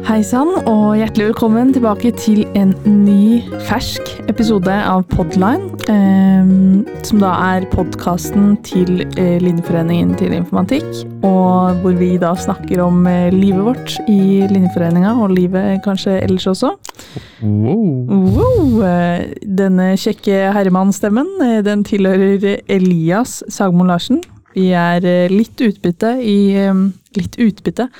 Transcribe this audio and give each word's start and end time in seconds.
Hei 0.00 0.22
sann, 0.24 0.48
og 0.64 0.94
hjertelig 0.96 1.26
velkommen 1.28 1.74
tilbake 1.74 2.14
til 2.16 2.46
en 2.56 2.70
ny, 2.88 3.42
fersk 3.68 4.08
episode 4.32 4.72
av 4.72 5.04
Podline. 5.12 5.68
Eh, 5.92 6.48
som 7.04 7.20
da 7.20 7.34
er 7.52 7.68
podkasten 7.68 8.56
til 8.64 9.04
eh, 9.20 9.36
Linjeforeningen 9.44 10.16
til 10.16 10.32
informatikk. 10.38 10.88
Og 11.28 11.84
hvor 11.84 12.00
vi 12.00 12.14
da 12.22 12.32
snakker 12.32 12.80
om 12.86 13.04
eh, 13.10 13.28
livet 13.34 13.68
vårt 13.68 13.98
i 14.08 14.48
Linjeforeninga, 14.48 15.12
og 15.20 15.36
livet 15.36 15.82
kanskje 15.84 16.16
ellers 16.22 16.48
også. 16.48 16.72
Wow. 17.44 17.84
Wow, 18.08 18.84
eh, 18.88 19.28
denne 19.44 19.92
kjekke 20.00 20.54
herremannstemmen, 20.56 21.34
eh, 21.44 21.58
den 21.68 21.84
tilhører 21.84 22.62
Elias 22.64 23.42
Sagmo 23.52 23.84
Larsen. 23.84 24.24
Vi 24.56 24.70
er 24.76 25.04
eh, 25.04 25.30
litt 25.32 25.60
utbytte 25.64 26.16
i 26.24 26.40
eh, 26.60 26.88
Litt 27.12 27.34
utbytte. 27.36 27.90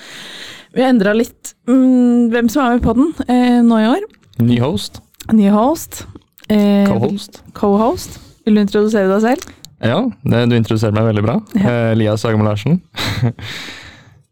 Vi 0.73 0.81
har 0.81 0.93
endra 0.93 1.13
litt 1.17 1.53
mm, 1.69 2.31
hvem 2.33 2.49
som 2.53 2.65
er 2.65 2.79
med 2.79 2.85
på 2.85 2.95
den 2.97 3.11
eh, 3.29 3.59
nå 3.65 3.81
i 3.81 3.89
år. 3.91 4.07
Ny 4.41 4.57
host. 4.63 5.03
Ny 5.33 5.51
host. 5.53 6.07
Eh, 6.49 6.89
Co-host. 6.89 7.43
Co-host. 7.57 8.17
Vil 8.47 8.57
du 8.57 8.63
introdusere 8.65 9.11
deg 9.11 9.21
selv? 9.25 9.53
Ja, 9.83 9.99
det, 10.25 10.45
du 10.49 10.57
introduserer 10.57 10.95
meg 10.97 11.11
veldig 11.11 11.25
bra. 11.27 11.37
Ja. 11.59 11.67
Eh, 11.67 11.93
Elias 11.97 12.25
Sagmo 12.25 12.47
Larsen. 12.47 12.81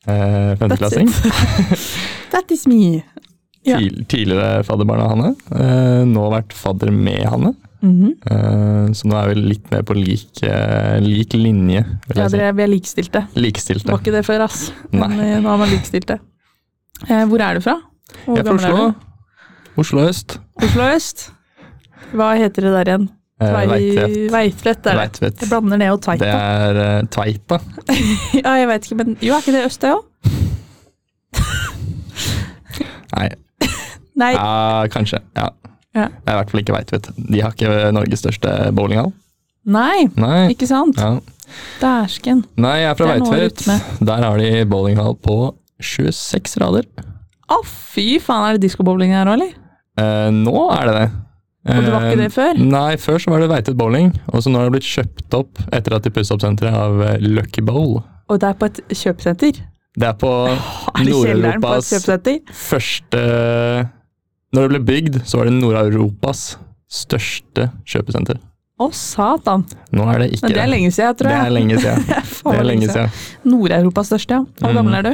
eh, 0.09 0.53
Femteklassing. 0.61 1.11
That 2.33 2.51
is 2.55 2.65
me. 2.71 3.03
Ja. 3.67 3.77
Tidligere 4.09 4.63
fadderbarn 4.65 5.05
av 5.05 5.13
Hanne. 5.13 5.35
Eh, 5.53 6.03
nå 6.09 6.29
vært 6.33 6.57
fadder 6.57 6.95
med 6.95 7.27
Hanne. 7.29 7.53
Mhm. 7.81 8.15
Eh, 8.31 8.89
så 8.97 9.09
nå 9.09 9.17
er 9.17 9.31
vi 9.31 9.35
litt 9.41 9.71
mer 9.73 9.83
på 9.89 9.95
lik, 9.97 10.43
eh, 10.45 10.99
lik 11.01 11.33
linje. 11.33 11.85
Ja, 12.15 12.29
si. 12.29 12.37
dere, 12.37 12.53
vi 12.57 12.63
er 12.67 12.69
likestilte. 12.69 13.27
Likestilte. 13.37 13.89
Var 13.91 14.03
ikke 14.03 14.17
det 14.19 14.25
før, 14.27 14.45
ass. 14.49 14.73
Nei. 14.93 15.09
Men 15.09 15.45
nå 15.45 15.55
er 15.55 15.63
man 15.65 15.71
likestilte. 15.73 16.19
Eh, 17.09 17.25
hvor 17.31 17.41
er 17.41 17.55
du 17.57 17.65
fra? 17.65 17.79
Hvor 18.27 18.37
Jeg 18.37 18.45
er 18.47 18.51
fra 18.51 18.59
Oslo. 18.59 18.93
Oslo 19.81 20.09
øst. 20.09 20.39
Oslo 20.61 20.83
øst. 20.95 21.31
Hva 22.13 22.35
heter 22.37 22.67
det 22.67 22.73
der 22.75 22.93
igjen? 22.93 23.09
Eh, 23.41 23.53
Veitvet. 23.55 24.33
Veitvet 24.33 24.87
er 24.87 24.91
det. 24.91 24.97
Veitvet. 24.99 25.41
Jeg 25.41 25.49
blander 25.49 25.77
ned 25.81 25.91
og 25.95 26.03
Det 26.21 26.29
er 26.29 27.01
uh, 27.01 27.07
Tveita. 27.09 27.59
Ja, 28.45 28.53
jeg 28.61 28.69
vet 28.69 28.85
ikke, 28.85 29.05
men 29.05 29.17
jo, 29.23 29.33
er 29.35 29.41
ikke 29.41 29.53
det 29.57 29.65
øst, 29.65 29.81
det 29.81 29.95
òg? 29.95 30.05
Nei, 33.17 33.29
Nei. 34.21 34.33
ja, 34.37 34.87
kanskje. 34.93 35.23
Ja. 35.37 35.49
Ja. 35.97 36.07
Det 36.07 36.31
i 36.31 36.37
hvert 36.39 36.51
fall 36.53 36.61
ikke 36.63 36.75
Veitvet. 36.77 37.09
De 37.17 37.41
har 37.43 37.55
ikke 37.57 37.91
Norges 37.97 38.23
største 38.23 38.53
bowlinghall. 38.77 39.13
Nei, 39.71 40.07
Nei. 40.17 40.49
ikke 40.55 40.69
sant? 40.71 40.99
Ja. 41.01 41.17
Dæsken. 41.83 42.45
Nei, 42.63 42.77
jeg 42.85 42.91
er 42.93 42.99
fra 42.99 43.15
Det 43.19 43.31
Veitvet. 43.31 44.05
Der 44.07 44.23
har 44.29 44.39
de 44.39 44.51
bowlinghall 44.71 45.17
på 45.19 45.39
26 45.83 46.61
rader. 46.63 46.87
Å, 47.51 47.59
fy 47.67 48.21
faen, 48.23 48.47
er 48.53 48.59
det 48.59 48.69
diskobowling 48.69 49.11
her 49.17 49.27
òg, 49.27 49.41
eller? 49.41 49.57
Eh, 49.99 50.29
nå 50.37 50.55
er 50.77 50.87
det 50.87 50.95
det. 51.01 51.09
Og 51.71 51.83
det 51.85 51.91
var 51.93 52.05
ikke 52.07 52.21
det 52.23 52.29
Eh, 52.31 52.33
før? 52.33 52.61
Nei, 52.71 52.93
før 52.97 53.19
så 53.21 53.31
var 53.35 53.43
det 53.43 53.51
Veitet 53.51 53.77
bowling, 53.77 54.13
og 54.33 54.41
så 54.41 54.49
nå 54.53 54.61
har 54.63 54.71
det 54.71 54.77
blitt 54.79 54.87
kjøpt 54.89 55.35
opp 55.37 55.59
etter 55.77 55.97
at 55.99 56.07
de 56.07 56.13
pusset 56.15 56.33
opp 56.37 56.45
senteret 56.47 56.73
av 56.79 57.03
eh, 57.05 57.19
Lucky 57.21 57.61
Bowl. 57.67 57.99
Og 58.31 58.39
det 58.41 58.49
er 58.49 58.57
på 58.57 58.71
et 58.71 58.81
kjøpesenter? 58.95 59.59
Det 59.99 60.07
er 60.07 60.15
på 60.17 60.31
det 60.47 61.09
Nord-Europas 61.11 61.91
første 62.07 62.39
Når 64.55 64.63
det 64.67 64.71
ble 64.73 64.81
bygd, 64.89 65.19
så 65.31 65.39
var 65.41 65.47
det 65.51 65.55
Nord-Europas 65.61 66.41
største 66.91 67.69
kjøpesenter. 67.87 68.41
Å, 68.81 68.89
satan. 68.97 69.63
Nå 69.95 70.07
er 70.11 70.23
det 70.25 70.31
ikke 70.35 70.49
Men 70.49 70.55
det 70.57 70.63
er 70.63 70.71
lenge 70.73 70.91
siden, 70.97 71.17
tror 71.21 71.31
jeg. 71.31 71.41
Det 71.43 71.51
er 71.51 71.55
lenge 71.55 71.81
siden. 71.83 72.05
Det 72.09 72.17
er 72.17 72.51
Det 72.51 72.59
er 72.63 72.67
lenge 72.71 72.89
siden. 72.89 73.11
Nord-Europas 73.53 74.09
største, 74.11 74.39
ja. 74.41 74.45
Hvor 74.59 74.73
Mm. 74.73 74.79
gammel 74.81 74.95
er 74.99 75.03
du? 75.07 75.13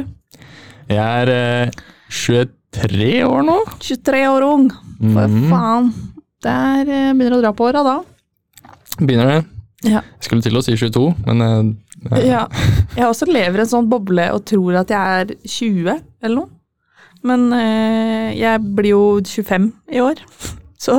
Jeg 0.87 1.27
er 1.27 1.31
eh, 1.35 1.71
23 2.09 3.11
år 3.27 3.43
nå. 3.43 3.57
23 3.83 4.23
år 4.31 4.45
ung. 4.47 4.69
For 5.01 5.27
mm. 5.27 5.49
faen. 5.51 5.91
Der 6.47 6.87
eh, 6.87 7.11
begynner 7.13 7.37
å 7.37 7.43
dra 7.43 7.51
på 7.57 7.67
åra, 7.67 7.83
da. 7.83 7.97
Begynner 9.01 9.33
det. 9.35 9.39
Ja. 9.91 10.01
Jeg 10.01 10.25
skulle 10.25 10.41
til 10.47 10.57
å 10.57 10.63
si 10.65 10.73
22, 10.79 11.03
men 11.27 11.43
eh, 11.45 12.23
ja. 12.25 12.45
Jeg 12.97 13.05
også 13.05 13.27
lever 13.29 13.59
i 13.59 13.65
en 13.67 13.69
sånn 13.75 13.89
boble 13.91 14.29
og 14.33 14.45
tror 14.47 14.79
at 14.79 14.89
jeg 14.93 15.21
er 15.21 15.35
20 15.43 15.91
eller 16.23 16.35
noe. 16.39 16.49
Men 17.25 17.47
eh, 17.55 18.33
jeg 18.37 18.61
blir 18.77 18.93
jo 18.93 19.03
25 19.25 19.71
i 19.93 20.01
år. 20.03 20.21
Så 20.87 20.93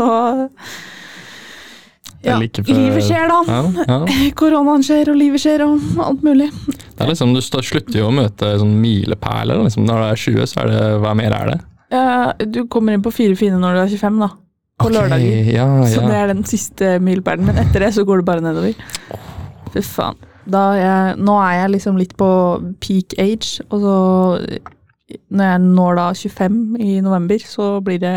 ja, 2.24 2.34
like 2.40 2.64
før- 2.66 2.74
livet 2.74 3.04
skjer, 3.06 3.30
da. 3.30 3.38
ja, 3.46 3.60
ja. 3.86 4.30
Koronaen 4.38 4.82
skjer, 4.82 5.12
og 5.12 5.18
livet 5.20 5.42
skjer, 5.42 5.62
og 5.66 6.02
alt 6.02 6.24
mulig. 6.26 6.50
Det 6.66 7.04
er 7.04 7.12
liksom, 7.12 7.34
Du 7.36 7.42
slutter 7.44 8.00
jo 8.00 8.08
å 8.08 8.14
møte 8.14 8.56
sånn 8.58 8.74
milepæler. 8.82 9.62
Liksom. 9.62 9.86
Når 9.86 10.02
du 10.02 10.08
er 10.08 10.22
20, 10.24 10.50
så 10.50 10.64
er 10.64 10.72
det 10.72 10.84
Hva 11.04 11.14
mer 11.18 11.36
er 11.36 11.52
det? 11.52 11.58
Ja, 11.94 12.32
du 12.44 12.64
kommer 12.68 12.92
inn 12.92 13.04
på 13.04 13.14
Fire 13.14 13.36
fine 13.38 13.60
når 13.62 13.78
du 13.78 13.82
er 13.86 13.92
25, 13.94 14.18
da. 14.24 14.32
På 14.78 14.86
okay, 14.90 14.96
lørdager. 14.98 15.52
Ja, 15.54 15.68
Så 15.90 16.02
det 16.06 16.18
er 16.18 16.32
den 16.32 16.44
siste 16.46 16.96
milepælen. 17.02 17.46
Men 17.48 17.62
etter 17.62 17.86
det 17.86 17.92
så 17.96 18.04
går 18.06 18.20
det 18.20 18.26
bare 18.28 18.44
nedover. 18.44 18.74
Fy 19.74 19.84
faen. 19.86 20.18
Jeg, 20.48 21.16
nå 21.20 21.34
er 21.44 21.54
jeg 21.58 21.72
liksom 21.74 21.98
litt 22.00 22.14
på 22.16 22.28
peak 22.80 23.16
age, 23.20 23.64
og 23.68 23.82
så 23.82 23.96
Når 25.30 25.44
jeg 25.52 25.60
når 25.64 25.94
da 25.96 26.06
25 26.12 26.56
i 26.84 27.00
november, 27.00 27.38
så 27.48 27.80
blir 27.84 27.98
det 28.02 28.16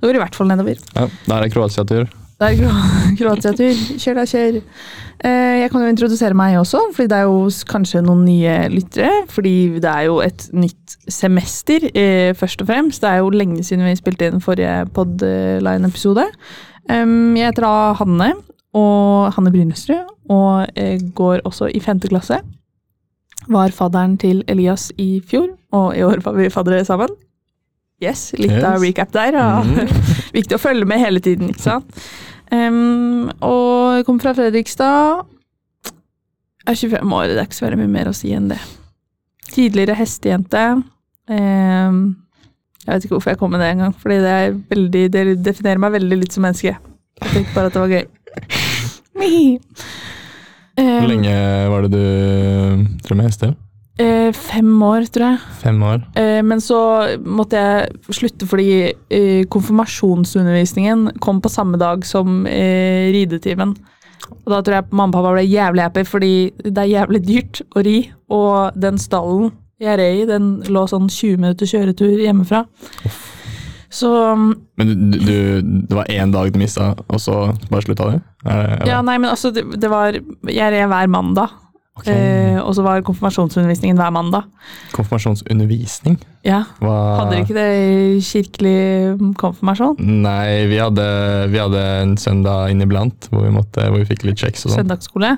Det 0.00 0.06
går 0.08 0.14
i 0.16 0.22
hvert 0.22 0.34
fall 0.38 0.48
nedover. 0.48 0.78
ja 0.94 1.08
da 1.26 1.36
er 1.38 1.42
det 1.46 1.52
Kroatia-tur. 1.52 2.06
Det 2.36 2.46
er 2.50 2.56
Kro- 2.60 3.16
Kroatia-tur. 3.18 3.78
Kjør 3.98 4.14
da, 4.20 4.24
kjør. 4.28 4.56
Eh, 5.24 5.54
Jeg 5.62 5.70
kan 5.72 5.80
jo 5.82 5.88
introdusere 5.88 6.34
meg 6.36 6.58
også, 6.60 6.80
fordi 6.94 7.08
det 7.08 7.16
er 7.18 7.22
jo 7.28 7.50
kanskje 7.68 8.02
noen 8.04 8.24
nye 8.28 8.56
lyttere. 8.74 9.12
Fordi 9.32 9.54
det 9.80 9.88
er 9.92 10.02
jo 10.10 10.18
et 10.20 10.44
nytt 10.52 10.96
semester, 11.08 11.88
eh, 11.94 12.32
først 12.36 12.60
og 12.60 12.68
fremst. 12.68 13.00
Det 13.00 13.08
er 13.10 13.22
jo 13.24 13.30
lenge 13.32 13.64
siden 13.64 13.84
vi 13.88 13.94
spilte 13.96 14.28
inn 14.28 14.40
forrige 14.44 14.84
Podline-episode. 14.92 16.26
Jeg 16.88 17.46
heter 17.48 17.64
da 17.66 17.72
Hanne, 17.98 18.32
og 18.76 19.32
Hanne 19.34 19.50
Brynestrud, 19.50 20.04
og 20.30 20.66
eh, 20.76 21.00
går 21.16 21.40
også 21.48 21.70
i 21.74 21.80
femte 21.80 22.08
klasse. 22.12 22.38
Var 23.52 23.74
fadderen 23.74 24.16
til 24.18 24.42
Elias 24.50 24.88
i 24.98 25.20
fjor, 25.22 25.52
og 25.76 25.92
i 25.96 26.02
år 26.06 26.22
var 26.24 26.34
vi 26.38 26.48
faddere 26.50 26.84
sammen. 26.86 27.12
Yes, 28.02 28.28
litt 28.36 28.58
av 28.60 28.82
recap 28.82 29.12
der. 29.14 29.36
Mhm. 29.36 29.86
Viktig 30.36 30.58
å 30.58 30.60
følge 30.60 30.88
med 30.88 31.00
hele 31.00 31.22
tiden, 31.24 31.48
ikke 31.52 31.64
sant? 31.64 32.02
Um, 32.52 33.30
og 33.42 33.96
jeg 33.96 34.04
kommer 34.06 34.26
fra 34.26 34.34
Fredrikstad. 34.36 35.22
Jeg 36.66 36.74
er 36.74 36.98
25 36.98 37.14
år, 37.16 37.30
det 37.30 37.40
er 37.40 37.48
ikke 37.48 37.58
så 37.58 37.66
veldig 37.66 37.80
mye 37.80 37.94
mer 37.94 38.10
å 38.10 38.14
si 38.16 38.34
enn 38.34 38.50
det. 38.50 38.58
Tidligere 39.54 39.96
hestejente. 39.96 40.64
Um, 41.30 42.02
jeg 42.84 42.92
vet 42.92 43.06
ikke 43.06 43.16
hvorfor 43.16 43.32
jeg 43.32 43.40
kom 43.40 43.54
med 43.54 43.62
det 43.64 43.70
engang, 43.72 43.94
fordi 43.98 44.18
det, 44.22 44.36
veldig, 44.70 45.04
det 45.14 45.24
definerer 45.46 45.80
meg 45.82 45.96
veldig 45.96 46.20
litt 46.20 46.36
som 46.36 46.44
menneske. 46.46 46.76
Jeg 47.22 47.32
tenkte 47.32 47.56
bare 47.56 47.70
at 47.70 47.78
det 47.78 47.86
var 47.86 47.96
gøy. 47.96 48.06
Hvor 50.76 51.08
lenge 51.08 51.36
var 51.72 51.86
det 51.86 51.92
du 51.94 52.98
drev 53.06 53.16
med 53.16 53.30
hestehjelp? 53.30 53.62
eh, 53.98 54.32
fem 54.32 54.82
år, 54.82 55.06
tror 55.12 55.26
jeg. 55.30 55.38
Fem 55.62 55.82
år. 55.82 56.02
Eh, 56.20 56.42
Men 56.44 56.60
så 56.60 57.16
måtte 57.24 57.56
jeg 57.56 58.14
slutte 58.16 58.46
fordi 58.48 58.92
eh, 59.10 59.44
konfirmasjonsundervisningen 59.48 61.18
kom 61.20 61.40
på 61.40 61.48
samme 61.52 61.78
dag 61.80 62.04
som 62.04 62.46
eh, 62.46 63.08
ridetimen. 63.14 63.76
Og 64.44 64.50
da 64.50 64.60
tror 64.60 64.74
jeg 64.80 64.88
mamma 64.90 65.12
og 65.14 65.16
pappa 65.20 65.34
ble 65.36 65.46
jævlig 65.46 65.82
happy, 65.86 66.04
fordi 66.04 66.32
det 66.64 66.78
er 66.82 66.92
jævlig 66.92 67.22
dyrt 67.26 67.62
å 67.76 67.84
ri. 67.86 67.96
Og 68.28 68.76
den 68.76 68.98
stallen 68.98 69.52
jeg 69.80 69.98
red 70.00 70.22
i, 70.22 70.26
den 70.28 70.52
lå 70.72 70.86
sånn 70.88 71.08
20 71.08 71.40
minutter 71.40 71.68
kjøretur 71.68 72.20
hjemmefra. 72.24 72.64
Så 73.92 74.08
Men 74.36 74.88
du, 75.12 75.18
du, 75.18 75.36
det 75.86 75.94
var 75.96 76.10
én 76.10 76.32
dag 76.34 76.50
du 76.52 76.58
mista, 76.58 76.94
og 77.06 77.20
så 77.22 77.52
bare 77.70 77.84
slutta 77.84 78.10
du? 78.10 78.18
Ja, 78.86 79.02
nei, 79.02 79.18
men 79.18 79.30
altså, 79.30 79.52
det, 79.54 79.64
det 79.80 79.90
var 79.90 80.14
Jeg 80.14 80.74
red 80.74 80.90
hver 80.90 81.08
mandag. 81.10 81.54
Okay. 81.96 82.12
Eh, 82.12 82.58
og 82.60 82.74
så 82.76 82.82
var 82.84 83.00
konfirmasjonsundervisningen 83.06 83.96
hver 83.96 84.10
mandag. 84.12 84.44
Konfirmasjonsundervisning? 84.92 86.18
Ja, 86.44 86.60
Hva 86.82 86.96
Hadde 87.22 87.30
dere 87.32 87.44
ikke 87.46 87.56
det 87.56 88.24
kirkelig 88.26 88.76
konfirmasjon? 89.40 89.96
Nei, 90.04 90.66
vi 90.68 90.76
hadde, 90.76 91.06
vi 91.52 91.62
hadde 91.62 91.84
en 92.02 92.16
søndag 92.20 92.74
inniblant 92.74 93.30
hvor 93.32 93.46
vi, 93.46 93.54
måtte, 93.54 93.88
hvor 93.88 94.02
vi 94.02 94.10
fikk 94.10 94.26
litt 94.28 94.44
kjeks 94.44 94.66
og 94.66 94.74
sånn. 94.74 94.82
Søndagsskole? 94.82 95.32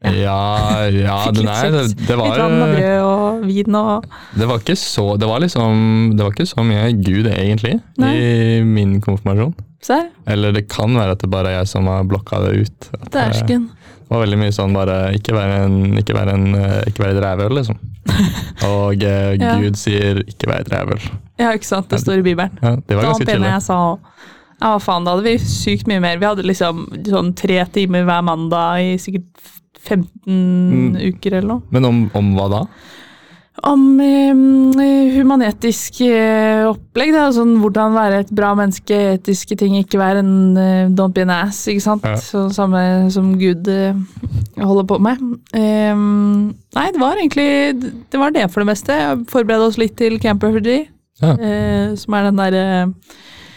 Ja. 0.00 0.88
Ja, 0.88 1.16
det, 1.28 1.42
nei, 1.44 1.70
det, 1.70 1.80
det, 2.08 2.14
var, 2.16 2.30
Litt 2.30 2.40
vann 2.40 2.62
og 2.64 2.70
brød 2.72 3.00
og 3.04 3.42
vin 3.44 3.74
og 3.76 4.06
det 4.32 4.46
var 4.48 4.62
ikke 4.62 4.76
så 4.80 5.04
Det 5.20 5.28
var 5.28 5.42
liksom 5.44 6.14
Det 6.16 6.24
var 6.24 6.32
ikke 6.32 6.46
så 6.48 6.64
mye 6.64 6.86
Gud, 6.96 7.28
egentlig, 7.28 7.74
Nei. 8.00 8.14
i 8.16 8.62
min 8.64 8.94
konfirmasjon. 9.04 9.52
Ser? 9.84 10.08
Eller 10.28 10.56
det 10.56 10.66
kan 10.72 10.96
være 10.96 11.16
at 11.16 11.20
det 11.24 11.30
bare 11.32 11.52
er 11.52 11.58
jeg 11.60 11.68
som 11.74 11.86
har 11.88 12.08
blokka 12.08 12.40
det 12.46 12.64
ut. 12.64 12.88
At 12.96 13.06
det 13.12 13.26
Dæsken. 13.34 13.68
var 14.08 14.24
veldig 14.24 14.40
mye 14.40 14.56
sånn 14.56 14.74
bare 14.76 14.96
Ikke 15.16 15.36
være 15.36 15.60
en 15.66 15.78
Ikke 16.00 16.16
være, 16.16 16.34
en, 16.36 16.48
eh, 16.56 16.80
ikke 16.90 17.04
være 17.04 17.16
et 17.18 17.22
rævøl, 17.26 17.54
liksom. 17.60 17.78
Og 18.72 19.04
eh, 19.04 19.36
Ja. 19.36 19.54
Gud 19.60 19.76
sier 19.80 20.24
'ikke 20.24 20.48
vær 20.48 20.64
et 20.64 20.72
rævøl'. 20.72 21.10
Ja, 21.38 21.52
ikke 21.52 21.68
sant. 21.68 21.88
Det 21.92 22.00
står 22.00 22.20
i 22.20 22.26
Bibelen. 22.32 22.56
Ja, 22.62 22.76
det 22.76 22.96
var 22.96 23.04
ganske 23.12 23.28
pene 23.28 23.52
jeg 23.52 23.62
sa 23.68 23.98
Ja, 24.60 24.76
faen, 24.78 25.04
da 25.04 25.14
hadde 25.14 25.24
vi 25.24 25.38
sykt 25.38 25.86
mye 25.88 26.00
mer. 26.00 26.18
Vi 26.20 26.26
hadde 26.28 26.44
liksom 26.44 26.86
sånn 27.04 27.34
tre 27.36 27.64
timer 27.72 28.04
hver 28.04 28.24
mandag 28.24 28.80
i 28.80 28.96
sikkert 29.00 29.59
15 29.86 30.08
Mm. 30.30 30.96
uker 31.14 31.32
eller 31.38 31.48
noe. 31.54 31.62
Men 31.70 31.84
om, 31.88 32.00
om 32.14 32.34
hva 32.36 32.48
da? 32.52 32.64
Om 33.66 33.82
eh, 34.00 35.10
humanetisk 35.18 35.98
eh, 36.06 36.62
opplegg. 36.70 37.10
Da. 37.12 37.26
Sånn, 37.34 37.56
hvordan 37.60 37.92
være 37.96 38.20
et 38.22 38.30
bra 38.32 38.54
menneske, 38.56 38.96
etiske 39.18 39.56
ting, 39.60 39.74
ikke 39.82 40.00
være 40.00 40.22
en 40.22 40.32
eh, 40.56 40.86
don't 40.96 41.12
be 41.16 41.26
an 41.26 41.32
ass. 41.34 41.66
ikke 41.68 41.82
sant? 41.84 42.06
Ja. 42.08 42.14
Så, 42.16 42.46
samme 42.56 42.80
som 43.12 43.34
Gud 43.40 43.68
eh, 43.68 43.98
holder 44.60 44.86
på 44.88 45.00
med. 45.04 45.20
Ehm, 45.52 46.54
nei, 46.76 46.86
det 46.94 47.02
var 47.02 47.20
egentlig 47.20 47.50
det 47.82 48.22
var 48.22 48.32
det 48.36 48.46
for 48.52 48.64
det 48.64 48.70
meste. 48.72 48.96
Jeg 48.96 49.26
forberedte 49.28 49.68
oss 49.68 49.80
litt 49.82 49.96
til 50.00 50.16
Camp 50.22 50.42
Refugee, 50.46 50.86
Ja. 51.20 51.34
eh, 51.36 51.94
som 52.00 52.14
er 52.16 52.30
den 52.30 52.40
derre 52.40 52.64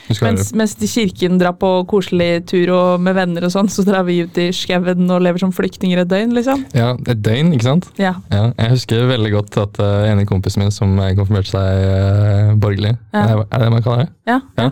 mens, 0.09 0.51
mens 0.57 0.75
de 0.79 0.89
kirken 0.89 1.38
drar 1.41 1.55
på 1.59 1.69
koselig 1.89 2.45
tur 2.50 2.71
og 2.75 3.03
med 3.03 3.15
venner 3.17 3.47
og 3.47 3.53
sånn, 3.53 3.69
så 3.71 3.85
drar 3.88 4.03
vi 4.07 4.19
ut 4.25 4.38
i 4.41 4.50
skauen 4.55 5.07
og 5.07 5.23
lever 5.23 5.44
som 5.44 5.53
flyktninger 5.55 6.03
et 6.03 6.11
døgn, 6.11 6.35
liksom. 6.38 6.65
Ja, 6.75 6.94
et 7.07 7.23
døgn, 7.23 7.53
ikke 7.55 7.69
sant? 7.69 7.88
Ja. 8.01 8.15
Ja, 8.33 8.50
jeg 8.57 8.75
husker 8.75 9.07
veldig 9.09 9.31
godt 9.38 9.57
at 9.63 9.79
uh, 9.83 10.03
en 10.09 10.21
av 10.23 10.27
kompisene 10.29 10.67
min 10.67 10.75
som 10.75 10.94
eh, 11.00 11.15
konfirmerte 11.17 11.53
seg 11.53 11.88
uh, 11.88 12.53
borgerlig, 12.59 12.97
Ja. 13.15 13.25
er 13.25 13.44
det 13.47 13.63
det 13.65 13.73
man 13.73 13.85
kaller 13.85 14.05
det? 14.05 14.13
Ja. 14.29 14.39
Ja. 14.59 14.69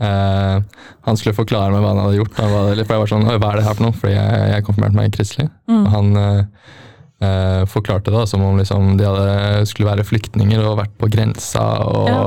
Uh, 0.00 0.62
han 1.04 1.18
skulle 1.20 1.36
forklare 1.36 1.74
meg 1.74 1.82
hva 1.84 1.90
han 1.92 2.02
hadde 2.06 2.20
gjort. 2.22 2.38
Han 2.40 2.52
var, 2.54 2.70
for 2.78 2.94
jeg 2.94 3.02
var 3.02 3.10
sånn, 3.10 3.26
hva 3.28 3.50
er 3.50 3.58
det 3.60 3.66
her 3.66 3.76
for 3.76 3.84
noe? 3.84 3.96
Fordi 3.96 4.14
jeg, 4.14 4.44
jeg 4.54 4.64
konfirmerte 4.68 4.96
meg 4.96 5.12
kristelig. 5.16 5.48
Mm. 5.68 5.80
Og 5.82 5.90
han 5.92 6.10
eh, 6.20 6.70
eh, 7.20 7.62
forklarte 7.68 8.12
det 8.14 8.26
som 8.30 8.42
om 8.46 8.58
liksom, 8.60 8.96
de 8.98 9.04
hadde, 9.08 9.66
skulle 9.68 9.90
være 9.90 10.06
flyktninger 10.08 10.62
og 10.64 10.78
vært 10.80 10.94
på 10.98 11.10
grensa. 11.12 11.64
Og, 11.86 12.08
Ja. 12.08 12.20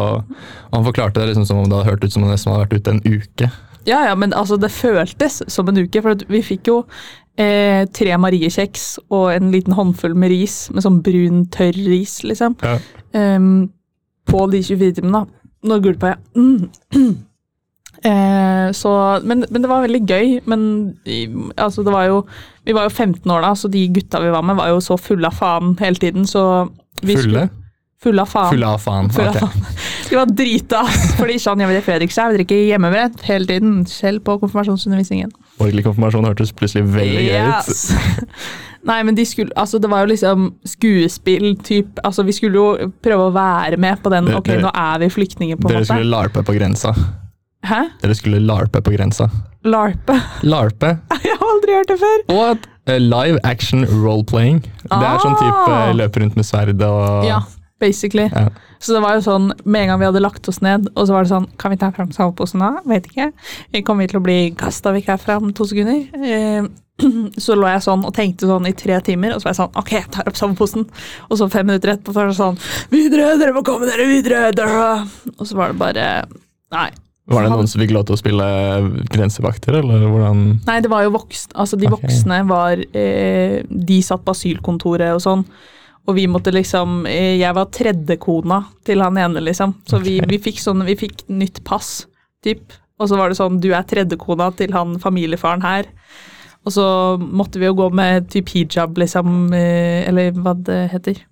og 0.69 0.77
han 0.77 0.85
forklarte 0.85 1.19
det 1.21 1.29
liksom 1.31 1.45
som 1.49 1.57
om 1.57 1.69
det 1.69 1.77
hadde 1.79 1.91
hørt 1.91 2.03
ut 2.03 2.11
som 2.13 2.23
om 2.23 2.29
det 2.29 2.37
nesten 2.37 2.53
hadde 2.53 2.65
vært 2.67 2.79
ute 2.79 2.91
en 2.91 3.03
uke. 3.05 3.51
Ja, 3.85 4.05
ja, 4.07 4.15
men 4.15 4.31
altså, 4.31 4.55
det 4.57 4.71
føltes 4.71 5.41
som 5.51 5.67
en 5.67 5.77
uke, 5.83 6.01
for 6.01 6.11
at 6.15 6.23
vi 6.29 6.39
fikk 6.41 6.69
jo 6.71 6.77
eh, 7.37 7.83
tre 7.91 8.15
mariekjeks 8.17 8.85
og 9.11 9.33
en 9.33 9.51
liten 9.51 9.73
håndfull 9.75 10.15
med 10.15 10.31
ris, 10.31 10.69
med 10.71 10.85
sånn 10.85 11.01
brun, 11.03 11.45
tørr 11.51 11.75
ris, 11.75 12.21
liksom, 12.23 12.55
Ja. 12.63 12.77
Um, 13.13 13.69
på 14.25 14.45
de 14.49 14.61
24 14.63 14.93
timene. 15.01 15.25
Nå 15.67 15.77
gulpa 15.83 16.13
jeg. 16.13 16.17
Mm. 16.39 16.69
Eh, 18.03 18.71
så, 18.75 18.91
men, 19.23 19.45
men 19.49 19.63
det 19.63 19.69
var 19.71 19.83
veldig 19.85 20.03
gøy. 20.09 20.37
Men 20.49 20.63
altså, 21.55 21.83
det 21.83 21.93
var 21.95 22.09
jo 22.09 22.21
Vi 22.65 22.75
var 22.75 22.87
jo 22.87 22.93
15 22.93 23.31
år 23.31 23.43
da, 23.43 23.51
så 23.59 23.67
de 23.71 23.87
gutta 23.95 24.21
vi 24.23 24.31
var 24.31 24.43
med, 24.43 24.55
var 24.55 24.71
jo 24.71 24.79
så 24.83 24.95
fulle 24.99 25.27
av 25.27 25.35
faen 25.35 25.75
hele 25.81 25.99
tiden, 25.99 26.23
så 26.27 26.69
vi 27.03 27.17
Fulle? 27.19 27.49
Fulle 28.03 28.23
av 28.23 28.27
faen. 28.31 28.49
Fulle 28.51 28.67
av 28.67 28.79
faen. 28.83 29.09
Fulle 29.11 29.31
av 29.31 29.35
ok. 29.35 29.43
faen. 29.43 29.79
De 30.09 30.17
var 30.19 30.31
drita. 30.31 30.81
Fordi 31.17 31.37
sånn, 31.41 31.63
jeg 31.63 31.71
vet 31.71 31.85
Fredrikstad, 31.85 32.33
jeg 32.33 32.41
drikker 32.43 32.61
hjemmebrett 32.67 33.23
hele 33.27 33.47
tiden, 33.49 33.81
selv 33.89 34.23
på 34.27 34.35
konfirmasjonsundervisningen. 34.43 35.31
Borgerlig 35.59 35.85
konfirmasjon 35.87 36.27
hørtes 36.27 36.51
plutselig 36.55 36.85
veldig 36.93 37.23
gøy 37.29 37.47
ut. 37.49 37.81
Nei, 38.89 38.99
men 39.07 39.15
de 39.15 39.23
skulle, 39.27 39.55
altså 39.55 39.79
det 39.79 39.87
var 39.91 40.03
jo 40.03 40.11
liksom 40.11 40.49
skuespill, 40.67 41.53
typ. 41.63 41.99
Altså, 42.03 42.25
vi 42.27 42.35
skulle 42.35 42.59
jo 42.59 42.91
prøve 43.03 43.29
å 43.29 43.35
være 43.35 43.79
med 43.79 44.03
på 44.03 44.11
den, 44.11 44.27
Dere- 44.27 44.41
ok, 44.43 44.51
nå 44.65 44.71
er 44.75 45.03
vi 45.05 45.11
flyktninger 45.15 45.55
på 45.59 45.63
en 45.63 45.69
måte. 45.69 45.77
Dere 45.79 45.87
skulle 45.87 46.11
larpe 46.11 46.43
på 46.43 46.55
grensa. 46.57 46.91
Hæ? 47.63 47.81
Dere 48.01 48.15
skulle 48.19 48.41
larpe 48.43 48.81
på 48.83 48.91
grensa. 48.95 49.29
LARPe? 49.63 50.17
Larpe? 50.43 50.89
Jeg 51.23 51.37
har 51.39 51.49
aldri 51.53 51.75
hørt 51.77 51.87
det 51.93 51.99
før. 52.01 52.23
What? 52.35 52.65
Eh, 52.87 52.99
Live 52.99 53.39
action 53.47 53.85
role-playing. 53.87 54.59
Det 54.83 54.99
er 54.99 55.21
sånn 55.23 55.37
type 55.39 55.71
Ah. 55.71 55.93
løpe 55.95 56.19
rundt 56.19 56.35
med 56.35 56.45
sverd 56.45 56.81
og 56.83 57.23
Ja, 57.29 57.39
basically. 57.79 58.25
Ja. 58.33 58.49
Så 58.83 58.91
det 58.97 59.01
var 59.05 59.15
jo 59.15 59.21
sånn, 59.23 59.53
med 59.63 59.81
en 59.85 59.87
gang 59.93 59.99
vi 60.01 60.05
hadde 60.09 60.19
lagt 60.19 60.47
oss 60.51 60.59
ned, 60.61 60.89
og 60.97 61.07
så 61.07 61.13
var 61.15 61.23
det 61.23 61.31
sånn, 61.31 61.47
kan 61.57 61.71
vi 61.71 61.77
ta 61.79 61.87
frem 61.95 62.11
soveposen 62.11 62.59
da? 62.59 62.73
Vet 62.85 63.07
ikke. 63.07 63.29
Kommer 63.87 64.03
vi 64.03 64.07
til 64.11 64.19
å 64.19 64.23
bli 64.25 64.39
kastet 64.59 64.91
vekk 64.97 65.13
herfra 65.13 65.37
om 65.39 65.53
to 65.55 65.63
sekunder? 65.63 66.03
Eh, 66.19 66.67
så 67.45 67.55
lå 67.55 67.69
jeg 67.71 67.85
sånn 67.87 68.03
og 68.05 68.11
tenkte 68.13 68.49
sånn 68.51 68.67
i 68.67 68.73
tre 68.75 68.99
timer, 69.07 69.31
og 69.33 69.39
så 69.39 69.47
var 69.47 69.53
jeg 69.55 69.61
sånn, 69.61 69.71
ok, 69.79 69.93
jeg 69.95 70.11
tar 70.11 70.27
opp 70.27 70.35
soveposen. 70.41 70.83
Og 71.29 71.39
så 71.39 71.47
fem 71.55 71.65
minutter 71.71 71.93
etterpå 71.95 72.11
så 72.11 72.19
var 72.19 72.27
det 72.33 72.35
sånn, 72.41 72.59
videre, 72.91 73.31
dere 73.39 73.55
må 73.55 73.63
komme 73.63 73.87
dere 73.87 74.09
videre! 74.11 74.51
Dere. 74.51 75.07
Og 75.39 75.47
så 75.47 75.55
var 75.55 75.71
det 75.71 75.79
bare, 75.79 76.09
nei. 76.75 76.89
Var 77.29 77.45
det 77.45 77.51
noen 77.53 77.69
som 77.71 77.79
fikk 77.79 77.93
lov 77.95 78.03
til 78.07 78.17
å 78.17 78.19
spille 78.19 78.47
grensevakter, 79.13 79.77
eller 79.79 80.01
hvordan 80.11 80.41
Nei, 80.67 80.79
det 80.83 80.89
var 80.91 81.05
jo 81.05 81.13
voksne, 81.15 81.53
altså 81.55 81.79
de 81.79 81.87
voksne 81.93 82.39
var, 82.49 82.81
eh, 82.91 83.61
de 83.69 83.99
satt 84.03 84.25
på 84.25 84.33
asylkontoret 84.35 85.13
og 85.15 85.21
sånn. 85.23 85.45
Og 86.03 86.17
vi 86.17 86.25
måtte 86.27 86.51
liksom 86.51 87.05
eh, 87.07 87.37
Jeg 87.39 87.55
var 87.55 87.69
tredjekona 87.71 88.57
til 88.83 88.99
han 89.05 89.17
ene, 89.17 89.39
liksom. 89.39 89.71
Så 89.87 90.01
vi, 90.03 90.17
vi 90.27 90.39
fikk 90.43 90.59
sånn 90.59 90.83
Vi 90.83 90.97
fikk 90.99 91.23
nytt 91.31 91.61
pass, 91.63 92.01
typ. 92.43 92.75
Og 92.99 93.07
så 93.07 93.15
var 93.15 93.31
det 93.31 93.39
sånn 93.39 93.61
Du 93.63 93.69
er 93.71 93.87
tredjekona 93.87 94.49
til 94.59 94.75
han 94.75 94.97
familiefaren 94.99 95.63
her. 95.63 95.87
Og 96.67 96.75
så 96.75 96.83
måtte 97.23 97.59
vi 97.59 97.67
jo 97.69 97.75
gå 97.75 97.87
med 97.95 98.27
typ 98.31 98.51
hijab, 98.51 98.99
liksom. 98.99 99.53
eh, 99.55 100.03
Eller 100.09 100.35
hva 100.35 100.57
det 100.59 100.89
heter. 100.91 101.23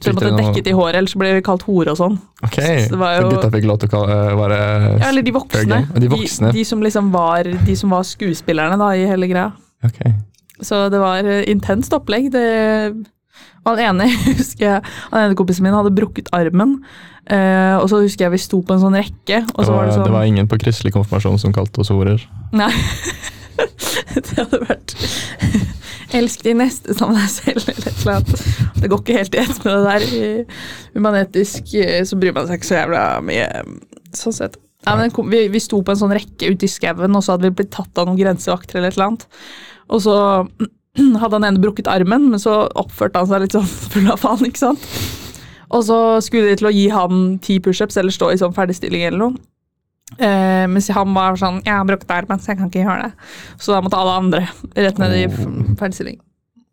Så 0.00 0.08
jeg 0.10 0.16
måtte 0.16 0.30
dekket 0.38 0.68
i 0.70 0.72
håret, 0.72 0.96
ellers 0.96 1.12
ble 1.20 1.30
vi 1.36 1.42
kalt 1.44 1.62
hore 1.68 1.92
og 1.92 1.98
sånn. 2.00 2.14
Ok, 2.46 2.56
Så 2.56 2.94
det 2.94 2.98
var 3.02 3.18
så 3.20 3.28
gutta 3.34 3.50
fikk 3.52 3.66
lov 3.68 3.78
til 3.82 3.92
å 3.98 4.04
være 4.38 4.58
Ja, 4.96 5.10
eller 5.10 5.26
de 5.26 5.34
voksne. 5.36 5.80
De 5.92 6.08
voksne. 6.08 6.52
De, 6.54 6.58
de 6.58 6.64
som 6.64 6.80
liksom 6.84 7.10
var 7.12 7.44
De 7.66 7.76
som 7.76 7.92
var 7.92 8.06
skuespillerne 8.08 8.78
da 8.80 8.90
i 8.96 9.04
hele 9.10 9.28
greia. 9.28 9.50
Ok. 9.84 10.00
Så 10.64 10.86
det 10.92 11.00
var 11.00 11.24
eh, 11.28 11.44
intenst 11.52 11.92
opplegg. 11.96 12.30
Det, 12.32 12.44
og 13.60 13.70
han 13.74 13.82
ene 13.90 14.08
husker 14.40 14.66
jeg, 14.66 14.92
han 15.12 15.26
ene 15.26 15.36
kompisen 15.38 15.64
min 15.68 15.76
hadde 15.76 15.92
brukket 15.96 16.32
armen. 16.36 16.78
eh, 17.28 17.76
og 17.76 17.86
så 17.92 18.00
husker 18.00 18.24
jeg 18.26 18.34
vi 18.34 18.40
sto 18.40 18.62
på 18.64 18.76
en 18.76 18.80
sånn 18.82 18.96
rekke, 18.96 19.42
og 19.52 19.60
Det 19.60 19.66
så 19.68 19.72
var 19.72 19.78
var, 19.82 19.86
det 19.90 19.98
sånn 19.98 20.08
det 20.08 20.16
var 20.16 20.28
ingen 20.32 20.48
på 20.48 20.58
kristelig 20.64 20.92
konfirmasjon 20.96 21.38
som 21.44 21.52
kalte 21.56 21.84
oss 21.84 21.92
horer. 21.92 22.24
Nei. 22.56 22.72
det 24.16 24.36
hadde 24.40 24.60
vært 24.64 24.96
Elsk 26.16 26.42
de 26.42 26.54
neste 26.58 26.94
som 26.98 27.12
deg 27.14 27.28
selv, 27.30 27.68
eller 27.70 27.86
et 27.86 28.00
eller 28.00 28.16
annet. 28.16 28.42
Det 28.80 28.90
går 28.90 29.02
ikke 29.04 29.18
helt 29.18 29.36
i 29.36 29.42
ett 29.44 29.60
med 29.64 29.76
det 29.76 29.92
der. 29.92 30.56
Humanetisk 30.96 31.74
eh, 31.78 32.00
så 32.08 32.18
bryr 32.18 32.34
man 32.34 32.48
seg 32.48 32.58
ikke 32.58 32.70
så 32.70 32.80
jævla 32.80 33.04
mye. 33.26 33.46
Sånn 34.16 34.34
sett. 34.34 34.58
Ja, 34.88 34.96
vi, 34.96 35.42
vi 35.52 35.60
sto 35.60 35.82
på 35.84 35.92
en 35.92 36.00
sånn 36.00 36.14
rekke 36.16 36.54
ute 36.54 36.66
i 36.66 36.72
skauen, 36.72 37.14
og 37.14 37.24
så 37.24 37.34
hadde 37.34 37.50
vi 37.50 37.58
blitt 37.60 37.72
tatt 37.74 38.00
av 38.00 38.08
noen 38.08 38.18
grensevakter 38.18 38.80
eller 38.80 38.90
et 38.90 38.98
eller 38.98 39.10
annet. 39.10 39.26
Og 39.92 40.02
så 40.06 40.16
hadde 41.22 41.36
han 41.36 41.48
ene 41.50 41.62
brukket 41.62 41.90
armen, 41.90 42.30
men 42.32 42.42
så 42.42 42.62
oppførte 42.80 43.20
han 43.20 43.30
seg 43.30 43.44
litt 43.44 43.56
sånn 43.58 43.68
full 43.94 44.10
av 44.10 44.22
faen, 44.22 44.46
ikke 44.48 44.64
sant. 44.64 44.88
Og 45.70 45.84
så 45.86 45.98
skulle 46.24 46.50
de 46.50 46.58
til 46.58 46.70
å 46.70 46.74
gi 46.74 46.88
han 46.90 47.38
ti 47.44 47.60
pushups 47.62 47.98
eller 48.00 48.14
stå 48.14 48.32
i 48.32 48.40
sånn 48.40 48.56
ferdigstilling 48.56 49.06
eller 49.06 49.22
noe. 49.22 49.49
Eh, 50.18 50.64
mens 50.68 50.88
han 50.92 51.14
var 51.14 51.36
sånn 51.38 51.60
Jeg 51.64 51.72
har 51.76 51.84
brukket 51.88 52.10
armen, 52.12 52.40
så 52.42 52.50
jeg 52.52 52.58
kan 52.58 52.68
ikke 52.70 52.82
gjøre 52.82 53.04
det. 53.06 53.28
Så 53.62 53.72
da 53.72 53.80
måtte 53.84 54.00
alle 54.00 54.16
andre 54.20 54.40
rett 54.76 54.98
ned 55.00 55.14
i 55.16 55.22
f- 55.28 55.76
ferdigstilling. 55.78 56.18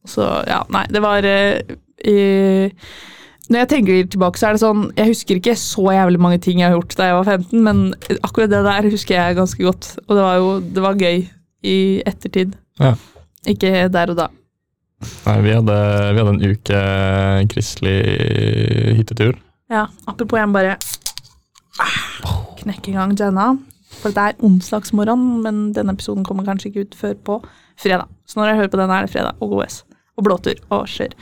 Så 0.08 0.26
ja, 0.48 0.64
nei, 0.74 0.86
det 0.90 1.02
var 1.04 1.26
uh, 1.26 2.70
Når 3.52 3.60
jeg 3.62 3.70
tenker 3.74 4.08
tilbake, 4.14 4.40
så 4.40 4.48
er 4.50 4.56
det 4.58 4.62
sånn 4.64 4.86
Jeg 4.98 5.12
husker 5.14 5.40
ikke 5.40 5.56
så 5.60 5.86
jævlig 5.96 6.20
mange 6.24 6.40
ting 6.44 6.60
jeg 6.62 6.70
har 6.72 6.78
gjort 6.78 6.96
da 7.00 7.10
jeg 7.12 7.18
var 7.20 7.30
15, 7.38 7.64
men 7.64 7.82
akkurat 8.24 8.52
det 8.52 8.64
der 8.68 8.90
husker 8.92 9.16
jeg 9.20 9.38
ganske 9.40 9.64
godt. 9.68 9.92
Og 10.08 10.16
det 10.18 10.24
var 10.26 10.36
jo 10.42 10.50
det 10.78 10.84
var 10.88 11.00
gøy 11.04 11.22
i 11.68 11.78
ettertid. 12.08 12.56
Ja. 12.80 12.94
Ikke 13.48 13.88
der 13.94 14.12
og 14.14 14.20
da. 14.20 14.28
Nei, 15.28 15.36
vi 15.46 15.52
hadde, 15.54 15.76
vi 16.16 16.22
hadde 16.24 16.32
en 16.34 16.46
uke 16.52 16.80
kristelig 17.54 17.98
hyttetur. 18.98 19.36
Ja, 19.70 19.86
apropos 20.10 20.40
jeg 20.40 20.52
bare 20.56 20.78
knekke 22.62 22.92
i 22.92 22.96
gang 22.96 23.16
Jenna. 23.20 23.52
For 24.02 24.14
det 24.14 24.24
er 24.24 24.44
onsdagsmorgen, 24.46 25.22
men 25.46 25.60
denne 25.76 25.94
episoden 25.96 26.26
kommer 26.28 26.46
kanskje 26.46 26.70
ikke 26.72 26.86
ut 26.88 26.96
før 27.00 27.14
på 27.30 27.38
fredag. 27.80 28.10
Så 28.28 28.40
når 28.40 28.50
jeg 28.52 28.60
hører 28.62 28.72
på 28.74 28.80
den, 28.82 28.92
er 28.92 29.06
det 29.08 29.14
fredag 29.14 29.40
og 29.42 29.54
OS 29.62 29.84
Og 30.18 30.26
blåtur 30.26 30.58
og 30.74 30.88
skjør 30.92 31.14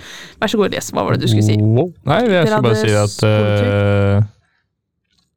Vær 0.42 0.50
så 0.50 0.58
god, 0.58 0.72
Elias. 0.72 0.88
Hva 0.96 1.04
var 1.06 1.14
det 1.16 1.22
du 1.22 1.28
skulle 1.30 1.46
si? 1.46 1.58
Wow. 1.62 1.92
Nei, 2.10 2.22
jeg 2.32 2.48
skulle 2.48 2.66
bare 2.66 2.80
si 2.82 2.96
at 2.96 3.18
eh, 3.30 4.24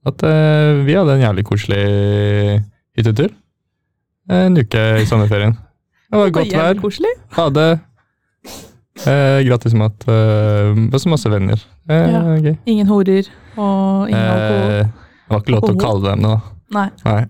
At 0.09 0.25
uh, 0.25 0.87
vi 0.87 0.95
hadde 0.97 1.17
en 1.19 1.25
jævlig 1.27 1.45
koselig 1.45 1.83
hyttetur. 2.97 3.35
En 4.33 4.57
uke 4.57 4.85
i 5.03 5.05
sommerferien. 5.09 5.53
Det 6.09 6.19
var 6.23 6.31
godt 6.39 6.55
vær. 6.57 6.81
koselig. 6.81 7.11
Hadde 7.37 7.67
eh, 9.07 9.41
gratis 9.47 9.75
mat. 9.77 10.07
Eh, 10.09 10.81
og 10.93 10.97
så 11.03 11.13
masse 11.13 11.31
venner. 11.33 11.61
Eh, 11.91 12.09
Ja. 12.15 12.23
okay. 12.39 12.57
Ingen 12.67 12.87
horer 12.89 13.29
og 13.57 14.09
ingen 14.09 14.25
alkohol. 14.25 14.89
Det 15.29 15.35
var 15.35 15.43
ikke 15.43 15.53
lov 15.53 15.65
til 15.67 15.75
å 15.77 15.81
kalle 15.83 16.05
dem 16.07 16.23
da. 16.25 16.37
Nei. 16.73 16.87
Nei. 17.05 17.21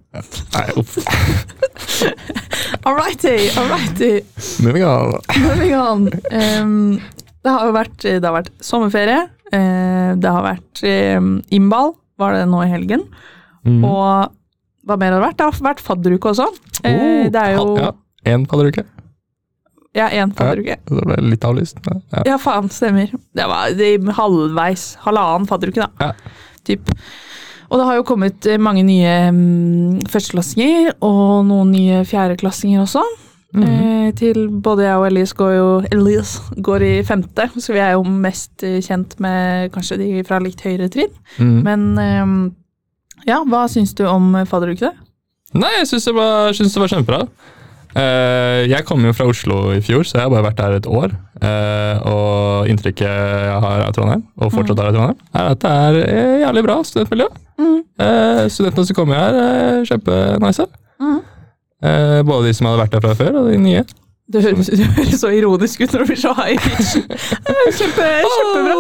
Nei, 0.55 0.65
uff. 0.79 0.99
All 2.87 2.95
righty, 2.95 3.51
Moving 4.63 4.85
on. 4.87 5.19
Moving 5.43 5.75
on. 5.75 6.07
Um, 6.31 7.01
det 7.43 7.55
har 7.55 7.75
vært, 7.75 7.99
det 8.07 8.23
har 8.23 8.37
vært 8.39 8.53
sommerferie. 8.63 9.25
Uh, 9.51 10.15
det 10.15 10.31
har 10.31 10.47
vært 10.47 10.83
um, 11.19 11.33
innball, 11.55 11.97
var 12.23 12.39
det 12.39 12.47
nå 12.51 12.63
i 12.67 12.71
helgen. 12.71 13.03
Mm. 13.67 13.83
Og 13.83 14.35
hva 14.89 14.97
mer 14.97 15.13
har 15.13 15.19
det 15.19 15.27
vært? 15.27 15.39
Det 15.41 15.49
har 15.49 15.67
vært 15.69 15.83
fadderuke 15.85 16.31
også. 16.33 16.47
Eh, 16.87 17.27
det 17.35 17.43
er 17.43 17.57
jo 17.59 17.75
Ja, 17.77 17.93
én 18.31 18.47
fadderuke. 18.49 18.87
Ja, 19.97 20.07
én 20.15 20.31
fadderuke. 20.37 20.79
Ja, 20.79 20.95
det 20.95 21.07
ble 21.11 21.19
litt 21.33 21.45
avlyst. 21.45 21.83
Ja. 21.85 22.23
Ja, 22.31 22.37
faen, 22.41 22.71
stemmer. 22.73 23.11
Det 23.35 23.49
var 23.51 23.75
det, 23.77 23.97
halvveis. 24.17 24.93
Halvannen 25.03 25.49
fadderuke, 25.51 25.89
da. 25.89 26.09
Ja. 26.13 26.39
Typ. 26.69 26.93
Og 27.69 27.81
det 27.81 27.87
har 27.87 27.99
jo 27.99 28.07
kommet 28.09 28.47
eh, 28.49 28.61
mange 28.61 28.85
nye 28.87 29.15
mm, 29.35 30.05
førsteklassinger, 30.09 30.95
og 31.05 31.47
noen 31.49 31.73
nye 31.75 32.05
fjerdeklassinger 32.09 32.85
også. 32.85 33.05
Mhm. 33.57 33.65
Eh, 33.65 34.13
til 34.17 34.49
både 34.65 34.85
jeg 34.85 35.01
og 35.01 35.07
Elias 35.07 35.33
går 35.37 35.53
jo 35.53 35.69
Elias 35.93 36.35
går 36.65 36.85
i 36.85 36.95
femte, 37.05 37.49
så 37.57 37.73
vi 37.73 37.81
er 37.81 37.95
jo 37.97 38.05
mest 38.05 38.65
eh, 38.65 38.81
kjent 38.85 39.19
med 39.25 39.73
kanskje 39.73 40.01
de 40.01 40.09
fra 40.29 40.41
litt 40.45 40.65
høyere 40.65 40.89
trinn. 40.93 41.13
Mhm. 41.39 41.61
Men 41.65 41.87
eh, 41.99 42.33
ja, 43.29 43.43
hva 43.45 43.67
syns 43.69 43.95
du 43.97 44.05
om 44.09 44.33
fadderuke? 44.49 44.93
Nei, 45.57 45.71
jeg 45.81 45.89
syns 45.89 46.09
det, 46.09 46.13
det 46.15 46.83
var 46.83 46.93
kjempebra. 46.93 47.23
Eh, 47.97 48.67
jeg 48.69 48.85
kom 48.85 49.05
jo 49.07 49.15
fra 49.17 49.27
Oslo 49.31 49.59
i 49.73 49.81
fjor, 49.85 50.05
så 50.05 50.19
jeg 50.19 50.27
har 50.27 50.33
bare 50.33 50.45
vært 50.51 50.59
der 50.61 50.77
et 50.77 50.89
år. 50.89 51.15
Eh, 51.41 52.09
og 52.11 52.69
inntrykket 52.69 53.07
jeg 53.09 53.61
har 53.65 53.85
av 53.87 53.95
Trondheim, 53.97 54.27
og 54.37 54.53
fortsatt 54.53 54.83
har 54.83 54.91
av 54.91 54.99
Trondheim, 54.99 55.23
er 55.33 55.53
at 55.55 55.63
det 55.63 55.73
er 55.85 56.01
eh, 56.03 56.35
jævlig 56.45 56.65
bra 56.67 56.77
studentmiljø. 56.85 57.29
Mm. 57.59 57.79
Studentene 58.53 58.87
som 58.91 58.99
kommer 58.99 59.19
her, 59.19 59.39
er 59.43 59.89
kjempenice. 59.89 60.69
Mm. 61.03 61.17
Både 62.29 62.45
de 62.47 62.53
som 62.55 62.69
hadde 62.69 62.83
vært 62.83 62.95
der 62.95 63.03
fra 63.03 63.17
før, 63.19 63.41
og 63.41 63.51
de 63.51 63.59
nye. 63.63 63.83
Det 64.29 64.43
høres, 64.45 64.69
det 64.69 64.85
høres 64.85 65.23
så 65.23 65.31
ironisk 65.33 65.81
ut 65.81 65.95
når 65.95 66.05
du 66.05 66.11
blir 66.11 66.21
så 66.21 66.35
high 66.37 66.61
pitch. 66.61 66.99
Kjempe, 67.79 68.09
kjempebra! 68.35 68.75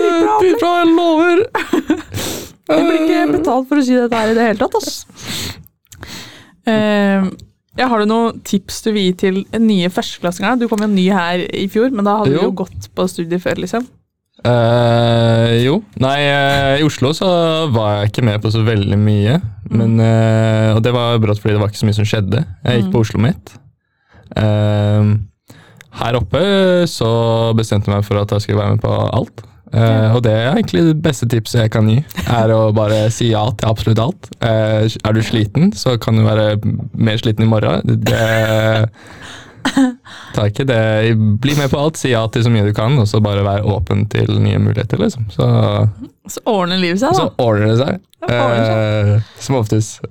Dritbra! 0.00 0.36
Dritbra, 0.40 0.70
jeg 0.80 0.92
lover! 0.96 1.42
Jeg 2.64 2.84
blir 2.88 3.02
ikke 3.02 3.24
betalt 3.34 3.68
for 3.68 3.82
å 3.82 3.84
si 3.84 3.98
dette 3.98 4.22
her 4.22 4.32
i 4.32 4.36
det 4.38 4.46
hele 4.48 4.64
tatt, 4.64 4.80
ass. 4.80 4.96
Eh, 6.64 7.24
ja, 7.78 7.88
har 7.90 7.98
du 8.04 8.06
noen 8.10 8.40
tips 8.46 8.82
du 8.84 8.92
vil 8.94 9.08
gi 9.08 9.12
til 9.24 9.42
nye 9.60 9.88
førsteklassinger? 9.90 10.58
Du 10.60 10.68
kom 10.70 10.82
jo 10.84 10.86
ny 10.90 11.08
her 11.10 11.42
i 11.50 11.66
fjor, 11.72 11.90
men 11.90 12.04
da 12.06 12.18
hadde 12.20 12.30
du 12.34 12.38
Jo. 12.40 12.48
jo 12.50 12.56
gått 12.64 12.88
på 12.94 13.06
studiet 13.10 13.42
før, 13.42 13.58
liksom. 13.64 13.86
Uh, 14.44 15.54
jo. 15.64 15.78
Nei, 16.02 16.18
uh, 16.28 16.74
i 16.80 16.84
Oslo 16.84 17.12
så 17.16 17.28
var 17.72 18.00
jeg 18.02 18.10
ikke 18.12 18.24
med 18.28 18.42
på 18.44 18.50
så 18.52 18.60
veldig 18.66 18.98
mye. 19.00 19.38
Men, 19.70 19.94
uh, 20.02 20.74
og 20.76 20.82
det 20.84 20.92
var 20.92 21.16
brått 21.22 21.40
fordi 21.40 21.54
det 21.56 21.62
var 21.62 21.70
ikke 21.72 21.80
så 21.80 21.88
mye 21.88 21.96
som 21.96 22.08
skjedde. 22.10 22.42
Jeg 22.66 22.82
gikk 22.82 22.90
Mm. 22.90 22.92
på 22.92 23.00
Oslo 23.06 23.20
mitt. 23.24 23.54
Her 25.94 26.16
oppe 26.18 26.40
så 26.90 27.08
bestemte 27.56 27.86
jeg 27.90 27.94
meg 27.96 28.04
for 28.06 28.18
at 28.20 28.32
jeg 28.34 28.42
skulle 28.44 28.58
være 28.60 28.74
med 28.76 28.82
på 28.82 28.90
alt. 28.90 29.44
Ja. 29.74 30.12
Og 30.14 30.22
det 30.24 30.32
er 30.32 30.52
egentlig 30.52 30.84
det 30.86 30.98
beste 31.02 31.28
tipset 31.30 31.64
jeg 31.64 31.72
kan 31.74 31.88
gi. 31.90 31.98
Er 32.30 32.52
å 32.54 32.68
bare 32.76 33.08
si 33.14 33.32
ja 33.32 33.44
til 33.58 33.70
absolutt 33.70 34.02
alt. 34.02 34.28
Uh, 34.38 34.86
er 34.86 35.16
du 35.16 35.22
sliten, 35.24 35.72
så 35.76 35.96
kan 36.00 36.18
du 36.18 36.24
være 36.26 36.54
mer 36.94 37.18
sliten 37.20 37.46
i 37.46 37.50
morgen. 37.50 37.98
Det 38.06 38.28
tar 40.34 40.50
ikke 40.50 40.66
det. 40.68 40.80
Bli 41.42 41.56
med 41.58 41.72
på 41.72 41.80
alt, 41.80 41.98
si 41.98 42.12
ja 42.12 42.24
til 42.30 42.44
så 42.46 42.52
mye 42.52 42.66
du 42.66 42.74
kan, 42.76 42.98
og 43.00 43.08
så 43.10 43.22
bare 43.24 43.44
vær 43.46 43.66
åpen 43.74 44.06
til 44.12 44.30
nye 44.44 44.60
muligheter, 44.62 45.00
liksom. 45.00 45.26
Så, 45.34 45.48
Så 46.30 46.44
ordner 46.50 46.80
livet 46.80 47.02
seg, 47.02 47.16
så 47.16 47.30
ordner 47.42 47.72
det 47.72 47.78
seg. 47.80 48.04
Eh, 48.30 49.16
som 49.42 49.58
oftest. 49.58 50.04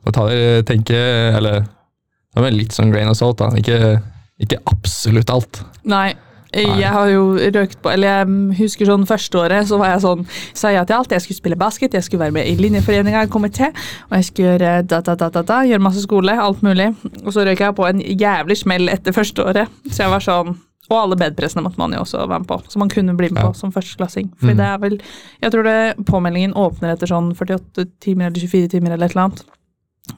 Og 0.00 0.14
ta 0.16 0.24
det, 0.26 0.64
tenke 0.66 0.96
Eller 1.36 1.60
det 1.60 2.42
var 2.42 2.54
litt 2.54 2.74
sånn 2.74 2.92
grain 2.94 3.10
of 3.10 3.18
salt, 3.18 3.40
da. 3.42 3.50
Ikke, 3.58 3.98
ikke 4.42 4.60
absolutt 4.70 5.30
alt. 5.34 5.62
Nei. 5.90 6.14
Jeg 6.54 6.90
har 6.90 7.08
jo 7.12 7.36
røkt 7.38 7.78
på 7.82 7.90
Eller 7.92 8.08
jeg 8.10 8.56
husker 8.58 8.88
sånn 8.88 9.06
første 9.06 9.38
året, 9.38 9.68
så 9.70 9.78
var 9.78 9.92
jeg 9.92 10.02
sånn 10.02 10.24
Sa 10.56 10.72
ja 10.74 10.82
til 10.86 10.98
alt. 10.98 11.12
Jeg 11.14 11.22
skulle 11.24 11.38
spille 11.38 11.58
basket, 11.58 11.94
jeg 11.94 12.06
skulle 12.06 12.24
være 12.24 12.34
med 12.34 12.48
i 12.48 12.56
linjeforeninga, 12.58 13.26
komité, 13.30 13.70
og 14.08 14.16
jeg 14.18 14.26
skulle 14.28 14.48
gjøre 14.54 14.72
da, 14.90 14.98
da, 15.04 15.14
da, 15.14 15.28
da, 15.30 15.42
da, 15.46 15.60
gjøre 15.68 15.84
masse 15.84 16.02
skole, 16.04 16.34
alt 16.34 16.64
mulig. 16.66 16.90
Og 17.24 17.30
så 17.34 17.44
røyka 17.46 17.68
jeg 17.68 17.76
på 17.78 17.86
en 17.86 18.02
jævlig 18.02 18.58
smell 18.58 18.90
etter 18.92 19.14
første 19.14 19.46
året. 19.46 19.70
Så 19.90 20.04
jeg 20.04 20.12
var 20.12 20.26
sånn 20.26 20.56
Og 20.90 20.96
alle 20.98 21.20
bedpressene 21.20 21.62
måtte 21.62 21.78
man 21.78 21.92
jo 21.94 22.00
også 22.02 22.24
være 22.24 22.42
med 22.42 22.48
på, 22.50 22.56
så 22.66 22.82
man 22.82 22.90
kunne 22.90 23.14
bli 23.14 23.28
med 23.30 23.44
Ja. 23.44 23.48
på 23.48 23.54
som 23.54 23.70
førsteklassing. 23.70 24.32
For 24.40 24.50
mm. 24.50 24.56
det 24.58 24.66
er 24.66 24.78
vel 24.82 25.00
Jeg 25.42 25.52
tror 25.52 25.62
det 25.62 26.06
påmeldingen 26.06 26.56
åpner 26.58 26.96
etter 26.96 27.06
sånn 27.06 27.30
48 27.36 27.86
timer 28.00 28.26
eller 28.26 28.40
24 28.40 28.74
timer 28.74 28.96
eller 28.96 29.06
et 29.06 29.14
eller 29.14 29.28
annet. 29.30 29.44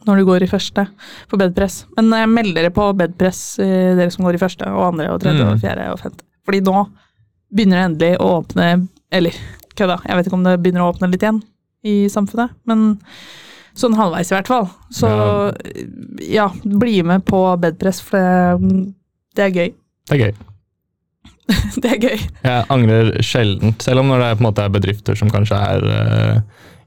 Når 0.07 0.17
du 0.17 0.25
går 0.25 0.43
i 0.47 0.49
første 0.49 0.87
på 1.29 1.39
bedpress. 1.41 1.83
Men 1.99 2.11
jeg 2.17 2.29
melder 2.33 2.63
dere 2.63 2.71
på 2.75 2.87
bedpress, 2.97 3.59
eh, 3.61 3.95
dere 3.99 4.11
som 4.15 4.25
går 4.25 4.39
i 4.39 4.41
første 4.41 4.67
og 4.71 4.87
andre 4.93 5.11
og 5.13 5.21
tredje 5.21 5.43
Mm. 5.45 5.53
og 5.53 5.61
fjerde 5.61 5.89
og 5.93 5.99
femte. 6.01 6.25
Fordi 6.47 6.61
nå 6.65 6.87
begynner 7.55 7.77
det 7.77 7.87
endelig 7.91 8.13
å 8.21 8.31
åpne 8.43 8.89
Eller 9.13 9.33
kødda, 9.77 9.99
jeg 10.09 10.17
vet 10.17 10.27
ikke 10.27 10.39
om 10.39 10.45
det 10.45 10.63
begynner 10.63 10.81
å 10.87 10.93
åpne 10.95 11.11
litt 11.13 11.21
igjen 11.23 11.43
i 11.85 12.07
samfunnet, 12.09 12.51
men 12.65 12.97
sånn 13.77 13.95
halvveis 13.99 14.31
i 14.33 14.35
hvert 14.37 14.49
fall. 14.49 14.71
Så 14.91 15.09
ja, 16.25 16.47
bli 16.65 17.03
med 17.03 17.25
på 17.29 17.43
bedpress, 17.61 18.01
for 18.01 18.17
det, 18.17 18.95
det 19.37 19.45
er 19.45 19.51
gøy. 19.51 19.75
Det 20.09 20.17
er 20.17 20.23
gøy. 20.25 20.33
Det 21.83 21.91
er 21.91 21.99
gøy. 22.01 22.21
Jeg 22.45 22.65
angrer 22.73 23.13
sjelden, 23.25 23.75
selv 23.83 24.01
om 24.01 24.09
når 24.09 24.19
det 24.23 24.29
er, 24.31 24.43
måte 24.47 24.65
er 24.65 24.73
bedrifter 24.73 25.19
som 25.19 25.29
kanskje 25.33 25.59
er 25.59 25.87
eh, 25.93 26.41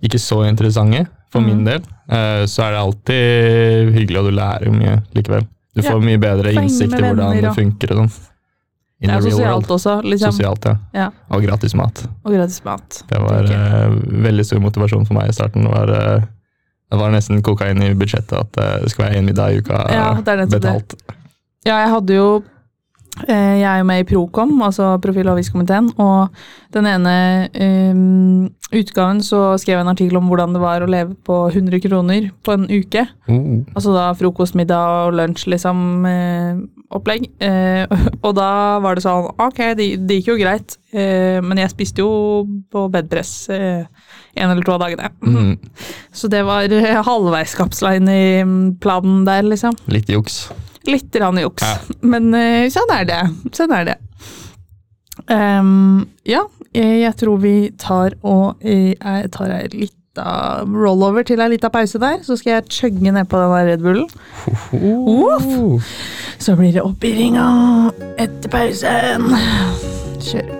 ikke 0.07 0.17
så 0.21 0.39
interessante, 0.49 1.05
for 1.35 1.43
Mm. 1.43 1.49
min 1.51 1.65
del, 1.67 1.81
uh, 2.09 2.43
så 2.47 2.63
er 2.65 2.71
det 2.75 2.79
alltid 2.85 3.91
hyggelig, 3.97 4.21
og 4.21 4.29
du 4.31 4.35
lærer 4.39 4.65
jo 4.69 4.73
mye 4.75 4.95
likevel. 5.17 5.43
Du 5.75 5.81
Ja, 5.83 5.91
får 5.91 6.03
mye 6.07 6.19
bedre 6.23 6.53
innsikt 6.55 6.93
i 6.93 7.01
hvordan 7.03 7.17
venner 7.19 7.41
det 7.49 7.55
funker 7.57 7.91
og 7.91 7.97
sånn. 8.05 8.13
In 9.03 9.09
Det 9.11 9.15
er 9.17 9.25
sosialt 9.29 9.67
også, 9.75 9.93
liksom. 10.07 10.31
Sosialt, 10.31 10.65
ja. 10.65 10.75
Ja. 10.95 11.09
Og 11.35 11.43
gratis 11.43 11.73
mat. 11.75 12.05
Og 12.23 12.31
gratis 12.31 12.61
mat. 12.63 13.01
Det 13.09 13.19
var 13.19 13.43
eh, 13.43 13.89
veldig 14.23 14.45
stor 14.47 14.61
motivasjon 14.63 15.03
for 15.05 15.17
meg 15.17 15.27
i 15.29 15.35
starten. 15.35 15.67
Var, 15.67 15.89
uh, 15.91 16.21
det 16.89 16.99
var 17.01 17.11
nesten 17.11 17.41
kokain 17.43 17.83
i 17.83 17.91
budsjettet 17.93 18.31
at 18.39 18.51
det 18.55 18.89
skulle 18.93 19.09
være 19.09 19.19
én 19.19 19.27
middag 19.27 19.51
i 19.51 19.59
uka 19.59 19.81
Ja, 19.91 20.07
er 20.15 20.37
det. 20.45 20.47
betalt. 20.49 20.95
Ja, 21.65 21.81
jeg 21.83 21.89
hadde 21.91 22.15
jo 22.15 22.29
Jeg 23.23 23.63
er 23.63 23.79
jo 23.79 23.87
med 23.87 24.03
i 24.03 24.07
Procom, 24.09 24.51
altså 24.65 24.95
Profil- 25.01 25.29
og 25.29 25.37
avvikskomiteen, 25.37 25.87
og 26.03 26.35
den 26.75 26.87
ene 26.89 27.15
um, 27.55 28.49
utgaven 28.75 29.21
så 29.23 29.39
skrev 29.61 29.77
jeg 29.77 29.85
en 29.85 29.91
artikkel 29.93 30.19
om 30.19 30.27
hvordan 30.29 30.55
det 30.55 30.61
var 30.63 30.83
å 30.83 30.89
leve 30.89 31.15
på 31.27 31.37
100 31.47 31.79
kroner 31.85 32.29
på 32.43 32.55
en 32.55 32.65
uke. 32.67 33.05
Mm. 33.29 33.65
Altså 33.73 33.93
da 33.95 34.09
frokost, 34.17 34.57
middag 34.59 35.07
og 35.07 35.15
lunsj, 35.19 35.47
liksom, 35.53 35.79
eh, 36.09 36.59
opplegg. 36.95 37.29
Eh, 37.43 37.85
og 38.25 38.35
da 38.37 38.49
var 38.83 38.97
det 38.97 39.05
sånn, 39.05 39.31
ok, 39.41 39.61
det, 39.79 39.89
det 40.07 40.19
gikk 40.19 40.33
jo 40.33 40.37
greit, 40.41 40.77
eh, 40.93 41.39
men 41.45 41.61
jeg 41.61 41.73
spiste 41.73 42.03
jo 42.03 42.45
på 42.71 42.87
bedpress 42.93 43.33
eh, 43.53 43.85
en 44.35 44.51
eller 44.51 44.65
to 44.65 44.75
av 44.75 44.83
dagene. 44.85 45.11
Mm, 45.23 45.55
Så 46.19 46.31
det 46.31 46.43
var 46.47 46.71
halvveiskapsla 47.07 47.95
inn 47.99 48.11
i 48.11 48.25
planen 48.81 49.23
der, 49.27 49.45
liksom. 49.47 49.77
litt 49.91 50.11
juks. 50.11 50.45
Litt 50.89 51.15
rann 51.21 51.39
juks. 51.41 51.63
Ja. 51.65 51.99
Men 52.05 52.33
eh, 52.37 52.67
sånn 52.73 52.91
er 52.93 53.07
det. 53.09 53.21
Sånn 53.57 53.73
er 53.75 53.87
det. 53.91 53.99
Um, 55.31 56.05
ja, 56.27 56.43
jeg, 56.75 56.99
jeg 57.01 57.15
tror 57.17 57.37
vi 57.39 57.53
tar 57.79 58.17
og 58.27 58.59
eh, 58.67 58.91
Jeg 58.99 59.29
tar 59.33 59.53
ei 59.55 59.69
lita 59.71 60.25
rollover 60.67 61.23
til 61.27 61.39
ei 61.43 61.47
lita 61.55 61.71
pause 61.73 61.99
der, 61.99 62.19
så 62.23 62.35
skal 62.39 62.57
jeg 62.57 62.69
chugge 62.71 63.13
nedpå 63.15 63.39
den 63.39 63.55
der 63.55 63.69
Red 63.71 63.83
Bullen. 63.83 64.09
Uff. 64.75 65.95
Så 66.39 66.55
blir 66.59 66.75
det 66.75 66.83
opp 66.83 67.03
i 67.07 67.15
ringa 67.15 67.47
etter 68.21 68.51
pausen. 68.51 69.31
Kjør. 70.23 70.53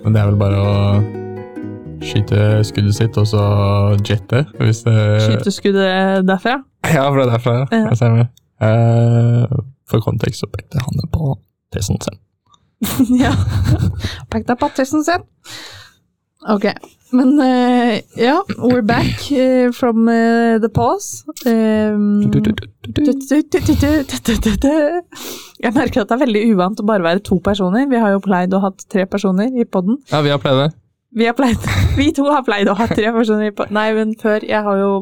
Men 0.00 0.14
det 0.14 0.22
er 0.22 0.30
vel 0.30 0.40
bare 0.40 0.60
å 0.64 0.74
skyte 2.02 2.64
skuddet 2.66 2.96
sitt, 2.96 3.18
og 3.20 3.28
så 3.28 3.44
jette, 4.06 4.46
hvis 4.58 4.82
det 4.86 4.96
Skyteskuddet 5.26 6.26
derfra. 6.26 6.60
Ja, 6.94 7.06
fra 7.14 7.26
derfra, 7.30 7.56
ja. 7.60 7.66
Ja. 7.70 7.82
Jeg 7.90 8.00
ser 8.00 8.16
uh, 8.20 9.60
for 9.90 10.04
kontekst 10.04 10.44
så 10.44 10.48
pekte 10.50 10.82
han 10.82 11.10
på 11.12 11.34
PC-en 11.74 12.00
sin. 12.06 12.18
ja. 13.24 13.34
Pekte 14.32 14.56
på 14.56 14.66
pattesen 14.66 15.04
sin. 15.06 15.26
Ok, 16.48 16.64
men 17.12 17.34
uh, 17.36 17.98
ja, 18.16 18.38
we're 18.56 18.82
back 18.86 19.26
uh, 19.30 19.68
from 19.76 20.08
uh, 20.08 20.56
the 20.62 20.70
pause. 20.72 21.24
Um, 21.44 22.22
Jeg 25.60 25.74
merker 25.76 26.00
at 26.00 26.08
det 26.08 26.16
er 26.16 26.22
veldig 26.22 26.44
uvant 26.54 26.80
å 26.80 26.86
bare 26.88 27.04
være 27.04 27.20
to 27.28 27.36
personer. 27.44 27.84
Vi 27.90 28.00
har 28.00 28.14
jo 28.14 28.22
pleid 28.24 28.56
å 28.56 28.62
ha 28.64 28.72
tre 28.88 29.04
personer 29.10 29.52
i 29.52 29.68
podden. 29.68 30.00
Ja, 30.08 30.22
vi 30.24 30.32
har 30.32 30.40
pleid 30.40 30.62
det. 30.62 30.70
Vi, 31.12 31.26
har 31.28 31.36
pleid, 31.36 31.60
vi 31.98 32.08
to 32.16 32.24
har 32.30 32.44
pleid 32.46 32.70
å 32.72 32.78
ha 32.78 32.88
tre 32.88 33.12
personer 33.12 33.50
i 33.50 33.52
podden. 33.52 33.76
Nei, 33.76 33.90
men 33.98 34.16
før. 34.16 34.40
Jeg 34.46 34.64
har 34.64 34.80
jo 34.80 34.92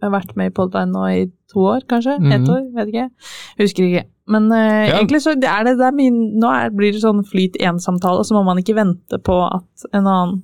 vært 0.00 0.36
med 0.36 0.50
i 0.50 0.54
podden 0.54 0.92
nå 0.92 1.04
i 1.10 1.26
to 1.52 1.58
år, 1.60 1.80
kanskje. 1.88 2.14
Ett 2.32 2.40
Mhm. 2.42 2.50
år, 2.50 2.62
vet 2.74 2.88
ikke. 2.92 3.10
Husker 3.58 3.84
ikke. 3.88 4.04
Men 4.28 4.50
uh, 4.52 4.86
Ja. 4.88 4.98
egentlig 5.00 5.22
så 5.22 5.32
er 5.32 5.64
det, 5.64 5.76
det 5.78 5.86
er 5.86 5.92
min, 5.92 6.38
nå 6.38 6.46
er, 6.52 6.70
blir 6.70 6.92
det 6.92 7.02
sånn 7.02 7.24
flyt 7.26 7.56
én-samtale, 7.58 8.22
så 8.24 8.32
må 8.34 8.44
man 8.44 8.58
ikke 8.58 8.74
vente 8.76 9.18
på 9.18 9.36
at 9.54 9.86
en 9.92 10.04
annen 10.06 10.42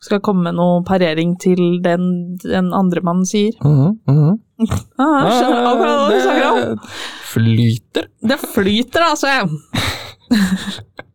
skal 0.00 0.18
komme 0.20 0.50
noe 0.56 0.82
parering 0.82 1.38
til 1.38 1.80
den, 1.82 2.36
den 2.42 2.72
andre 2.72 3.00
mannen 3.02 3.24
sier. 3.26 3.52
Mhm, 3.62 3.98
mhm. 4.08 4.38
Ah, 4.98 5.28
skjønner 5.30 6.20
snakker 6.20 6.50
om. 6.50 6.76
Det 6.76 6.78
Flyter. 7.30 8.06
Det 8.22 8.38
flyter, 8.40 9.00
altså! 9.10 9.48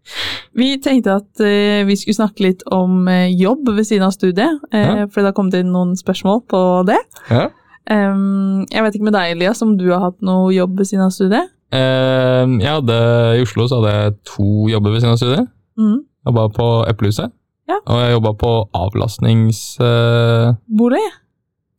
vi 0.53 0.77
tenkte 0.83 1.15
at 1.19 1.39
eh, 1.43 1.83
vi 1.87 1.95
skulle 1.99 2.15
snakke 2.17 2.43
litt 2.45 2.61
om 2.71 3.07
eh, 3.11 3.27
jobb 3.33 3.67
ved 3.75 3.85
siden 3.87 4.05
av 4.07 4.11
studiet, 4.15 4.59
eh, 4.71 4.85
Ja. 5.01 5.05
for 5.07 5.21
det 5.21 5.31
har 5.31 5.37
kommet 5.37 5.53
inn 5.59 5.71
noen 5.73 5.95
spørsmål 5.99 6.43
på 6.51 6.61
det. 6.87 6.99
Ja. 7.29 7.49
Jeg 7.87 8.81
vet 8.81 8.95
ikke 8.97 9.05
med 9.05 9.13
deg, 9.13 9.31
Elias, 9.35 9.61
om 9.61 9.75
du 9.77 9.83
har 9.91 9.99
hatt 10.07 10.21
noe 10.25 10.49
jobb 10.55 10.77
ved 10.79 10.87
siden 10.89 11.05
av 11.05 11.11
studiet? 11.13 11.51
Jeg 11.71 12.65
hadde, 12.71 12.95
I 13.37 13.41
Oslo 13.43 13.67
så 13.69 13.77
hadde 13.81 13.91
jeg 13.93 14.13
to 14.25 14.67
jobber 14.71 14.89
ved 14.95 15.01
siden 15.03 15.13
av 15.13 15.19
studiet. 15.21 15.47
Mm. 15.77 15.99
Jobba 16.25 16.47
på 16.55 16.67
Eplehuset. 16.89 17.29
Ja. 17.69 17.77
Og 17.85 17.99
jeg 18.01 18.11
jobba 18.15 18.31
på 18.41 18.51
avlastningscamp. 18.73 20.61
Bolig? 20.79 21.03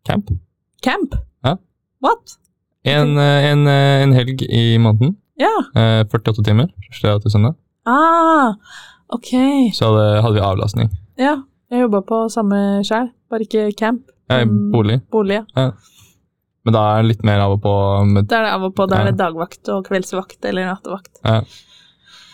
Camp? 0.06 0.30
Ja. 1.44 1.56
What? 2.04 2.36
En, 2.86 3.16
en, 3.18 3.66
en 3.66 4.12
helg 4.14 4.42
i 4.46 4.76
måneden. 4.78 5.16
Ja. 5.40 5.50
eh, 5.74 6.04
48 6.06 6.42
timer. 6.46 6.66
første 6.86 7.18
til 7.22 7.30
søndag. 7.34 7.54
Ah, 7.86 8.54
ok. 9.14 9.30
Så 9.76 9.90
hadde, 9.92 10.22
hadde 10.22 10.34
vi 10.34 10.40
avlastning. 10.44 10.90
Ja, 11.18 11.36
jeg 11.70 11.84
jobba 11.86 12.00
på 12.06 12.24
samme 12.32 12.82
sjæl, 12.86 13.12
bare 13.30 13.46
ikke 13.46 13.68
camp. 13.78 14.02
Men 14.28 14.72
bolig. 14.72 15.00
Bolig, 15.12 15.44
ja. 15.56 15.70
Men 16.66 16.74
da 16.74 16.80
er 16.96 17.02
det 17.04 17.12
litt 17.12 17.22
mer 17.24 17.38
av 17.44 17.52
og 17.54 17.60
på 17.62 17.72
med 18.10 18.26
Da 18.26 18.40
er 18.40 18.42
det 18.48 18.52
av 18.56 18.64
og 18.66 18.72
på, 18.74 18.86
da 18.90 18.96
er 19.04 19.12
det 19.12 19.18
dagvakt 19.20 19.68
og 19.70 19.84
kveldsvakt 19.86 20.44
eller 20.50 20.66
nattevakt. 20.72 21.20
ja, 21.22 21.42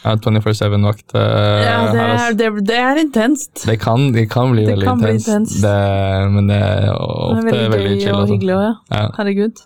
24-7-vakt 0.03 1.13
eh, 1.15 1.63
Ja, 1.63 1.75
det 1.93 1.99
her. 1.99 2.09
er, 2.09 2.13
Altså. 2.17 2.37
det, 2.41 2.65
det 2.67 2.79
er 2.81 2.97
intenst. 3.03 3.67
Det 3.69 3.77
kan, 3.81 4.09
det 4.13 4.25
kan 4.33 4.51
bli 4.55 4.65
Det 4.65 4.73
veldig 4.73 4.87
kan 4.89 4.99
bli 5.05 5.11
intenst. 5.19 5.29
intenst. 5.29 5.63
Det, 5.63 6.31
men 6.33 6.49
det 6.49 6.57
er 6.57 6.81
Det 6.81 6.95
ofte 6.97 7.37
er 7.37 7.45
veldig 7.53 7.71
veldig, 7.77 7.91
gøy 7.93 8.01
chill. 8.01 8.15
og 8.15 8.21
Altså. 8.23 8.33
hyggelig 8.35 8.55
òg, 8.57 8.65
ja. 8.65 8.75
Ja. 8.97 9.05
Herregud. 9.19 9.63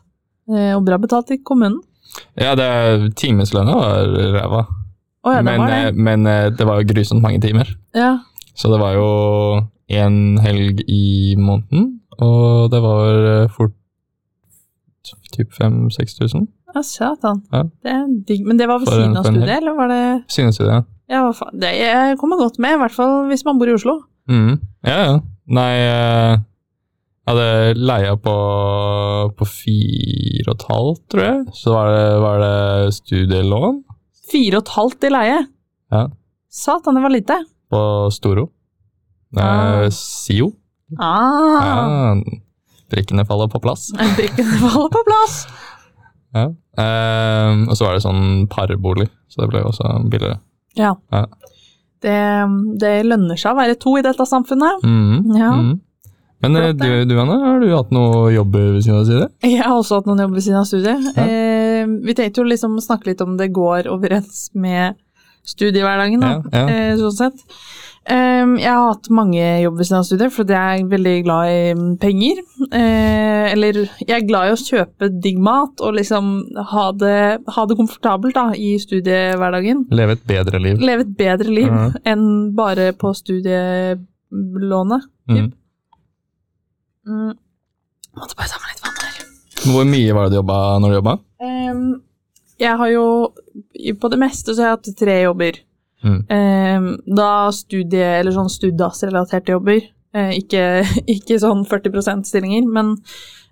Eh, 0.50 0.73
Og 0.76 0.85
bra 0.85 0.99
betalt 0.99 1.31
i 1.31 1.38
kommunen. 1.45 1.78
ja, 2.37 2.55
det 2.59 2.64
er 2.66 3.09
timeslønna 3.16 3.75
var 3.78 4.12
ræva. 4.40 4.66
Å 5.26 5.35
ja, 5.35 5.42
men, 5.42 5.62
eh, 5.66 5.88
det. 5.88 5.95
men 5.99 6.26
eh, 6.30 6.49
det 6.54 6.66
var 6.68 6.80
jo 6.80 6.90
grusomt 6.92 7.25
mange 7.25 7.40
timer. 7.42 7.71
Ja. 7.97 8.18
Så 8.56 8.71
det 8.71 8.78
var 8.80 8.95
jo 8.95 9.09
en 9.97 10.38
helg 10.42 10.83
i 10.87 11.35
måneden, 11.38 11.97
og 12.23 12.71
det 12.73 12.80
var 12.83 13.26
eh, 13.33 13.50
fort 13.52 13.75
typ 15.35 15.52
5000-6000. 15.52 16.47
ja, 16.75 16.83
satan. 16.83 17.42
Ja. 17.52 17.62
Det 17.83 17.92
er 17.92 18.04
digg. 18.28 18.47
Men 18.47 18.59
det 18.59 18.68
var 18.71 18.80
ved 18.80 18.88
siden 18.88 19.16
av 19.18 19.26
studiet, 19.26 19.56
eller 19.59 19.76
var 19.76 19.90
det 19.92 20.02
Siden 20.33 20.52
av 20.52 20.56
studiet, 20.56 20.90
Ja, 21.11 21.23
ja. 21.26 21.49
Det 21.52 21.73
jeg 21.76 22.18
kommer 22.18 22.40
godt 22.40 22.59
med, 22.62 22.76
i 22.76 22.80
hvert 22.83 22.95
fall 22.95 23.26
hvis 23.30 23.45
man 23.47 23.59
bor 23.59 23.71
i 23.71 23.76
Oslo. 23.76 24.00
Mm. 24.30 24.59
Ja, 24.87 24.99
ja. 25.02 25.16
Nei, 25.47 25.73
eh, 25.78 26.38
jeg 27.26 27.35
hadde 27.35 27.83
leia 27.83 28.14
på, 28.23 28.35
på 29.38 29.47
fire 29.50 30.50
og 30.50 30.56
et 30.56 30.66
halvt, 30.71 31.02
tror 31.11 31.25
jeg. 31.25 31.45
Så 31.59 31.75
var 31.75 31.90
det, 31.90 32.06
var 32.23 32.42
det 32.42 32.95
studielån 32.95 33.83
Fire 34.30 34.59
og 34.59 34.64
et 34.66 34.73
halvt 34.76 35.06
i 35.06 35.12
leie. 35.14 35.38
Ja. 35.95 36.04
Satan, 36.50 36.97
det 36.99 37.02
var 37.04 37.12
lite. 37.14 37.37
på 37.71 37.80
Storo. 38.14 38.49
Ah. 39.37 39.87
SIO. 39.92 40.52
Ah. 41.02 41.66
Ja, 41.66 42.14
prikkene 42.90 43.25
faller 43.26 43.49
på 43.52 43.61
plass. 43.62 43.88
Brikkene 44.18 44.59
faller 44.62 44.90
på 44.95 45.02
plass. 45.09 45.40
Ja. 46.37 46.47
Eh, 46.78 47.64
og 47.66 47.75
så 47.76 47.87
var 47.88 47.97
det 47.97 48.04
sånn 48.04 48.47
parbolig, 48.52 49.09
så 49.33 49.42
det 49.45 49.50
ble 49.54 49.64
også 49.66 49.90
billigere. 50.12 50.38
Ja. 50.78 50.92
Ja. 51.12 51.25
Det, 52.04 52.16
det 52.83 52.92
lønner 53.09 53.38
seg 53.40 53.54
å 53.54 53.59
være 53.59 53.78
to 53.83 53.97
i 53.99 54.04
dette 54.06 54.26
samfunnet. 54.28 54.85
Mhm, 54.85 55.37
Ja. 55.38 55.52
Mm. 55.56 55.75
Men 56.45 56.52
eh, 56.61 56.66
Flott, 56.68 56.83
du, 56.85 57.04
du, 57.09 57.14
Anne, 57.18 57.37
har 57.40 57.62
du 57.62 57.71
hatt 57.73 57.92
noe 57.97 58.26
jobb 58.35 58.52
ved 58.59 58.83
siden 58.85 58.99
av 59.00 59.06
studiet? 59.09 59.30
Jeg 59.49 59.62
har 59.64 59.73
også 59.73 59.97
hatt 60.02 60.09
noen 60.11 60.21
jobber 60.21 60.37
ved 60.37 60.45
siden 60.45 60.59
av 60.61 60.66
studiet. 60.68 61.06
Ja. 61.16 61.25
Eh, 61.25 61.56
vi 61.87 62.14
tenkte 62.14 62.43
jo 62.43 62.49
liksom 62.50 62.78
snakke 62.83 63.11
litt 63.12 63.21
om 63.25 63.37
det 63.38 63.52
går 63.57 63.88
overens 63.93 64.50
med 64.55 64.97
studiehverdagen, 65.47 66.21
da, 66.21 66.31
Ja, 66.52 66.59
ja. 66.59 66.69
Eh, 66.69 66.97
sånn 66.99 67.12
sett. 67.14 67.43
Eh, 68.07 68.47
jeg 68.59 68.66
har 68.71 68.88
hatt 68.93 69.09
mange 69.14 69.43
jobber 69.62 69.78
ved 69.78 69.87
siden 69.87 69.99
av 70.00 70.07
studiet, 70.09 70.33
fordi 70.35 70.55
jeg 70.57 70.81
er 70.83 70.88
veldig 70.90 71.14
glad 71.26 71.50
i 71.52 71.61
mm, 71.78 71.93
penger. 72.02 72.40
Eh, 72.73 73.52
eller 73.52 73.78
jeg 74.02 74.11
er 74.16 74.26
glad 74.26 74.49
i 74.49 74.55
å 74.57 74.59
kjøpe 74.59 75.11
digg 75.23 75.38
mat 75.43 75.83
og 75.87 75.95
liksom 75.95 76.33
ha 76.73 76.87
det, 76.99 77.16
ha 77.55 77.66
det 77.71 77.78
komfortabelt 77.78 78.35
da, 78.35 78.49
i 78.59 78.73
studiehverdagen. 78.83 79.87
Leve 79.95 80.19
et 80.19 80.26
bedre 80.26 80.59
liv. 80.62 80.83
Leve 80.83 81.07
et 81.07 81.14
bedre 81.19 81.50
liv 81.61 81.71
Ja. 81.71 81.90
enn 82.05 82.26
bare 82.59 82.90
på 82.93 83.14
studielånet. 83.14 85.07
Mhm. 85.31 85.52
Mm. 87.07 87.35
Måtte 88.19 88.35
bare 88.35 88.49
ta 88.50 88.59
meg 88.59 88.73
litt 88.75 88.83
vann 88.83 88.99
her. 88.99 89.26
Hvor 89.71 89.85
mye 89.87 90.14
var 90.14 90.25
det 90.26 90.31
du 90.35 90.38
jobba 90.40 90.57
når 90.83 90.88
du 90.90 90.97
jobba? 90.99 91.19
Ehm, 91.47 91.87
jeg 92.59 92.76
har 92.81 92.91
jo 92.93 93.07
På 94.00 94.09
det 94.09 94.19
meste 94.19 94.55
så 94.55 94.62
har 94.62 94.69
jeg 94.71 94.79
hatt 94.79 94.99
tre 94.99 95.17
jobber. 95.23 95.59
Mm. 96.05 96.21
Um, 96.31 96.87
da 97.17 97.49
studie- 97.53 98.19
eller 98.21 98.35
sånn 98.35 98.50
Studas-relaterte 98.53 99.55
jobber. 99.55 99.81
Uh, 100.15 100.33
ikke, 100.37 100.85
ikke 101.17 101.38
sånn 101.43 101.65
40 101.67 101.93
%-stillinger, 101.93 102.69
men 102.69 102.95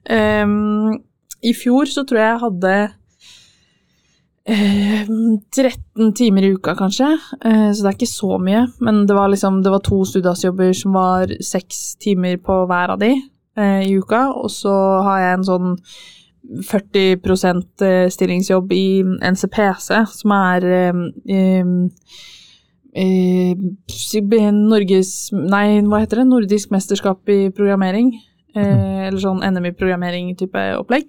um, 0.08 1.00
i 1.44 1.52
fjor 1.56 1.90
så 1.90 2.04
tror 2.08 2.20
jeg 2.20 2.30
jeg 2.30 2.42
hadde 2.44 2.74
ehm, 4.48 5.38
13 5.52 6.12
timer 6.16 6.46
i 6.46 6.52
uka, 6.56 6.74
kanskje. 6.78 7.10
Eh, 7.44 7.70
så 7.72 7.84
det 7.84 7.90
er 7.90 7.98
ikke 7.98 8.10
så 8.10 8.38
mye. 8.40 8.64
Men 8.84 9.04
det 9.08 9.16
var 9.16 9.28
liksom 9.32 9.62
Det 9.64 9.72
var 9.72 9.84
to 9.84 10.02
Studas-jobber 10.08 10.72
som 10.76 10.96
var 10.96 11.32
seks 11.44 11.96
timer 12.00 12.38
på 12.40 12.64
hver 12.68 12.94
av 12.96 13.02
de 13.02 13.12
eh, 13.56 13.82
i 13.84 13.92
uka. 13.98 14.26
Og 14.32 14.50
så 14.52 14.74
har 15.04 15.20
jeg 15.20 15.38
en 15.38 15.48
sånn 15.50 15.74
40% 16.44 17.84
stillingsjobb 18.12 18.72
i 18.76 18.86
NCPC, 19.30 19.88
som 20.12 20.34
er 20.36 20.66
eh, 20.68 21.00
eh, 21.32 21.64
eh, 23.00 24.52
Norges 24.52 25.14
Nei, 25.32 25.80
hva 25.88 26.02
heter 26.02 26.20
det? 26.20 26.28
Nordisk 26.28 26.74
mesterskap 26.74 27.32
i 27.32 27.48
programmering. 27.54 28.12
Eh, 28.54 29.08
eller 29.08 29.18
sånn 29.18 29.42
NM-i-programmering-type 29.42 30.68
opplegg. 30.78 31.08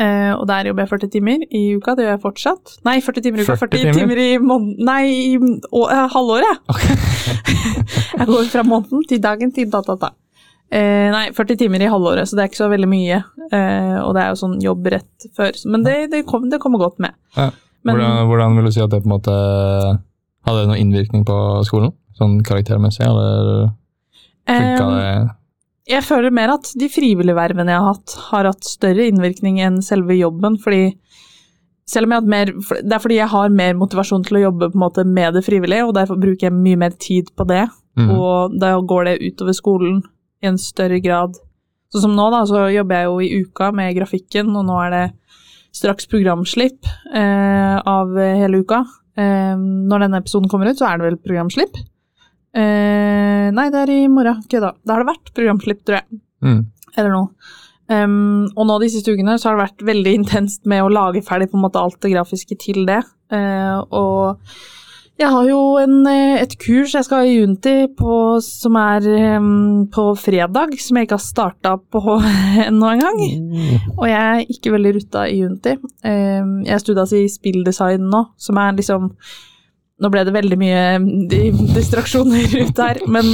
Eh, 0.00 0.32
og 0.32 0.46
der 0.48 0.66
jobber 0.66 0.86
jeg 0.86 0.90
40 0.90 1.10
timer 1.12 1.44
i 1.52 1.62
uka. 1.76 1.94
Det 1.94 2.06
gjør 2.06 2.16
jeg 2.16 2.22
fortsatt. 2.24 2.74
Nei, 2.88 2.96
40 3.04 3.26
timer 3.26 3.42
i 3.42 3.44
uka. 3.46 3.58
40 3.60 3.84
40 3.84 4.00
timer? 4.00 4.22
i 4.22 4.30
måneden 4.40 4.88
Nei, 4.88 5.04
i 5.12 5.36
å, 5.36 5.84
halvåret! 6.16 6.64
halvåret. 6.66 7.04
jeg 8.18 8.28
går 8.32 8.50
fra 8.50 8.64
måneden 8.66 9.06
til 9.08 9.22
dagen 9.22 9.52
til 9.54 9.70
da-da-da. 9.70 10.14
Eh, 10.72 11.08
nei, 11.12 11.26
40 11.36 11.58
timer 11.60 11.82
i 11.84 11.90
halvåret, 11.92 12.28
så 12.28 12.36
det 12.38 12.44
er 12.44 12.48
ikke 12.50 12.62
så 12.62 12.70
veldig 12.72 12.88
mye. 12.88 13.18
Eh, 13.52 13.98
og 14.00 14.14
det 14.16 14.22
er 14.22 14.30
jo 14.32 14.38
sånn 14.40 14.54
jobb 14.64 14.86
rett 14.94 15.26
før. 15.36 15.52
Men 15.68 15.84
det, 15.84 15.96
det, 16.14 16.22
kom, 16.28 16.46
det 16.48 16.60
kommer 16.62 16.80
godt 16.80 16.98
med. 17.02 17.12
Ja. 17.36 17.50
Men- 17.84 17.98
hvordan, 17.98 18.26
hvordan 18.30 18.56
vil 18.56 18.64
du 18.64 18.72
si 18.72 18.80
at 18.80 18.90
det 18.94 19.02
på 19.02 19.10
en 19.10 19.16
måte 19.18 19.34
hadde 20.46 20.64
noen 20.70 20.80
innvirkning 20.80 21.26
på 21.28 21.36
skolen? 21.68 21.92
Sånn 22.16 22.40
karaktermessig, 22.46 23.04
eller 23.04 23.70
funka 24.48 24.88
Eh, 24.88 24.96
det? 24.96 25.30
Jeg 25.92 26.04
føler 26.06 26.30
mer 26.30 26.52
at 26.54 26.70
de 26.78 26.88
frivillige 26.88 27.34
vervene 27.36 27.72
jeg 27.74 27.82
har 27.82 27.94
hatt, 27.94 28.14
har 28.30 28.48
hatt 28.48 28.64
større 28.64 29.08
innvirkning 29.10 29.58
enn 29.60 29.80
selve 29.82 30.14
jobben, 30.14 30.56
fordi 30.62 30.94
selv 31.90 32.06
om 32.06 32.12
jeg 32.12 32.16
har 32.16 32.22
hatt 32.22 32.30
mer, 32.30 32.46
Det 32.86 32.92
er 32.94 33.02
fordi 33.02 33.16
jeg 33.18 33.28
har 33.28 33.48
mer 33.50 33.74
motivasjon 33.74 34.24
til 34.24 34.38
å 34.38 34.42
jobbe 34.46 34.70
på 34.70 34.78
en 34.78 34.84
måte 34.86 35.04
med 35.04 35.34
det 35.34 35.44
frivillige, 35.44 35.84
og 35.84 35.94
derfor 35.94 36.16
bruker 36.16 36.48
jeg 36.48 36.52
mye 36.52 36.78
mer 36.78 36.90
tid 36.90 37.28
på 37.36 37.44
det. 37.46 37.68
Mm. 37.98 38.10
Og 38.16 38.58
da 38.58 38.78
går 38.80 39.04
det 39.04 39.20
utover 39.20 39.52
skolen 39.52 40.02
i 40.42 40.50
en 40.50 40.58
større 40.60 41.00
grad. 41.04 41.38
Sånn 41.92 42.06
som 42.06 42.16
nå, 42.16 42.26
da, 42.32 42.42
så 42.48 42.66
jobber 42.72 42.98
jeg 42.98 43.08
jo 43.08 43.16
i 43.20 43.44
uka 43.44 43.70
med 43.76 43.94
grafikken, 43.98 44.50
og 44.56 44.66
nå 44.68 44.78
er 44.86 44.94
det 44.94 45.04
straks 45.72 46.08
programslipp 46.10 46.88
eh, 47.16 47.78
av 47.78 48.12
hele 48.18 48.62
uka. 48.64 48.82
Eh, 49.16 49.56
når 49.56 50.06
denne 50.06 50.20
episoden 50.22 50.50
kommer 50.52 50.70
ut, 50.70 50.78
så 50.80 50.88
er 50.88 51.00
det 51.00 51.10
vel 51.10 51.18
programslipp. 51.22 51.80
Eh, 52.52 53.48
nei, 53.52 53.66
det 53.72 53.82
er 53.84 53.92
i 53.92 54.04
morgen. 54.12 54.44
Kødda. 54.48 54.74
Da 54.84 54.94
har 54.94 55.04
det 55.04 55.12
vært 55.12 55.34
programslipp, 55.36 55.84
tror 55.86 56.00
jeg. 56.00 56.22
Mm. 56.44 56.62
Eller 56.96 57.14
noe. 57.14 57.52
Um, 57.92 58.46
og 58.54 58.68
nå 58.68 58.76
de 58.80 58.88
siste 58.92 59.12
ukene 59.12 59.34
så 59.40 59.50
har 59.50 59.58
det 59.58 59.66
vært 59.66 59.82
veldig 59.84 60.12
intenst 60.20 60.62
med 60.70 60.84
å 60.84 60.92
lage 60.92 61.24
ferdig 61.26 61.50
på 61.50 61.58
en 61.58 61.64
måte 61.66 61.80
alt 61.82 61.98
det 62.04 62.12
grafiske 62.14 62.56
til 62.62 62.86
det. 62.88 63.02
Uh, 63.32 63.82
og 63.90 64.54
jeg 65.22 65.30
har 65.30 65.46
jo 65.48 65.60
en, 65.80 65.94
eh, 66.10 66.40
et 66.42 66.54
kurs 66.60 66.94
jeg 66.96 67.06
skal 67.06 67.22
ha 67.22 67.28
i 67.28 67.36
Junti 67.36 67.74
på, 67.98 68.16
som 68.44 68.76
er 68.80 69.06
um, 69.38 69.86
på 69.92 70.04
fredag, 70.18 70.74
som 70.82 70.98
jeg 70.98 71.06
ikke 71.06 71.18
har 71.18 71.24
starta 71.24 71.74
på 71.78 72.18
ennå 72.66 72.90
engang. 72.90 73.22
Og 73.96 74.04
jeg 74.10 74.20
er 74.20 74.52
ikke 74.52 74.74
veldig 74.74 74.94
rutta 74.98 75.24
i 75.30 75.40
Junti. 75.44 75.76
Um, 76.04 76.60
jeg 76.66 76.82
studerer 76.82 77.22
i 77.22 77.30
spilldesign 77.30 78.10
nå, 78.12 78.26
som 78.36 78.60
er 78.62 78.78
liksom 78.78 79.10
Nå 80.02 80.08
ble 80.10 80.24
det 80.26 80.32
veldig 80.34 80.56
mye 80.58 80.78
distraksjoner 81.30 82.54
ut 82.64 82.80
her, 82.82 82.98
men 83.06 83.28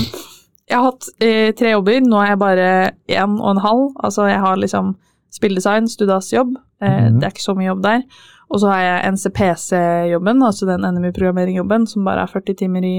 jeg 0.68 0.76
har 0.76 0.90
hatt 0.90 1.06
eh, 1.24 1.52
tre 1.56 1.70
jobber. 1.72 2.02
Nå 2.04 2.18
er 2.20 2.34
jeg 2.34 2.40
bare 2.42 2.66
én 3.08 3.36
og 3.38 3.54
en 3.54 3.62
halv. 3.64 3.86
Altså, 4.04 4.26
jeg 4.28 4.42
har 4.42 4.58
liksom 4.60 4.90
spilldesign, 5.32 5.88
Studas-jobb. 5.88 6.58
Eh, 6.82 7.06
mm. 7.08 7.16
Det 7.22 7.24
er 7.24 7.32
ikke 7.32 7.46
så 7.46 7.54
mye 7.56 7.70
jobb 7.70 7.80
der. 7.86 8.02
Og 8.48 8.62
så 8.62 8.70
har 8.72 8.80
jeg 8.80 9.12
NCPC-jobben, 9.14 10.42
altså 10.44 10.68
den 10.68 10.86
NMI-programmering-jobben, 10.88 11.84
som 11.90 12.06
bare 12.08 12.24
er 12.24 12.32
40 12.32 12.56
timer 12.62 12.86
i 12.88 12.96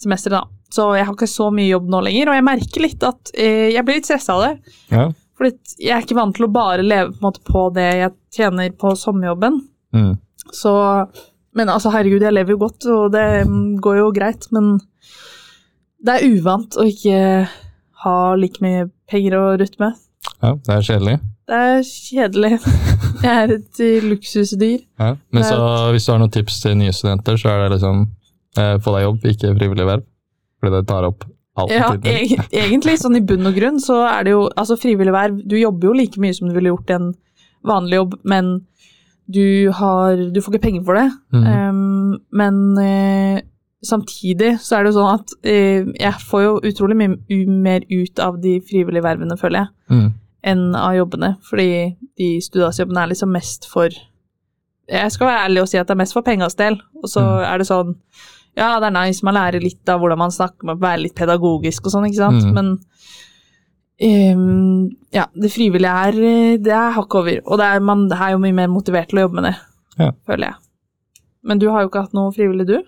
semesteret, 0.00 0.38
da. 0.38 0.70
Så 0.74 0.88
jeg 0.96 1.06
har 1.06 1.14
ikke 1.14 1.30
så 1.30 1.50
mye 1.54 1.70
jobb 1.70 1.90
nå 1.90 2.00
lenger, 2.06 2.30
og 2.30 2.38
jeg 2.38 2.46
merker 2.46 2.82
litt 2.82 3.06
at 3.06 3.34
eh, 3.34 3.70
jeg 3.74 3.86
blir 3.86 3.98
litt 3.98 4.08
stressa 4.08 4.36
av 4.36 4.44
det. 4.44 4.74
Ja. 4.94 5.08
Fordi 5.38 5.82
jeg 5.82 5.94
er 5.96 6.06
ikke 6.06 6.18
vant 6.18 6.36
til 6.36 6.46
å 6.46 6.52
bare 6.54 6.86
leve 6.86 7.12
på, 7.14 7.22
måte, 7.26 7.42
på 7.46 7.66
det 7.74 7.88
jeg 8.00 8.14
tjener 8.34 8.74
på 8.78 8.94
sommerjobben. 8.98 9.60
Mm. 9.94 10.14
Så 10.54 10.74
Men 11.54 11.70
altså, 11.70 11.92
herregud, 11.94 12.22
jeg 12.22 12.34
lever 12.34 12.56
jo 12.56 12.62
godt, 12.64 12.86
og 12.90 13.12
det 13.14 13.44
mm, 13.46 13.76
går 13.82 14.00
jo 14.00 14.08
greit, 14.14 14.48
men 14.50 14.72
det 16.02 16.16
er 16.16 16.34
uvant 16.34 16.74
å 16.74 16.86
ikke 16.90 17.20
ha 18.04 18.16
like 18.34 18.58
mye 18.64 18.88
penger 19.10 19.38
å 19.38 19.44
rutte 19.60 19.78
med. 19.78 20.02
ja, 20.42 20.50
det 20.54 20.74
er 20.74 20.88
kjedelig. 20.88 21.16
Det 21.46 21.60
er 21.68 21.86
kjedelig. 21.86 22.58
Jeg 23.24 23.44
er 23.44 23.54
et 23.56 23.80
luksusdyr. 24.04 24.80
Ja. 25.00 25.14
Men 25.32 25.46
så 25.46 25.58
hvis 25.94 26.06
du 26.06 26.12
har 26.12 26.20
noen 26.22 26.34
tips 26.34 26.60
til 26.62 26.76
nye 26.78 26.92
studenter, 26.94 27.38
så 27.40 27.52
er 27.54 27.64
det 27.64 27.78
liksom 27.78 28.04
eh, 28.60 28.74
få 28.84 28.94
deg 28.96 29.06
jobb, 29.06 29.24
ikke 29.32 29.54
frivillig 29.56 29.86
verv. 29.88 30.04
Fordi 30.60 30.76
det 30.76 30.84
tar 30.88 31.08
opp 31.08 31.24
alt 31.60 31.70
Ja, 31.70 31.90
tiden 31.94 32.44
egentlig, 32.50 32.96
sånn 32.98 33.18
i 33.18 33.22
bunn 33.22 33.46
og 33.46 33.54
grunn, 33.54 33.76
så 33.82 34.00
er 34.08 34.24
det 34.26 34.32
jo 34.34 34.44
Altså, 34.58 34.74
frivillig 34.80 35.12
verv 35.14 35.36
Du 35.46 35.54
jobber 35.54 35.90
jo 35.90 35.92
like 36.00 36.18
mye 36.22 36.34
som 36.34 36.48
du 36.48 36.54
ville 36.56 36.72
gjort 36.72 36.90
i 36.90 36.96
en 36.96 37.12
vanlig 37.64 37.96
jobb, 38.00 38.14
men 38.28 38.48
du, 39.24 39.70
har, 39.72 40.18
du 40.34 40.40
får 40.44 40.52
ikke 40.54 40.64
penger 40.66 40.82
for 40.84 40.98
det. 40.98 41.06
Mm. 41.32 41.44
Um, 41.48 42.16
men 42.36 42.58
eh, 42.82 43.38
samtidig 43.80 44.58
så 44.60 44.76
er 44.76 44.84
det 44.84 44.92
jo 44.92 44.98
sånn 44.98 45.14
at 45.14 45.32
eh, 45.48 45.86
jeg 45.96 46.26
får 46.28 46.42
jo 46.44 46.50
utrolig 46.68 46.98
mye 47.00 47.38
mer 47.48 47.86
ut 47.88 48.20
av 48.20 48.36
de 48.42 48.58
frivillige 48.68 49.04
vervene, 49.06 49.38
føler 49.40 49.62
jeg, 49.64 49.72
Mm. 49.94 50.12
Enn 50.44 50.74
av 50.76 50.92
jobbene. 50.96 51.36
Fordi 51.48 51.96
de 52.20 52.28
studasjobbene 52.44 53.02
er 53.04 53.12
liksom 53.14 53.32
mest 53.32 53.66
for 53.72 53.88
Jeg 54.86 55.10
skal 55.14 55.26
være 55.30 55.44
ærlig 55.48 55.60
og 55.62 55.68
si 55.70 55.78
at 55.80 55.86
det 55.88 55.94
er 55.94 56.02
mest 56.02 56.12
for 56.12 56.22
pengas 56.22 56.54
del. 56.60 56.74
Og 57.02 57.08
så 57.08 57.20
Mm. 57.24 57.44
er 57.54 57.58
det 57.58 57.66
sånn 57.66 57.94
Ja, 58.56 58.78
det 58.78 58.86
er 58.86 58.90
nice, 59.06 59.22
man 59.24 59.34
lærer 59.34 59.60
litt 59.62 59.88
av 59.88 59.98
hvordan 60.00 60.18
man 60.18 60.30
snakker, 60.30 60.62
man 60.62 60.78
være 60.78 61.00
litt 61.02 61.14
pedagogisk 61.16 61.86
og 61.86 61.92
sånn, 61.92 62.04
ikke 62.06 62.20
sant, 62.22 62.44
Mm. 62.44 62.52
men 62.54 62.78
um, 64.02 64.90
ja, 65.14 65.24
det 65.34 65.50
frivillige 65.52 65.90
er 66.08 66.58
Det 66.62 66.72
er 66.72 66.92
hakket 66.92 67.14
over. 67.20 67.40
Og 67.46 67.58
det 67.58 67.66
er, 67.66 67.80
man 67.80 68.06
er 68.12 68.30
jo 68.34 68.38
mye 68.38 68.54
mer 68.54 68.68
motivert 68.68 69.08
til 69.10 69.18
å 69.18 69.28
jobbe 69.28 69.40
med 69.40 69.44
det, 69.50 69.56
Ja. 69.98 70.10
føler 70.28 70.46
jeg. 70.48 70.54
Men 71.42 71.58
du 71.58 71.70
har 71.70 71.82
jo 71.82 71.88
ikke 71.88 72.02
hatt 72.02 72.14
noe 72.14 72.32
frivillig, 72.32 72.66
du? 72.66 72.82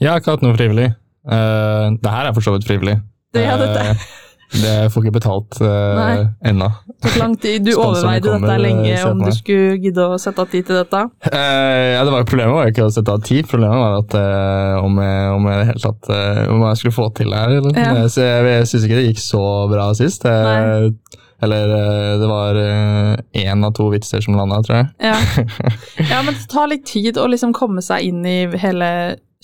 Jeg 0.00 0.08
har 0.10 0.20
ikke 0.20 0.30
hatt 0.36 0.42
noe 0.42 0.54
frivillig. 0.56 0.94
Uh, 1.26 1.90
det 2.00 2.10
her 2.10 2.26
er 2.28 2.32
for 2.32 2.40
så 2.40 2.52
vidt 2.56 2.64
frivillig. 2.66 3.02
Det- 3.32 3.44
ja, 3.44 3.56
dette- 3.56 3.90
Eh, 3.90 3.94
det 4.48 4.74
får 4.94 5.04
ikke 5.04 5.14
betalt 5.18 5.58
uh, 5.60 6.24
ennå. 6.48 6.70
tok 7.04 7.18
lang 7.20 7.34
tid. 7.36 7.66
Du 7.66 7.74
overveide 7.76 8.32
dette 8.32 8.54
lenge, 8.62 8.94
om 9.10 9.20
du 9.20 9.30
skulle 9.36 9.76
gidde 9.82 10.06
å 10.08 10.16
sette 10.20 10.40
av 10.40 10.48
tid 10.52 10.64
til 10.70 10.80
dette? 10.80 11.02
Uh, 11.28 11.94
ja, 11.94 12.00
det 12.00 12.14
var, 12.14 12.24
problemet 12.28 12.56
var 12.56 12.72
ikke 12.72 12.86
å 12.88 12.92
sette 12.94 13.12
av 13.12 13.20
tid, 13.28 13.44
problemet 13.50 13.76
var 13.82 13.98
at 14.00 14.16
uh, 14.16 14.80
om, 14.86 14.96
jeg, 15.04 15.28
om 15.36 15.50
jeg 15.52 15.68
helt 15.72 15.84
tatt 15.84 16.10
uh, 16.12 16.42
om 16.48 16.64
jeg 16.68 16.80
skulle 16.80 16.96
få 16.96 17.08
til 17.18 17.32
det 17.32 17.44
her. 17.44 17.56
Eller? 17.60 17.78
Ja. 17.78 17.94
Eh, 18.02 18.08
Så 18.12 18.24
jeg, 18.24 18.50
jeg 18.52 18.68
syns 18.72 18.88
ikke 18.88 18.98
det 18.98 19.06
gikk 19.10 19.22
så 19.22 19.44
bra 19.70 19.88
sist. 19.98 20.24
Eh, 20.28 20.48
Nei. 20.48 21.22
eller 21.44 21.74
eh, 21.76 22.12
det 22.18 22.28
var 22.30 22.58
én 22.58 23.64
av 23.68 23.76
to 23.76 23.88
vitser 23.92 24.24
som 24.24 24.36
landa, 24.38 24.60
tror 24.66 24.80
jeg. 24.80 24.90
Ja. 25.10 25.16
ja, 26.12 26.22
men 26.24 26.34
det 26.34 26.48
tar 26.50 26.70
litt 26.72 26.86
tid 26.88 27.20
å 27.20 27.28
liksom 27.30 27.54
komme 27.56 27.84
seg 27.84 28.08
inn 28.10 28.24
i 28.26 28.40
hele 28.58 28.90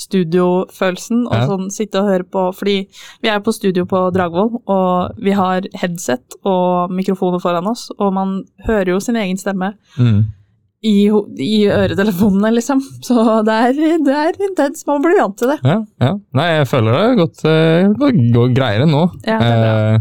studiofølelsen 0.00 1.26
og 1.26 1.34
Ja. 1.34 1.46
sånn 1.46 1.70
sitte 1.70 2.00
og 2.00 2.08
høre 2.10 2.24
på, 2.24 2.52
fordi 2.54 2.88
vi 3.22 3.28
er 3.28 3.40
på 3.40 3.52
studio 3.54 3.84
på 3.86 4.10
Dragvoll, 4.12 4.60
og 4.66 5.14
vi 5.22 5.30
har 5.32 5.62
headset 5.74 6.34
og 6.44 6.90
mikrofoner 6.90 7.40
foran 7.40 7.66
oss, 7.66 7.90
og 7.98 8.12
man 8.12 8.44
hører 8.66 8.86
jo 8.94 9.00
sin 9.00 9.16
egen 9.16 9.36
stemme 9.36 9.74
i, 10.84 11.08
i 11.38 11.64
øretelefonene, 11.70 12.50
liksom. 12.58 12.80
Så 13.02 13.42
det 13.46 13.54
er, 13.54 13.72
det 14.04 14.14
er 14.14 14.32
intens. 14.50 14.84
man 14.86 15.00
blir 15.02 15.16
vant 15.20 15.38
til 15.38 15.48
det. 15.48 15.58
Ja, 15.64 15.78
ja. 16.00 16.12
Nei, 16.34 16.48
jeg 16.58 16.66
føler 16.68 16.92
det 16.92 17.16
godt, 17.22 17.44
eh, 17.48 17.88
går, 17.96 18.12
går 18.34 18.54
greiere 18.54 18.86
nå. 18.86 19.06
Ja. 19.26 19.38
Eh, 19.40 19.98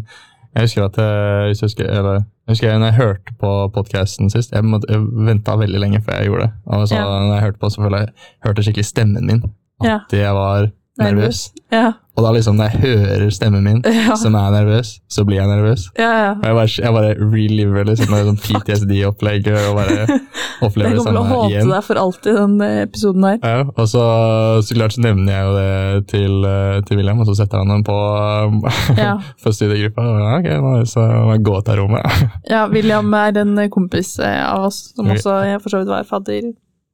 jeg 0.55 0.67
husker 0.67 0.83
at 0.89 0.97
eh, 0.97 1.47
hvis 1.47 1.61
jeg 1.61 1.69
husker, 1.69 1.85
eller, 1.89 2.13
jeg 2.47 2.51
husker 2.57 2.75
når 2.77 2.91
jeg 2.91 2.99
hørte 2.99 3.33
på 3.39 3.71
podkasten 3.73 4.29
sist 4.29 4.51
Jeg, 4.51 4.63
måtte- 4.67 4.89
jeg 4.91 4.99
venta 5.01 5.55
veldig 5.57 5.79
lenge 5.79 6.01
før 6.03 6.19
jeg 6.19 6.27
gjorde 6.27 6.41
det. 6.49 6.51
Og 6.67 6.87
så, 6.89 6.95
Ja. 6.95 7.05
når 7.05 7.33
jeg 7.39 7.43
hørte 7.43 7.59
på, 7.59 7.69
så 7.71 7.81
føler 7.81 7.97
jeg 7.99 8.09
hørte 8.45 8.63
skikkelig 8.63 8.85
stemmen 8.85 9.25
min. 9.25 9.43
At 9.81 9.87
Ja. 9.89 9.99
jeg 10.11 10.33
var 10.33 10.71
nervøs. 11.01 11.47
Ja, 11.73 11.93
Og 12.15 12.21
da 12.21 12.29
liksom, 12.35 12.53
når 12.59 12.69
jeg 12.69 12.81
hører 12.83 13.31
stemmen 13.33 13.63
min 13.65 13.79
som 14.21 14.35
er 14.37 14.51
nervøs, 14.53 14.99
så 15.09 15.23
blir 15.25 15.39
jeg 15.39 15.47
nervøs. 15.49 15.87
ja. 15.97 16.09
ja. 16.25 16.31
Og 16.37 16.43
jeg 16.45 16.53
bare, 16.53 16.67
jeg 16.83 16.93
bare 16.93 17.13
reliver 17.31 17.87
liksom, 17.89 18.11
med 18.13 18.27
sånn 18.27 18.37
PTSD-opplegg 18.43 19.47
og 19.49 19.71
bare 19.79 19.95
Det 20.05 20.19
opplever 20.67 20.93
det 20.93 20.99
kommer 21.01 21.09
til 21.09 21.17
å 21.17 21.23
samme 21.23 21.39
håpe 21.39 21.63
deg 21.71 21.87
for 21.87 21.99
alltid, 22.03 22.37
den 22.37 22.61
eh, 22.61 22.75
episoden 22.85 23.25
her. 23.25 23.39
Ja, 23.41 23.63
og 23.73 23.87
så, 23.89 24.03
så 24.61 24.77
klart 24.77 24.93
så 24.93 25.01
nevner 25.01 25.33
jeg 25.33 25.47
jo 25.47 25.55
det 25.57 26.03
til, 26.13 26.35
eh, 26.51 26.77
til 26.85 27.01
William, 27.01 27.23
og 27.23 27.31
så 27.31 27.35
setter 27.41 27.63
han 27.63 27.73
den 27.73 27.85
på 27.87 27.97
um, 27.97 28.59
Ja. 28.99 29.15
for 29.41 29.57
studiegruppa. 29.57 30.05
Og, 30.05 30.21
ja, 30.21 30.35
ok, 30.37 30.51
nå 30.61 30.75
så 30.93 31.07
må 31.25 31.33
jeg 31.33 31.45
gå 31.49 31.55
av 31.57 31.79
rommet. 31.81 32.27
Ja, 32.53 32.67
William 32.69 33.09
er 33.17 33.41
en 33.41 33.57
kompis 33.73 34.19
eh, 34.21 34.37
av 34.45 34.69
oss, 34.69 34.91
som 34.93 35.09
også 35.09 35.39
jeg 35.49 35.63
for 35.65 35.73
så 35.73 35.81
vidt 35.81 35.89
var 35.89 36.05
fadder 36.05 36.51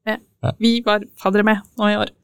med. 0.08 0.24
Vi 0.64 0.78
var 0.88 1.04
faddere 1.20 1.44
med 1.44 1.60
nå 1.76 1.92
i 1.92 2.00
år. 2.00 2.16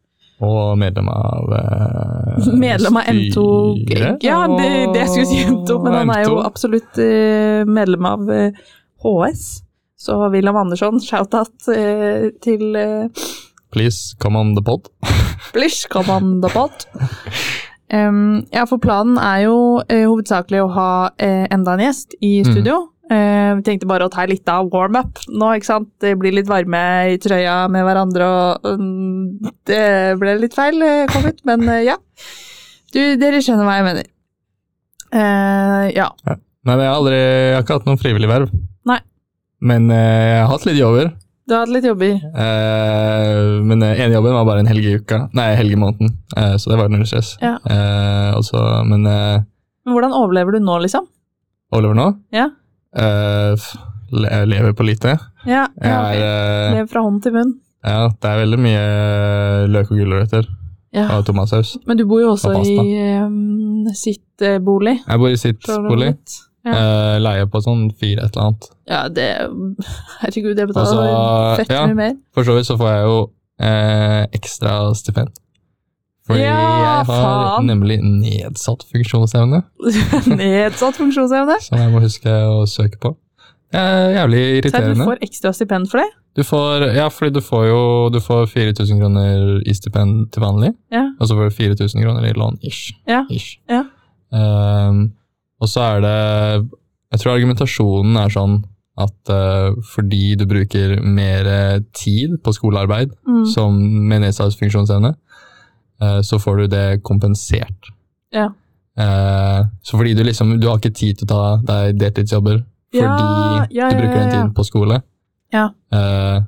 Og 0.43 0.77
medlem 0.77 1.07
av 1.07 1.53
eh, 1.55 2.47
Medlem 2.59 2.97
av 2.99 3.03
M2 3.07 3.43
styret, 3.85 4.23
Ja, 4.25 4.41
det, 4.51 4.69
det 4.91 4.99
jeg 5.05 5.11
skulle 5.13 5.29
si 5.29 5.43
M2, 5.47 5.77
men 5.85 5.93
han 6.01 6.11
er 6.11 6.25
jo 6.27 6.41
absolutt 6.43 6.99
eh, 6.99 7.61
medlem 7.67 8.05
av 8.09 8.31
eh, 8.33 8.65
HS. 9.05 9.45
Så 10.05 10.17
William 10.33 10.57
Andersson, 10.59 10.99
shout-out 10.99 11.69
eh, 11.71 12.27
til 12.43 12.75
uh, 12.75 13.07
Please 13.71 14.15
come 14.19 14.37
on 14.37 14.51
the 14.55 14.61
pod. 14.61 14.89
Please 15.55 15.87
come 15.89 16.11
on 16.11 16.41
the 16.43 16.51
pod. 16.51 16.83
Um, 17.93 18.43
ja, 18.51 18.65
for 18.65 18.77
planen 18.81 19.17
er 19.21 19.45
jo 19.45 19.57
eh, 19.87 20.03
hovedsakelig 20.09 20.61
å 20.65 20.69
ha 20.73 20.91
eh, 21.21 21.45
enda 21.53 21.75
en 21.77 21.83
gjest 21.85 22.15
i 22.19 22.39
Mm. 22.43 22.51
Eh, 23.11 23.51
vi 23.59 23.61
tenkte 23.67 23.85
bare 23.85 24.07
å 24.07 24.09
ta 24.09 24.23
litt 24.25 24.47
av 24.49 24.69
warm-up 24.73 25.19
nå, 25.29 25.51
ikke 25.59 25.67
sant. 25.69 25.89
Det 26.01 26.15
blir 26.17 26.33
litt 26.33 26.47
varme 26.49 26.79
i 27.13 27.19
trøya 27.21 27.67
med 27.69 27.85
hverandre 27.85 28.25
og 28.25 28.65
um, 28.65 29.35
Det 29.67 29.83
ble 30.21 30.33
litt 30.41 30.55
feil 30.57 30.81
eh, 30.81 31.05
kom 31.13 31.27
ut, 31.29 31.43
men 31.45 31.67
uh, 31.69 31.81
ja. 31.85 31.99
Du, 32.95 33.01
dere 33.21 33.41
skjønner 33.43 33.67
hva 33.67 33.75
jeg 33.77 33.85
mener. 33.89 34.07
Uh, 35.13 35.85
ja. 35.93 36.07
Nei, 36.65 36.79
jeg 36.81 36.89
har 36.89 36.95
aldri 36.97 37.19
jeg 37.19 37.53
har 37.59 37.61
ikke 37.67 37.77
hatt 37.77 37.85
noen 37.91 38.01
frivillig 38.01 38.29
verv. 38.31 38.49
Nei. 38.89 38.97
Men 39.65 39.85
eh, 39.93 40.31
jeg 40.33 40.41
har 40.41 40.51
hatt 40.55 40.65
litt 40.67 40.79
jobber. 40.81 41.11
Du 41.45 41.53
har 41.53 41.61
hatt 41.67 41.73
litt 41.75 41.85
jobber. 41.85 42.15
Eh, 42.25 43.39
men 43.69 43.85
uh, 43.85 43.91
ene 43.93 44.15
jobben 44.17 44.33
var 44.33 44.47
bare 44.49 44.63
en 44.65 44.69
helg 44.71 44.87
i 44.89 44.95
uka. 44.97 45.27
Nei, 45.37 45.51
helg 45.59 45.75
i 45.75 45.79
måneden. 45.79 46.15
Eh, 46.33 46.55
så 46.61 46.71
det 46.73 46.79
var 46.81 46.89
null 46.89 47.05
stress. 47.05 47.35
Ja. 47.43 47.59
Eh, 47.69 48.31
og 48.39 48.41
så- 48.49 48.81
men 48.89 49.05
eh, 49.05 49.43
Men 49.85 49.93
hvordan 49.93 50.15
overlever 50.17 50.57
du 50.57 50.63
nå, 50.65 50.79
liksom? 50.81 51.05
Overlever 51.71 51.99
nå 52.01 52.07
Ja. 52.33 52.47
Jeg 52.95 54.47
lever 54.49 54.73
på 54.77 54.85
lite. 54.87 55.17
Ja, 55.45 55.67
Jeg 55.81 56.19
er, 56.21 56.81
eh, 56.81 56.85
fra 56.89 57.01
hånd 57.05 57.21
til 57.23 57.33
munn. 57.35 57.53
ja, 57.85 58.07
det 58.09 58.29
er 58.29 58.39
veldig 58.41 58.59
mye 58.59 58.83
eh, 58.85 59.67
løk 59.69 59.91
og 59.91 59.97
gulrøtter 59.99 60.47
Ja. 60.95 61.09
og 61.17 61.25
tomatsaus. 61.25 61.77
Men 61.85 61.97
du 61.97 62.05
bor 62.07 62.21
jo 62.21 62.31
også 62.31 62.55
Og 62.55 62.65
i 62.65 63.19
um, 63.19 63.85
sitt 63.93 64.41
uh, 64.41 64.57
bolig. 64.63 65.01
Jeg 65.07 65.19
bor 65.19 65.27
i 65.27 65.35
sitt 65.35 65.67
bolig. 65.67 66.15
Ja. 66.65 66.71
Uh, 66.71 67.19
leier 67.21 67.45
på 67.45 67.61
sånn 67.61 67.91
fire 67.93 68.23
et 68.25 68.33
eller 68.33 68.47
annet. 68.47 68.69
Ja, 68.89 69.07
det 69.07 69.27
Herregud, 70.23 70.57
jeg 70.57 70.67
betaler 70.71 71.57
fett 71.59 71.69
ja. 71.75 71.85
mye 71.85 71.99
mer. 71.99 72.15
For 72.33 72.47
så 72.47 72.55
vidt 72.55 72.65
så 72.65 72.77
får 72.79 72.89
jeg 72.93 73.03
jo 73.05 73.17
uh, 73.61 74.23
ekstra 74.33 74.77
stipend. 74.97 75.35
Fordi 76.25 76.41
Ja, 76.41 76.55
jeg 76.57 77.05
har 77.05 77.05
faen. 77.05 77.67
nemlig 77.69 77.99
nedsatt 78.01 78.81
funksjonsevne, 78.89 79.59
Nedsatt 80.39 80.97
funksjonsevne. 80.97 81.59
som 81.61 81.77
jeg 81.77 81.91
må 81.93 82.01
huske 82.01 82.29
å 82.49 82.63
søke 82.69 82.97
på. 83.03 83.11
Jævlig 83.75 84.63
Så 84.71 84.79
du 84.87 85.01
får 85.03 85.19
ekstra 85.25 85.51
stipend 85.53 85.89
for 85.91 85.99
det? 86.01 86.09
Du 86.35 86.43
får, 86.43 86.85
ja, 86.95 87.07
fordi 87.09 87.33
du 87.37 87.41
får 87.43 87.65
jo 87.69 87.81
du 88.11 88.19
får 88.23 88.47
4000 88.51 88.99
kroner 88.99 89.61
i 89.67 89.73
stipend 89.75 90.31
til 90.33 90.43
vanlig, 90.43 90.73
Ja. 90.91 91.05
og 91.19 91.27
så 91.29 91.35
får 91.37 91.49
du 91.49 91.55
4000 91.55 92.01
kroner 92.03 92.25
i 92.27 92.33
lån, 92.33 92.57
ish. 92.63 92.93
Ja. 93.07 93.23
ish. 93.29 93.57
Ja. 93.69 93.83
Um, 94.31 95.13
og 95.61 95.69
så 95.69 95.79
er 95.95 96.01
det 96.01 96.69
Jeg 97.13 97.19
tror 97.21 97.35
argumentasjonen 97.37 98.17
er 98.19 98.33
sånn 98.33 98.63
at 98.97 99.29
uh, 99.31 99.75
fordi 99.93 100.35
du 100.39 100.45
bruker 100.47 100.97
mer 101.03 101.79
tid 101.93 102.37
på 102.43 102.51
skolearbeid 102.55 103.11
Mm. 103.27 103.45
som 103.53 103.75
med 104.09 104.21
nedsatt 104.23 104.55
funksjonsevne, 104.59 105.13
så 106.21 106.39
får 106.39 106.57
du 106.57 106.67
det 106.67 106.85
kompensert. 107.03 107.91
Ja. 108.33 108.49
Eh, 108.97 109.65
så 109.83 109.97
fordi 109.97 110.13
du 110.15 110.23
liksom 110.23 110.53
Du 110.59 110.67
har 110.69 110.77
ikke 110.79 110.93
tid 110.95 111.17
til 111.19 111.27
å 111.27 111.29
ta 111.29 111.57
deg 111.67 111.97
deltidsjobber 111.99 112.61
fordi 112.95 113.03
Ja, 113.03 113.65
ja, 113.71 113.89
du 113.91 113.95
bruker 113.99 114.15
den 114.21 114.29
tiden 114.31 114.53
på 114.55 114.63
skole. 114.63 115.01
Ja. 115.51 115.65
Eh, 115.91 116.41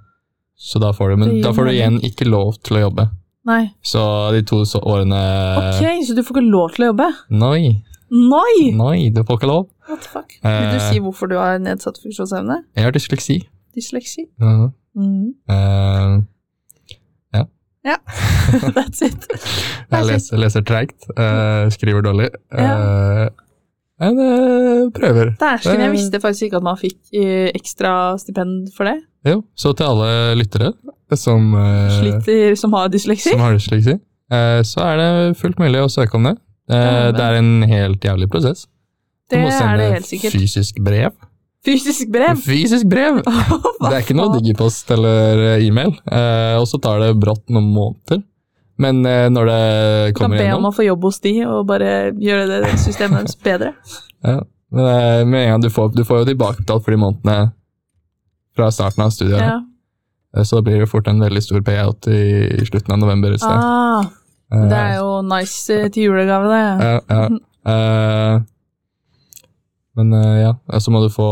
så 0.58 0.80
da 0.80 0.92
får 0.96 1.10
du 1.10 1.16
Men 1.18 1.42
da 1.42 1.52
får 1.54 1.66
du 1.68 1.72
igjen 1.72 2.00
ikke 2.08 2.26
lov 2.30 2.56
til 2.64 2.78
å 2.78 2.86
jobbe. 2.90 3.10
Nei. 3.48 3.74
Så 3.84 4.00
de 4.36 4.42
to 4.48 4.62
så 4.66 4.80
årene 4.84 5.20
Ok, 5.60 5.84
så 6.08 6.16
du 6.16 6.24
får 6.24 6.38
ikke 6.38 6.50
lov 6.52 6.72
til 6.76 6.86
å 6.86 6.92
jobbe? 6.94 7.10
Nei, 7.30 7.84
Nei! 8.10 8.72
nei, 8.72 9.10
du 9.12 9.22
får 9.28 9.38
ikke 9.42 9.48
lov. 9.52 9.68
What 9.90 10.02
the 10.04 10.08
fuck? 10.12 10.32
Vil 10.44 10.72
du 10.72 10.78
Eh. 10.80 10.92
si 10.92 11.00
hvorfor 11.04 11.28
du 11.30 11.36
har 11.36 11.60
nedsatt 11.60 12.00
funksjonsevne? 12.04 12.64
Jeg 12.76 12.84
har 12.84 12.92
dysleksi. 12.96 13.42
Dysleksi? 13.76 14.28
Mhm. 14.40 14.74
Mm. 14.96 16.28
Eh, 17.88 18.70
That's 18.78 19.04
it. 19.06 19.28
jeg 19.92 20.08
leser, 20.10 20.40
leser 20.42 20.64
treigt, 20.68 21.08
uh, 21.18 21.68
skriver 21.74 22.06
dårlig. 22.06 22.30
Ja. 22.52 22.72
Eh, 23.26 23.28
men 23.98 24.20
eh, 24.22 24.82
prøver. 24.94 25.32
Dæsken, 25.42 25.82
jeg 25.82 25.94
visste 25.96 26.20
faktisk 26.22 26.48
ikke 26.50 26.60
at 26.60 26.66
man 26.68 26.78
fikk 26.78 27.00
ekstra 27.58 27.92
stipend 28.22 28.68
for 28.78 28.86
det. 28.90 29.00
Jo, 29.26 29.42
så 29.58 29.74
til 29.74 29.90
alle 29.90 30.36
lyttere 30.38 30.72
som, 31.18 31.50
Sliter 31.96 32.54
som 32.60 32.76
har 32.78 32.92
dysleksi. 32.94 33.32
som 33.34 33.42
har 33.42 33.58
dysleksi, 33.58 33.98
så 34.70 34.84
er 34.86 35.02
det 35.02 35.10
fullt 35.42 35.58
mulig 35.60 35.82
å 35.82 35.90
søke 35.90 36.20
om 36.20 36.30
det. 36.30 36.36
Det 36.70 37.26
er 37.26 37.40
en 37.40 37.66
helt 37.66 38.06
jævlig 38.06 38.30
prosess. 38.30 38.68
Du 39.28 39.36
Det 39.36 39.42
må 39.42 39.50
er 39.50 39.58
sende 40.06 40.30
fysisk 40.30 40.78
brev. 40.86 41.12
Fysisk 41.68 42.10
brev! 42.14 42.40
Fysisk 42.46 42.88
brev! 42.88 43.20
Det 43.84 43.92
er 43.92 44.02
ikke 44.06 44.16
noe 44.18 44.32
digipost 44.40 44.90
eller 44.96 45.42
eh, 45.58 45.66
e-mail, 45.68 45.92
eh, 46.08 46.56
og 46.62 46.66
så 46.72 46.80
tar 46.84 47.02
det 47.04 47.10
brått 47.20 47.44
noen 47.52 47.68
måneder. 47.76 48.22
Men 48.80 49.02
eh, 49.10 49.26
når 49.34 49.50
det 49.50 49.62
kommer 50.14 50.14
Du 50.14 50.20
kan 50.22 50.32
be 50.38 50.44
be 50.46 50.58
om 50.58 50.68
å 50.70 50.74
få 50.76 50.86
jobb 50.86 51.08
hos 51.10 51.20
de, 51.24 51.34
og 51.50 51.64
bare 51.70 51.92
gjøre 52.22 52.62
det 52.64 52.76
systemet 52.80 53.24
deres 53.26 53.38
bedre. 53.48 53.74
ja, 54.24 54.38
men, 54.72 54.86
eh, 54.94 55.24
Med 55.26 55.44
en 55.46 55.50
gang 55.56 55.66
du 55.66 55.70
får, 55.74 55.92
du 55.98 56.04
får 56.08 56.22
jo 56.24 56.30
tilbakebetalt 56.32 56.86
for 56.86 56.94
de 56.96 57.02
månedene 57.02 57.52
fra 58.58 58.70
starten 58.74 59.04
av 59.06 59.12
studiet. 59.16 59.42
Ja. 59.44 59.58
Eh, 60.38 60.44
Så 60.48 60.60
da 60.60 60.66
blir 60.70 60.80
det 60.86 60.90
fort 60.92 61.08
en 61.12 61.20
veldig 61.22 61.42
stor 61.44 61.62
payout 61.66 62.08
i, 62.14 62.22
i 62.62 62.66
slutten 62.70 62.96
av 62.96 63.02
november 63.04 63.36
et 63.36 63.44
sted. 63.44 63.52
Ah, 63.58 64.08
Eh, 64.48 64.62
det 64.72 64.78
er 64.80 64.94
jo 65.02 65.08
nice 65.28 65.76
til 65.92 66.06
julegave, 66.06 66.48
det. 66.48 66.60
Ja, 66.80 67.00
ja. 67.12 68.40
Eh, 69.98 70.04
men 70.04 70.14
eh, 70.14 70.42
ja, 70.46 70.80
så 70.80 70.92
må 70.94 71.02
du 71.04 71.10
få 71.14 71.28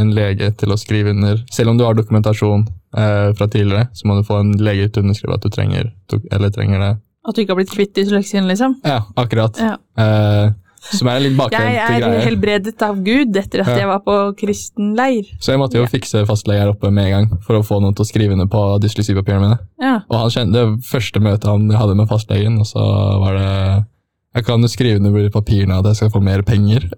en 0.00 0.10
lege 0.16 0.50
til 0.58 0.74
å 0.74 0.78
skrive 0.80 1.10
under. 1.14 1.42
Selv 1.52 1.70
om 1.70 1.78
du 1.78 1.84
har 1.86 1.94
dokumentasjon 1.94 2.66
eh, 2.96 3.30
fra 3.38 3.46
tidligere, 3.50 3.88
så 3.94 4.08
må 4.10 4.18
du 4.18 4.26
få 4.26 4.40
en 4.42 4.52
lege 4.58 4.90
til 4.90 5.02
å 5.02 5.06
underskrive 5.06 5.34
at 5.38 5.46
du 5.46 5.50
trenger, 5.54 5.92
eller 6.32 6.50
trenger 6.54 6.80
det. 6.82 6.92
At 7.24 7.34
du 7.36 7.40
ikke 7.44 7.54
har 7.54 7.62
blitt 7.62 7.72
kvitt 7.72 7.94
dysleksien, 7.96 8.44
liksom. 8.50 8.78
Ja, 8.84 9.02
akkurat. 9.16 9.56
Ja. 9.60 9.78
Eh, 9.96 10.52
som 10.84 11.08
er 11.08 11.16
en 11.16 11.22
litt 11.24 11.38
Jeg 11.54 11.78
er 11.80 12.02
greie. 12.02 12.18
helbredet 12.26 12.82
av 12.84 12.98
Gud 13.00 13.36
etter 13.40 13.62
at 13.62 13.70
Ja. 13.72 13.76
jeg 13.78 13.86
var 13.88 14.00
på 14.04 14.36
kristen 14.36 14.90
leir. 14.94 15.24
Så 15.40 15.52
jeg 15.54 15.58
måtte 15.58 15.78
jo 15.78 15.86
Ja. 15.86 15.88
fikse 15.88 16.26
fastlege 16.28 16.60
her 16.60 16.68
oppe 16.74 16.90
med 16.92 17.06
en 17.06 17.10
gang 17.30 17.38
for 17.40 17.56
å 17.56 17.64
få 17.64 17.80
noen 17.80 17.94
til 17.96 18.04
å 18.04 18.10
skrive 18.10 18.32
under 18.32 18.44
på 18.44 18.78
dysleksipapirene 18.82 19.40
mine. 19.40 19.58
Ja. 19.80 20.00
Og 20.10 20.18
han 20.20 20.28
kjente 20.28 20.52
det 20.52 20.84
første 20.84 21.22
møtet 21.24 21.44
han 21.48 21.70
hadde 21.70 21.96
med 21.96 22.06
fastlegen, 22.06 22.58
og 22.60 22.66
så 22.66 22.84
var 23.18 23.32
det 23.38 23.86
Jeg 24.34 24.44
kan 24.48 24.60
jo 24.60 24.68
skrive 24.68 24.98
under 24.98 25.12
på 25.30 25.30
papirene 25.38 25.76
at 25.78 25.86
jeg 25.86 25.96
skal 26.00 26.10
få 26.10 26.20
mer 26.24 26.42
penger. 26.42 26.88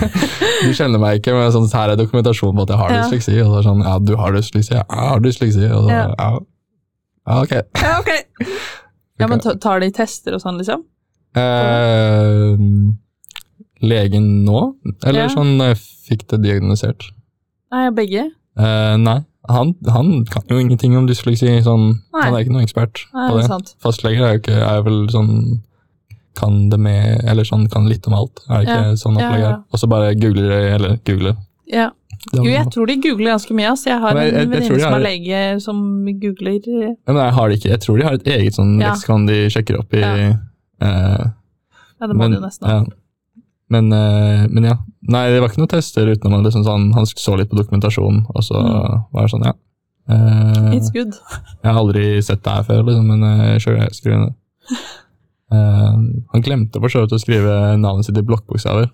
du 0.64 0.70
kjenner 0.76 1.00
meg 1.02 1.18
ikke, 1.18 1.32
men 1.34 1.50
sånn, 1.50 1.66
her 1.74 1.90
er 1.94 1.98
dokumentasjon 1.98 2.54
på 2.54 2.62
at 2.62 2.70
jeg 2.74 2.78
har 2.78 2.92
Ja. 2.94 3.02
dysleksi. 3.02 3.34
Og 3.42 3.48
så 3.48 3.54
er 3.54 3.62
det 3.62 3.66
sånn, 3.68 3.82
ja, 3.82 3.94
du 3.98 4.14
har 4.20 4.32
dysleksi, 4.36 4.74
ja, 4.76 4.84
jeg 4.88 5.08
har 5.10 5.20
dysleksi. 5.24 5.64
Og 5.74 5.84
så, 5.84 5.90
Ja. 5.90 6.14
ja. 6.18 6.38
ja, 7.26 7.40
ok. 7.42 7.52
ja, 7.82 7.98
ok. 7.98 8.12
Ja, 9.20 9.28
men 9.30 9.38
tar 9.40 9.78
de 9.78 9.90
tester 9.94 10.34
og 10.34 10.40
sånn, 10.42 10.56
liksom? 10.58 10.80
Eh, 11.38 12.56
legen 13.82 14.26
nå? 14.44 14.62
Eller 15.04 15.20
Ja. 15.26 15.28
sånn 15.28 15.58
jeg 15.58 15.76
fikk 16.08 16.26
det 16.30 16.42
diagnosert? 16.42 17.10
Nei, 17.72 17.90
begge? 17.90 18.24
Eh, 18.58 18.96
nei, 18.96 19.20
han, 19.48 19.74
han 19.86 20.24
kan 20.30 20.42
jo 20.50 20.58
ingenting 20.58 20.96
om 20.96 21.06
dysleksi. 21.06 21.62
Sånn, 21.62 22.00
han 22.14 22.34
er 22.34 22.42
ikke 22.44 22.54
noen 22.54 22.66
ekspert 22.66 23.04
Nei, 23.14 23.28
på 23.30 23.38
det. 23.40 23.46
sant. 23.50 23.74
Fastleger 23.82 24.22
er 24.26 24.32
jo 24.36 24.42
ikke, 24.42 24.58
er 24.62 24.82
vel 24.86 25.00
sånn 25.10 25.32
kan 26.34 26.68
det 26.70 26.78
med, 26.80 27.20
eller 27.24 27.44
sånn 27.44 27.68
kan 27.70 27.86
litt 27.88 28.06
om 28.06 28.14
alt. 28.14 28.40
Er 28.48 28.62
det 28.62 28.68
ikke 28.68 28.80
Ja, 28.90 28.94
sånn 29.00 29.16
opplegg 29.18 29.44
her? 29.44 29.58
Og 29.72 29.78
så 29.80 29.88
bare 29.88 30.14
googler 30.14 30.48
de, 30.50 30.62
eller 30.74 30.96
googler. 31.04 31.36
Ja. 31.70 31.90
Jo, 32.32 32.44
jeg 32.44 32.66
tror 32.72 32.86
de 32.88 32.96
googler 33.04 33.34
ganske 33.34 33.52
mye. 33.54 33.68
Altså. 33.70 33.90
Jeg 33.90 34.00
har 34.00 34.14
jeg- 34.16 34.32
jeg- 34.32 34.42
en 34.42 34.50
venninne 34.50 34.80
som 34.80 34.92
har- 34.92 35.00
lege, 35.00 35.60
som 35.62 36.04
googler 36.20 36.60
eh, 36.66 36.94
Ja, 37.06 37.12
Men 37.12 37.16
jeg 37.24 37.32
har 37.34 37.48
det 37.48 37.58
ikke. 37.58 37.70
Jeg 37.70 37.80
tror 37.80 37.98
de 37.98 38.04
har 38.04 38.14
et 38.14 38.24
eget 38.24 38.54
sånn 38.54 38.80
Ja. 38.80 38.90
leksikon 38.92 39.26
de 39.26 39.48
sjekker 39.50 39.78
opp 39.78 39.92
i. 39.94 40.00
Ja. 40.00 40.36
uh, 40.82 41.30
Ja, 42.00 42.06
det 42.06 42.16
må 42.16 42.18
men, 42.18 42.30
de 42.32 42.40
nesten 42.40 42.66
ha. 42.68 42.74
ja. 42.78 42.84
Men, 43.70 43.92
uh, 43.92 44.46
men 44.50 44.64
ja. 44.64 44.74
Nei, 45.08 45.28
det 45.30 45.40
var 45.40 45.48
ikke 45.48 45.58
noen 45.58 45.68
tester 45.68 46.06
utenom 46.06 46.38
at 46.38 46.44
liksom 46.52 46.64
sånn, 46.64 46.92
han 46.94 47.04
så 47.04 47.36
litt 47.36 47.50
på 47.50 47.56
dokumentasjonen, 47.56 48.26
og 48.34 48.42
så 48.42 48.54
Mm. 48.56 49.04
var 49.12 49.22
det 49.22 49.30
sånn, 49.30 49.44
ja. 49.44 49.52
Uh, 50.08 50.70
It's 50.76 50.90
good. 50.92 51.12
Jeg 51.64 51.72
har 51.72 51.80
aldri 51.80 52.22
sett 52.22 52.42
det 52.42 52.52
her 52.52 52.62
før, 52.62 52.82
liksom, 52.84 53.06
men 53.06 53.22
uh, 53.22 53.58
sure, 53.58 53.78
jeg 53.78 53.90
skriver 53.92 54.34
Eh, 55.54 55.96
han 56.32 56.44
glemte 56.44 56.80
for 56.82 56.92
så 56.92 57.04
vidt 57.04 57.14
å 57.14 57.20
skrive 57.22 57.52
navnet 57.80 58.08
sitt 58.08 58.18
i 58.18 58.24
blokkbokstaver. 58.26 58.90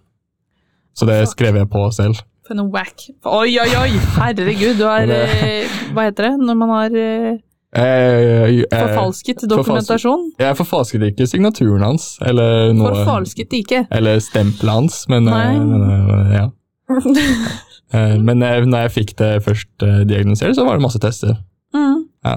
Så 0.96 1.06
det 1.08 1.20
skrev 1.30 1.56
jeg 1.60 1.68
på 1.70 1.84
selv. 1.94 2.20
For 2.46 2.58
noe 2.58 2.70
whack. 2.74 3.06
Oi, 3.30 3.54
oi, 3.62 3.68
oi! 3.78 3.92
Herregud, 4.16 4.80
du 4.80 4.84
har 4.88 5.06
eh, 5.14 5.70
Hva 5.94 6.08
heter 6.08 6.30
det 6.30 6.32
når 6.42 6.58
man 6.58 6.72
har 6.74 6.96
eh, 6.98 8.64
forfalsket 8.72 9.44
dokumentasjon? 9.50 10.32
Jeg 10.42 10.58
forfalsket 10.58 11.04
ikke 11.12 11.28
signaturen 11.30 11.84
hans, 11.86 12.16
eller 12.26 12.74
noe 12.74 12.90
Forfalsket 12.98 13.54
ikke. 13.60 13.84
Eller 13.94 14.18
stempelet 14.24 14.74
hans, 14.80 15.04
men, 15.12 15.30
Nei. 15.30 16.34
ja. 16.34 16.48
Men 18.26 18.38
når 18.42 18.84
jeg 18.84 18.90
fikk 18.94 19.12
det 19.18 19.28
først 19.42 19.70
diagnosert, 20.06 20.54
så 20.58 20.62
var 20.66 20.78
det 20.78 20.84
masse 20.84 21.00
tester. 21.02 21.38
mm. 21.74 21.96
Ja. 22.26 22.36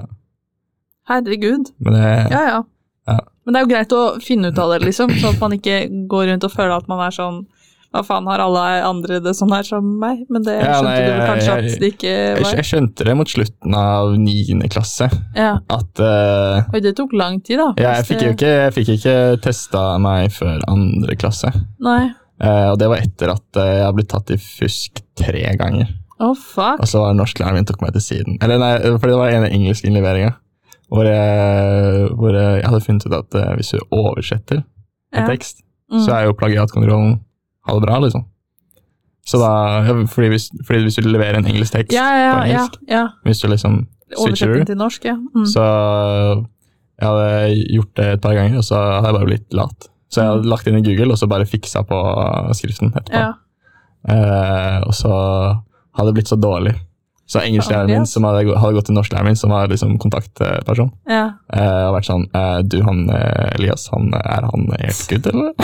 Herregud. 1.10 1.68
Men 1.84 1.98
Ja, 1.98 2.40
ja. 2.48 2.60
Ja. 3.10 3.18
Men 3.44 3.52
det 3.54 3.60
er 3.60 3.64
jo 3.66 3.72
greit 3.74 3.92
å 3.92 4.04
finne 4.24 4.48
ut 4.52 4.58
av 4.58 4.70
det, 4.72 4.82
liksom, 4.86 5.10
sånn 5.20 5.34
at 5.34 5.40
man 5.42 5.52
ikke 5.52 5.82
går 6.08 6.30
rundt 6.32 6.44
og 6.48 6.52
føler 6.54 6.76
at 6.78 6.88
man 6.88 7.00
er 7.06 7.10
sånn 7.14 7.42
Hva 7.94 8.00
faen, 8.02 8.26
har 8.26 8.40
alle 8.42 8.62
andre 8.82 9.20
det 9.22 9.36
sånn 9.38 9.52
her 9.54 9.62
som 9.62 9.84
meg? 10.00 10.24
Men 10.28 10.42
det 10.42 10.56
Ja, 10.64 10.80
skjønte 10.80 10.88
nei, 10.88 11.02
du 11.04 11.26
kanskje 11.28 11.44
jeg- 11.46 11.74
at 11.74 11.80
det 11.80 11.90
ikke 11.92 12.14
var? 12.42 12.54
jeg 12.56 12.64
skjønte 12.66 13.04
det 13.06 13.14
mot 13.20 13.28
slutten 13.30 13.74
av 13.78 14.16
niende 14.18 14.68
klasse, 14.72 15.06
Ja. 15.36 15.52
at 15.70 16.00
uh, 16.02 16.64
Oi, 16.74 16.80
det 16.80 16.96
tok 16.96 17.12
lang 17.14 17.38
tid, 17.40 17.58
da. 17.62 17.68
jeg, 17.78 18.04
fikk 18.08 18.22
jo 18.26 18.32
ikke, 18.34 18.50
jeg 18.64 18.72
fikk 18.74 18.88
ikke 18.96 19.14
testa 19.46 19.84
meg 20.02 20.32
før 20.34 20.58
andre 20.66 21.14
klasse. 21.14 21.52
Nei. 21.78 22.10
Uh, 22.42 22.72
og 22.72 22.78
det 22.80 22.88
var 22.90 22.98
etter 22.98 23.30
at 23.30 23.46
uh, 23.56 23.62
jeg 23.62 23.84
har 23.86 23.92
blitt 23.94 24.08
tatt 24.10 24.30
i 24.34 24.40
fusk 24.42 24.98
tre 25.14 25.44
ganger. 25.56 25.86
Å, 26.18 26.34
fuck. 26.34 26.80
Og 26.82 26.88
så 26.90 26.98
var 26.98 27.14
norsklæreren 27.14 27.54
min 27.60 27.64
tok 27.70 27.80
meg 27.80 27.92
til 27.94 28.02
siden. 28.02 28.38
Eller 28.42 28.58
nei, 28.58 28.74
fordi 28.98 29.12
det 29.14 29.20
var 29.22 29.30
en 29.38 29.46
engelsk 29.52 29.84
innleveringa. 29.86 30.34
Hvor, 30.94 31.04
jeg- 31.10 32.10
hvor 32.14 32.36
jeg 32.38 32.62
hadde 32.64 32.80
funnet 32.84 33.06
ut 33.08 33.14
at 33.18 33.34
eh, 33.40 33.54
hvis 33.58 33.72
du 33.74 33.80
oversetter 33.90 34.60
en 34.62 34.64
Ja. 35.22 35.26
tekst, 35.26 35.62
Mm. 35.92 36.00
så 36.06 36.12
er 36.14 36.24
jo 36.28 36.32
plagiatkontrollen 36.38 37.20
ha 37.66 37.74
det 37.74 37.82
bra, 37.82 37.98
liksom. 38.00 38.24
Så 39.26 39.38
da, 39.40 39.82
fordi, 40.06 40.28
hvis, 40.28 40.50
fordi 40.66 40.82
hvis 40.84 40.96
du 41.00 41.08
leverer 41.08 41.36
en 41.38 41.46
engelsk 41.46 41.72
tekst 41.72 41.92
Ja, 41.96 42.06
ja, 42.16 42.32
på 42.34 42.46
ja. 42.46 42.52
engelsk, 42.54 42.78
ja. 42.88 43.02
hvis 43.24 43.40
du 43.40 43.48
liksom 43.48 43.86
switcher 44.16 44.64
til 44.64 44.76
norsk, 44.76 45.04
ja. 45.04 45.14
Mm. 45.16 45.46
så 45.46 45.64
jeg 47.00 47.08
hadde 47.08 47.64
gjort 47.74 47.94
det 47.96 48.06
et 48.14 48.20
par 48.22 48.34
ganger, 48.34 48.56
og 48.58 48.64
så 48.64 48.76
hadde 48.76 49.06
jeg 49.10 49.14
bare 49.18 49.26
blitt 49.30 49.54
lat. 49.54 49.88
Så 50.10 50.20
jeg 50.22 50.30
hadde 50.30 50.46
lagt 50.52 50.66
inn 50.68 50.76
i 50.78 50.82
Google, 50.86 51.12
og 51.12 51.18
så 51.18 51.26
bare 51.28 51.46
fiksa 51.48 51.82
på 51.88 51.98
skriften 52.54 52.92
etterpå. 52.94 53.12
ja. 53.18 53.32
Eh, 54.08 54.80
og 54.86 54.92
så 54.92 55.10
hadde 55.96 56.08
det 56.10 56.14
blitt 56.18 56.28
så 56.32 56.36
dårlig. 56.40 56.74
Så 57.26 57.40
engelsklæreren 57.40 57.88
min, 57.88 58.04
som 58.06 58.24
hadde, 58.28 58.52
hadde 58.60 58.76
gått 58.76 58.84
til 58.90 58.96
norsklæreren 58.98 59.30
min, 59.30 59.38
som 59.40 59.52
var 59.54 59.70
liksom 59.72 59.94
kontaktperson, 60.02 60.90
ja. 61.08 61.22
eh, 61.56 61.70
har 61.86 61.94
vært 61.94 62.08
sånn 62.10 62.26
eh, 62.36 62.58
Du, 62.68 62.76
han 62.84 63.06
eh, 63.08 63.54
Elias, 63.56 63.86
han, 63.94 64.10
er 64.18 64.44
han 64.44 64.66
helt 64.76 65.06
good, 65.10 65.30
eller? 65.32 65.54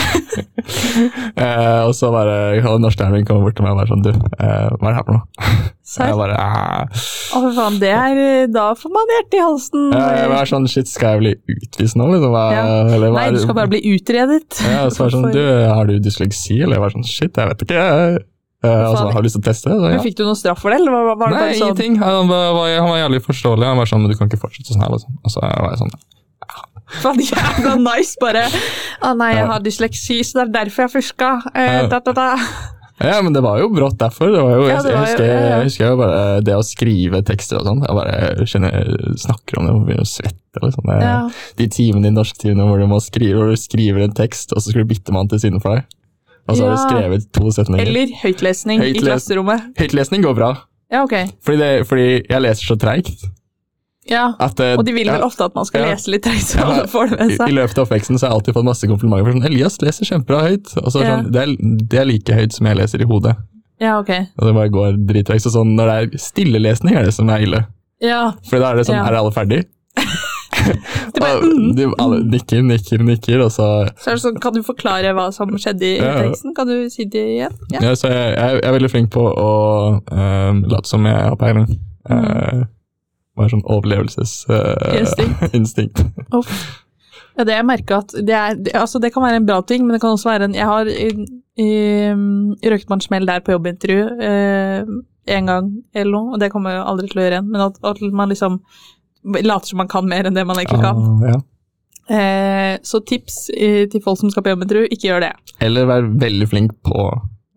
eh, 1.44 1.82
og 1.84 1.92
så 1.98 2.08
bare 2.14 2.38
hadde 2.64 2.80
norsklæreren 2.84 3.18
min 3.18 3.28
kommet 3.28 3.44
bort 3.44 3.58
til 3.58 3.66
meg 3.66 3.74
og 3.76 3.82
bare 3.82 3.92
sånn 3.92 4.06
Du, 4.06 4.10
eh, 4.14 4.70
hva 4.72 4.80
er 4.80 4.88
det 4.88 4.96
her 4.96 5.06
for 5.10 5.18
noe? 5.18 5.52
Serr? 5.90 6.12
jeg 6.12 6.18
bare 6.20 6.38
Å, 6.38 7.36
for 7.36 7.52
faen, 7.56 7.78
det 7.82 7.92
er 7.92 8.50
Da 8.54 8.66
får 8.78 8.92
man 8.94 9.14
hjertet 9.16 9.36
i 9.36 9.44
halsen. 9.44 9.86
jeg 9.96 10.32
var 10.32 10.50
sånn 10.54 10.68
Shit, 10.70 10.90
skal 10.90 11.16
jeg 11.16 11.22
bli 11.24 11.60
utvist 11.60 11.98
nå, 11.98 12.08
liksom? 12.14 12.30
Hva, 12.34 12.44
Ja. 12.54 12.64
eller, 12.94 13.08
hva 13.10 13.24
Nei, 13.24 13.30
du 13.34 13.40
skal 13.42 13.56
bare 13.58 13.72
bli 13.72 13.80
utredet. 13.96 14.60
Ja, 14.64 14.84
og 14.86 14.94
så 14.94 15.04
var 15.04 15.10
det 15.10 15.18
sånn, 15.18 15.32
du, 15.34 15.42
har 15.74 15.90
du 15.90 15.96
dysleksi? 16.04 16.60
Eller 16.62 16.78
jeg 16.78 16.84
var 16.86 16.94
sånn, 16.94 17.06
shit, 17.10 17.34
jeg 17.36 17.50
vet 17.52 17.64
ikke. 17.66 17.84
Uh, 18.60 18.90
og 18.92 19.14
har 19.16 19.24
lyst 19.24 19.38
til 19.38 19.40
å 19.40 19.46
teste? 19.46 19.70
Så, 19.72 19.76
Men 19.80 19.94
ja. 19.96 20.00
Fikk 20.04 20.18
du 20.18 20.24
noe 20.26 20.36
straff 20.36 20.58
for 20.60 20.68
det, 20.74 20.82
eller 20.82 20.92
var, 20.92 21.14
var 21.16 21.32
det 21.32 21.38
Nei, 21.40 21.52
sånn? 21.56 21.70
ingenting. 21.70 21.94
Han 22.02 22.28
var, 22.28 22.58
han 22.76 22.88
var 22.90 22.98
jævlig 23.00 23.20
forståelig. 23.24 23.64
Han 23.70 23.78
var 23.80 23.88
sånn, 23.88 24.02
men 24.04 24.12
du 24.12 24.18
kan 24.20 24.28
ikke 24.28 24.40
fortsette 24.42 24.74
sånn 24.74 24.84
her, 24.84 24.92
liksom. 24.92 25.14
Og 25.24 25.32
så 25.32 25.40
var 25.46 25.70
jeg 25.72 25.80
sånn, 25.84 25.94
Faen, 27.00 27.20
jævla 27.30 27.76
nice, 27.78 28.16
bare. 28.20 28.42
Å 29.06 29.14
nei, 29.16 29.30
jeg 29.38 29.46
har 29.52 29.62
dysleksi, 29.64 30.18
så 30.26 30.40
det 30.40 30.44
er 30.48 30.52
derfor 30.64 30.88
jeg 30.88 30.94
fuska. 30.98 31.32
Eh, 31.54 31.72
Ja. 31.78 31.86
da, 31.92 32.00
da, 32.04 32.12
da. 32.16 32.28
ja, 33.00 33.20
men 33.22 33.32
det 33.32 33.40
var 33.46 33.60
jo 33.62 33.68
brått 33.72 33.96
derfor. 34.00 34.32
Det 34.34 34.42
var 34.42 34.56
jo, 34.58 34.64
jeg, 34.68 34.82
jeg, 34.90 34.98
husker, 35.06 35.24
jeg 35.30 35.68
husker 35.68 35.86
jo 35.86 36.00
bare 36.02 36.24
det 36.44 36.56
å 36.58 36.64
skrive 36.66 37.22
tekster 37.30 37.60
og 37.62 37.68
sånn. 37.70 37.84
Jeg 37.86 37.96
bare 37.96 38.48
kjenner, 38.50 38.90
snakker 39.22 39.60
om 39.62 39.68
det 39.70 39.76
og 39.78 39.86
begynner 39.86 40.04
å 40.08 40.10
svette. 40.10 40.64
Liksom. 40.66 40.90
Det, 40.90 40.98
Ja. 41.06 41.14
De 41.62 41.68
timene 41.70 42.10
i 42.10 42.16
norsktimene 42.18 42.66
hvor 42.66 42.82
du 42.82 42.88
må 42.90 42.98
skrive, 43.00 43.38
hvor 43.38 43.54
du 43.54 43.62
skriver 43.62 44.04
en 44.08 44.16
tekst, 44.18 44.50
og 44.52 44.60
så 44.60 44.72
skal 44.74 44.82
du 44.84 44.90
bytte 44.92 45.14
mann 45.14 45.30
til 45.30 45.40
siden 45.46 45.62
for 45.62 45.78
deg. 45.78 45.86
Og 46.48 46.56
så 46.56 46.64
har 46.66 46.70
du 46.76 46.80
skrevet 46.88 47.26
to 47.36 47.50
setninger. 47.54 47.86
Eller 47.86 48.06
høytlesning 48.22 48.82
i 48.82 48.92
klasserommet. 48.98 49.68
Høytlesning 49.78 50.22
går 50.24 50.34
bra, 50.34 50.54
Ja, 50.90 51.02
ok. 51.04 51.14
fordi, 51.44 51.58
det, 51.58 51.86
fordi 51.86 52.08
jeg 52.28 52.40
leser 52.42 52.64
så 52.72 52.76
treigt. 52.80 53.26
Ja. 54.10 54.32
At, 54.40 54.58
eh, 54.58 54.74
Og 54.78 54.84
de 54.84 54.92
vil 54.96 55.06
vel 55.06 55.20
ja, 55.20 55.26
ofte 55.26 55.44
at 55.44 55.54
man 55.54 55.64
skal 55.68 55.82
Ja. 55.84 55.90
lese 55.92 56.10
litt 56.10 56.22
treigt. 56.24 56.42
så 56.48 56.58
Ja, 56.58 56.64
alle 56.72 56.86
får 56.88 57.10
det 57.10 57.18
med 57.20 57.30
I, 57.30 57.50
I 57.52 57.54
løpet 57.54 57.78
av 57.78 57.86
oppveksten 57.86 58.18
så 58.18 58.26
har 58.26 58.32
jeg 58.32 58.38
alltid 58.40 58.54
fått 58.54 58.64
masse 58.64 58.86
komplimenter. 58.88 59.24
for 59.24 59.32
sånn, 59.38 59.46
Elias 59.46 59.76
leser 59.82 60.04
kjempebra 60.08 60.40
høyt. 60.48 60.76
Og 60.82 60.90
så 60.90 61.04
sånn, 61.04 61.30
det, 61.30 61.42
er, 61.42 61.56
det 61.86 62.00
er 62.00 62.04
like 62.06 62.32
høyt 62.34 62.52
som 62.52 62.66
jeg 62.66 62.76
leser 62.76 63.00
i 63.02 63.04
hodet. 63.06 63.36
Ja, 63.80 63.98
ok. 64.00 64.10
Og 64.10 64.46
det 64.48 64.54
bare 64.54 64.68
går 64.68 64.96
drittreigt. 65.06 65.42
Så 65.46 65.52
sånn, 65.54 65.76
når 65.76 65.86
det 65.86 65.96
er 66.14 66.18
stillelesning, 66.18 66.96
er 66.96 67.04
det 67.04 67.14
som 67.14 67.28
er 67.30 67.38
ille. 67.46 67.66
Ja. 68.02 68.32
For 68.50 68.58
da 68.58 68.72
er 68.72 68.76
det 68.76 68.86
sånn, 68.86 68.96
Ja. 68.96 69.06
er 69.06 69.14
alle 69.20 69.30
ferdig? 69.30 69.64
Bare, 71.20 71.40
mm. 71.42 71.74
de, 71.76 71.82
alle 72.02 72.18
nikker, 72.32 72.60
nikker, 72.66 72.98
nikker, 73.06 73.38
og 73.44 73.50
så 73.54 73.66
Så 74.00 74.06
er 74.10 74.14
det 74.16 74.22
sånn, 74.24 74.40
kan 74.42 74.54
du 74.56 74.60
forklare 74.66 75.10
hva 75.16 75.26
som 75.34 75.48
skjedde 75.56 75.86
i 75.86 75.96
Ja. 75.98 76.02
teksten? 76.22 76.50
Kan 76.56 76.66
du 76.70 76.76
si 76.92 77.02
det 77.10 77.26
igjen? 77.36 77.54
Ja. 77.74 77.80
ja, 77.88 77.92
så 77.98 78.06
jeg, 78.12 78.26
jeg, 78.36 78.50
er 78.64 78.72
veldig 78.76 78.92
flink 78.92 79.08
på 79.14 79.24
å 79.28 79.30
uh, 80.10 80.52
late 80.70 80.88
som 80.90 81.02
jeg 81.08 81.16
har 81.16 81.36
peiling. 81.40 81.68
Uh, 82.10 82.58
bare 83.38 83.50
sånn 83.54 83.66
overlevelsesinstinkt. 83.66 85.98
Uh, 86.34 86.44
Ja, 87.38 87.44
det 87.46 87.54
jeg 87.54 87.62
merker 87.64 87.94
at 88.02 88.10
det, 88.26 88.34
er, 88.36 88.54
det, 88.58 88.72
altså 88.76 88.98
det 89.00 89.12
kan 89.14 89.22
være 89.22 89.36
en 89.40 89.46
bra 89.48 89.60
ting, 89.64 89.84
men 89.86 89.92
det 89.94 90.00
kan 90.02 90.12
også 90.12 90.28
være 90.28 90.44
en 90.48 90.54
Jeg 90.58 90.66
har 90.66 90.84
i- 90.90 91.40
på 92.90 92.94
en 92.96 93.00
smell 93.00 93.26
der 93.26 93.40
på 93.40 93.52
jobbintervju 93.52 94.20
eh, 94.20 94.82
en 95.36 95.46
gang 95.46 95.70
eller 95.94 96.12
noe, 96.12 96.32
og 96.34 96.40
det 96.40 96.50
kommer 96.52 96.70
jeg 96.74 96.84
aldri 96.84 97.08
til 97.08 97.20
å 97.20 97.24
gjøre 97.24 97.34
igjen, 97.38 97.50
men 97.50 97.60
at, 97.60 97.76
at 97.84 98.00
man 98.12 98.28
liksom 98.28 98.60
later 99.24 99.72
som 99.72 99.80
man 99.82 99.90
kan 99.90 100.08
mer 100.08 100.28
enn 100.28 100.36
det 100.36 100.46
man 100.48 100.60
egentlig 100.60 100.80
kan. 100.82 101.00
Uh, 101.20 101.26
ja. 101.30 101.40
Eh, 102.10 102.78
så 102.82 102.98
tips 103.06 103.50
eh, 103.54 103.84
til 103.90 104.02
folk 104.02 104.18
som 104.18 104.32
skal 104.32 104.42
på 104.42 104.50
jobbintervju, 104.50 104.88
ikke 104.90 105.10
gjør 105.12 105.22
det. 105.28 105.34
Eller 105.62 105.86
vær 105.86 106.08
veldig 106.18 106.48
flink 106.50 106.72
på 106.86 107.04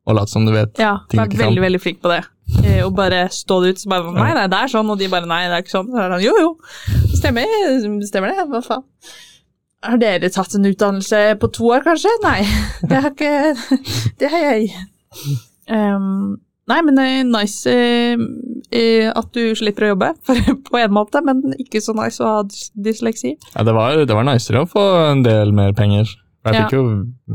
å 0.04 0.14
late 0.14 0.30
som 0.30 0.46
du 0.46 0.52
vet. 0.54 0.76
Ja, 0.78 1.00
Ting 1.10 1.22
vær 1.22 1.26
du 1.26 1.34
ikke 1.34 1.40
kan. 1.40 1.48
veldig, 1.48 1.64
veldig 1.64 1.82
flink 1.82 2.02
på 2.04 2.12
det. 2.12 2.22
eh, 2.62 2.82
og 2.86 2.94
bare 2.98 3.26
stå 3.34 3.62
det 3.64 3.74
ut. 3.74 3.82
Så 3.82 3.90
bare 3.90 4.14
Nei, 4.14 4.30
nei, 4.36 4.46
det 4.52 4.60
er 4.60 4.74
sånn, 4.76 4.92
og 4.94 5.00
de 5.00 5.10
bare 5.10 5.30
Nei, 5.30 5.46
det 5.48 5.58
er 5.58 5.66
ikke 5.66 5.74
sånn. 5.78 5.90
Så 5.90 6.02
er 6.04 6.12
det 6.12 6.20
sånn, 6.20 6.26
jo, 6.28 6.36
jo. 6.44 7.08
Stemmer, 7.18 7.56
stemmer 8.06 8.34
det. 8.34 8.46
Hva 8.52 8.62
faen. 8.68 8.86
Har 9.84 10.00
dere 10.00 10.30
tatt 10.32 10.54
en 10.56 10.70
utdannelse 10.70 11.22
på 11.42 11.50
to 11.56 11.72
år, 11.74 11.84
kanskje? 11.88 12.12
Nei, 12.24 12.40
det 12.90 13.02
har 13.04 13.12
ikke 13.12 13.34
Det 14.22 14.30
har 14.32 14.46
jeg. 14.52 14.70
Um, 15.72 16.38
nei, 16.70 16.80
men 16.86 17.00
er 17.02 17.24
nice 17.28 17.72
eh, 17.72 18.14
eh, 18.14 18.24
at 19.14 19.28
du 19.36 19.54
slipper 19.56 19.86
å 19.88 19.92
jobbe, 19.94 20.10
på 20.70 20.80
en 20.82 20.94
måte, 20.96 21.22
men 21.26 21.42
ikke 21.62 21.82
så 21.84 21.94
nice 21.98 22.24
å 22.24 22.30
ha 22.32 22.44
dysleksi. 22.74 23.36
Ja, 23.56 23.64
det 23.68 23.74
var, 23.78 24.00
det 24.06 24.16
var 24.18 24.26
nicere 24.28 24.64
å 24.64 24.70
få 24.70 24.84
en 25.12 25.24
del 25.26 25.52
mer 25.56 25.74
penger. 25.78 26.10
Jeg 26.44 26.56
Ja. 26.58 26.64
fikk 26.66 26.74
jo 26.76 26.82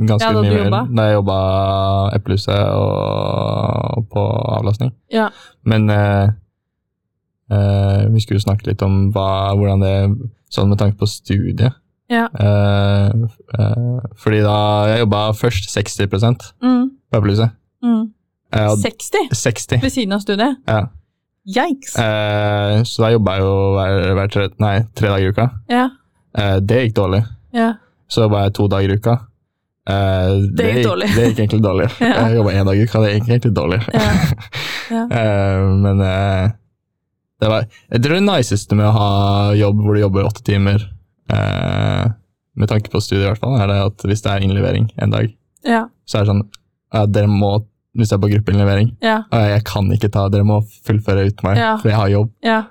ganske 0.05 0.27
Ja, 0.27 0.33
mye 0.37 0.65
mer 0.69 0.89
da 0.93 1.05
jeg 1.09 1.15
jobba 1.17 1.37
Eplehuset 2.13 2.75
og 2.77 4.05
på 4.13 4.25
avlastning. 4.59 4.91
Ja. 5.11 5.31
Men 5.65 5.89
eh, 5.89 6.29
eh, 7.51 8.03
vi 8.13 8.21
skulle 8.21 8.37
jo 8.41 8.45
snakke 8.45 8.69
litt 8.69 8.83
om 8.85 9.09
hva, 9.15 9.55
hvordan 9.57 9.81
det 9.85 9.95
Sånn 10.49 10.71
med 10.71 10.79
tanke 10.81 10.97
på 10.97 11.05
studiet. 11.05 11.75
Ja. 12.09 12.23
Eh, 12.33 13.09
eh, 13.59 13.99
fordi 14.17 14.39
da 14.41 14.55
Jeg 14.89 15.03
jobba 15.03 15.19
først 15.37 15.69
60 15.75 16.07
på 16.09 16.21
Mm, 16.63 16.91
Eplehuset. 17.13 17.51
mm. 17.85 18.13
Eh, 18.53 18.69
60 18.81 19.29
60. 19.33 19.81
ved 19.83 19.91
siden 19.93 20.13
av 20.17 20.21
studiet? 20.21 20.57
Ja. 20.67 20.87
Yikes. 21.49 21.95
Eh, 22.03 22.83
så 22.85 23.03
da 23.07 23.11
jobba 23.15 23.35
jeg 23.39 23.45
jo 23.47 23.55
hver, 23.77 23.97
hver 24.19 24.33
tre, 24.35 24.49
nei, 24.61 24.75
tre 24.99 25.09
dager 25.15 25.25
i 25.27 25.33
uka. 25.33 25.49
Ja, 25.73 25.87
Eh, 26.39 26.59
det 26.61 26.77
gikk 26.85 26.95
dårlig. 27.01 27.23
ja. 27.57 27.73
Så 28.09 28.23
jobba 28.27 28.43
jeg 28.45 28.53
to 28.57 28.67
dager 28.69 28.93
i 28.93 28.97
uka. 29.01 29.15
Eh, 29.89 30.35
Det 30.55 30.67
gikk 30.69 30.85
dårlig. 30.87 31.09
Det 31.17 31.25
gikk 31.31 31.39
egentlig 31.43 31.63
dårlig. 31.65 31.89
Ja. 32.05 32.13
Jeg 32.29 32.37
jobba 32.39 32.53
én 32.53 32.69
dag 32.69 32.77
i 32.79 32.85
uka, 32.85 33.01
det 33.03 33.11
gikk 33.17 33.29
egentlig 33.33 33.55
dårlig. 33.57 33.81
Ja. 33.95 34.13
Ja. 34.89 35.03
Eh, 35.13 35.63
men 35.85 35.99
eh, 36.01 36.51
det 37.41 37.49
var 37.53 37.67
Jeg 37.93 38.01
tror 38.03 38.15
det 38.17 38.23
niceste 38.25 38.77
med 38.79 38.87
å 38.89 38.93
ha 38.97 39.09
jobb 39.59 39.83
hvor 39.85 39.95
du 39.99 40.01
jobber 40.01 40.25
åtte 40.25 40.41
timer, 40.47 40.81
eh, 41.33 42.07
med 42.57 42.69
tanke 42.71 42.89
på 42.91 43.01
studiet 43.05 43.27
i 43.27 43.29
hvert 43.29 43.43
fall, 43.43 43.59
er 43.61 43.69
det 43.69 43.77
at 43.85 44.07
hvis 44.09 44.23
det 44.25 44.33
er 44.33 44.47
innlevering 44.47 44.89
en 44.97 45.13
dag, 45.13 45.29
ja. 45.69 45.83
så 46.09 46.19
er 46.19 46.25
det 46.25 46.31
sånn 46.33 46.41
ja, 46.95 47.03
Dere 47.05 47.29
må, 47.29 47.51
hvis 47.99 48.11
jeg 48.13 48.17
er 48.17 48.23
på 48.25 48.31
gruppeinnlevering 48.33 48.91
ja. 49.03 49.19
Og 49.35 49.45
Jeg 49.53 49.65
kan 49.69 49.93
ikke 49.93 50.09
ta, 50.15 50.29
dere 50.33 50.47
må 50.47 50.61
fullføre 50.87 51.27
uten 51.29 51.49
meg, 51.51 51.59
Ja. 51.59 51.77
for 51.83 51.89
jeg 51.91 51.99
har 51.99 52.09
jobb. 52.15 52.33
ja. 52.47 52.63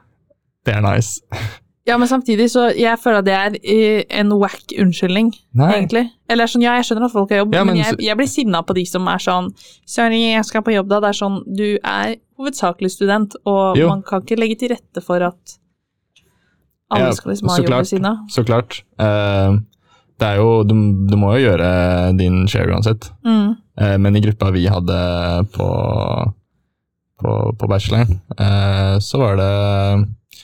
Det 0.65 0.75
er 0.75 0.81
nice. 0.81 1.21
Ja, 1.87 1.95
men 1.97 2.09
samtidig 2.11 2.49
så 2.51 2.65
jeg 2.75 2.99
føler 2.99 3.21
at 3.21 3.25
det 3.25 3.33
er 3.33 3.53
eh, 3.63 4.01
en 4.19 4.33
wack 4.41 4.73
unnskyldning, 4.77 5.29
Nei. 5.55 5.69
egentlig. 5.77 6.01
Eller 6.27 6.49
sånn, 6.51 6.65
ja, 6.65 6.73
jeg 6.75 6.83
skjønner 6.89 7.05
at 7.07 7.13
folk 7.13 7.29
har 7.31 7.37
jobb, 7.45 7.53
Ja, 7.55 7.61
men, 7.63 7.77
men 7.77 7.85
jeg, 7.85 7.95
jeg 8.03 8.17
blir 8.19 8.27
sinna 8.27 8.59
på 8.67 8.75
de 8.75 8.83
som 8.85 9.07
er 9.07 9.21
sånn 9.23 9.47
Sorry, 9.87 10.19
jeg 10.33 10.43
skal 10.49 10.65
på 10.67 10.73
jobb 10.75 10.89
da. 10.91 10.99
Det 11.05 11.13
er 11.13 11.19
sånn, 11.21 11.37
du 11.47 11.77
er 11.79 12.17
hovedsakelig 12.35 12.91
student, 12.91 13.37
og 13.47 13.77
Jo. 13.79 13.87
man 13.93 14.03
kan 14.03 14.19
ikke 14.25 14.35
legge 14.35 14.57
til 14.59 14.73
rette 14.75 14.99
for 15.05 15.23
at 15.29 15.55
alle 16.91 17.07
Ja, 17.07 17.15
skal 17.15 17.31
liksom 17.31 17.49
ha 17.51 17.57
jobb 17.61 17.71
ved 17.77 17.87
siden 17.93 18.05
av. 18.11 18.17
Så 18.35 18.43
klart. 18.47 18.81
Eh, 18.99 19.55
det 20.17 20.27
er 20.27 20.39
jo, 20.41 20.63
du, 20.65 20.73
du 21.09 21.15
må 21.19 21.35
jo 21.35 21.45
gjøre 21.51 21.69
din 22.17 22.45
share 22.49 22.71
uansett. 22.73 23.11
Mm. 23.25 23.53
Eh, 23.77 23.95
men 24.01 24.17
i 24.17 24.21
gruppa 24.25 24.49
vi 24.55 24.65
hadde 24.71 24.97
på, 25.53 25.67
på, 27.21 27.35
på 27.59 27.69
bacheloren, 27.69 28.17
eh, 28.37 28.95
så 29.03 29.21
var 29.21 29.37
det 29.37 29.51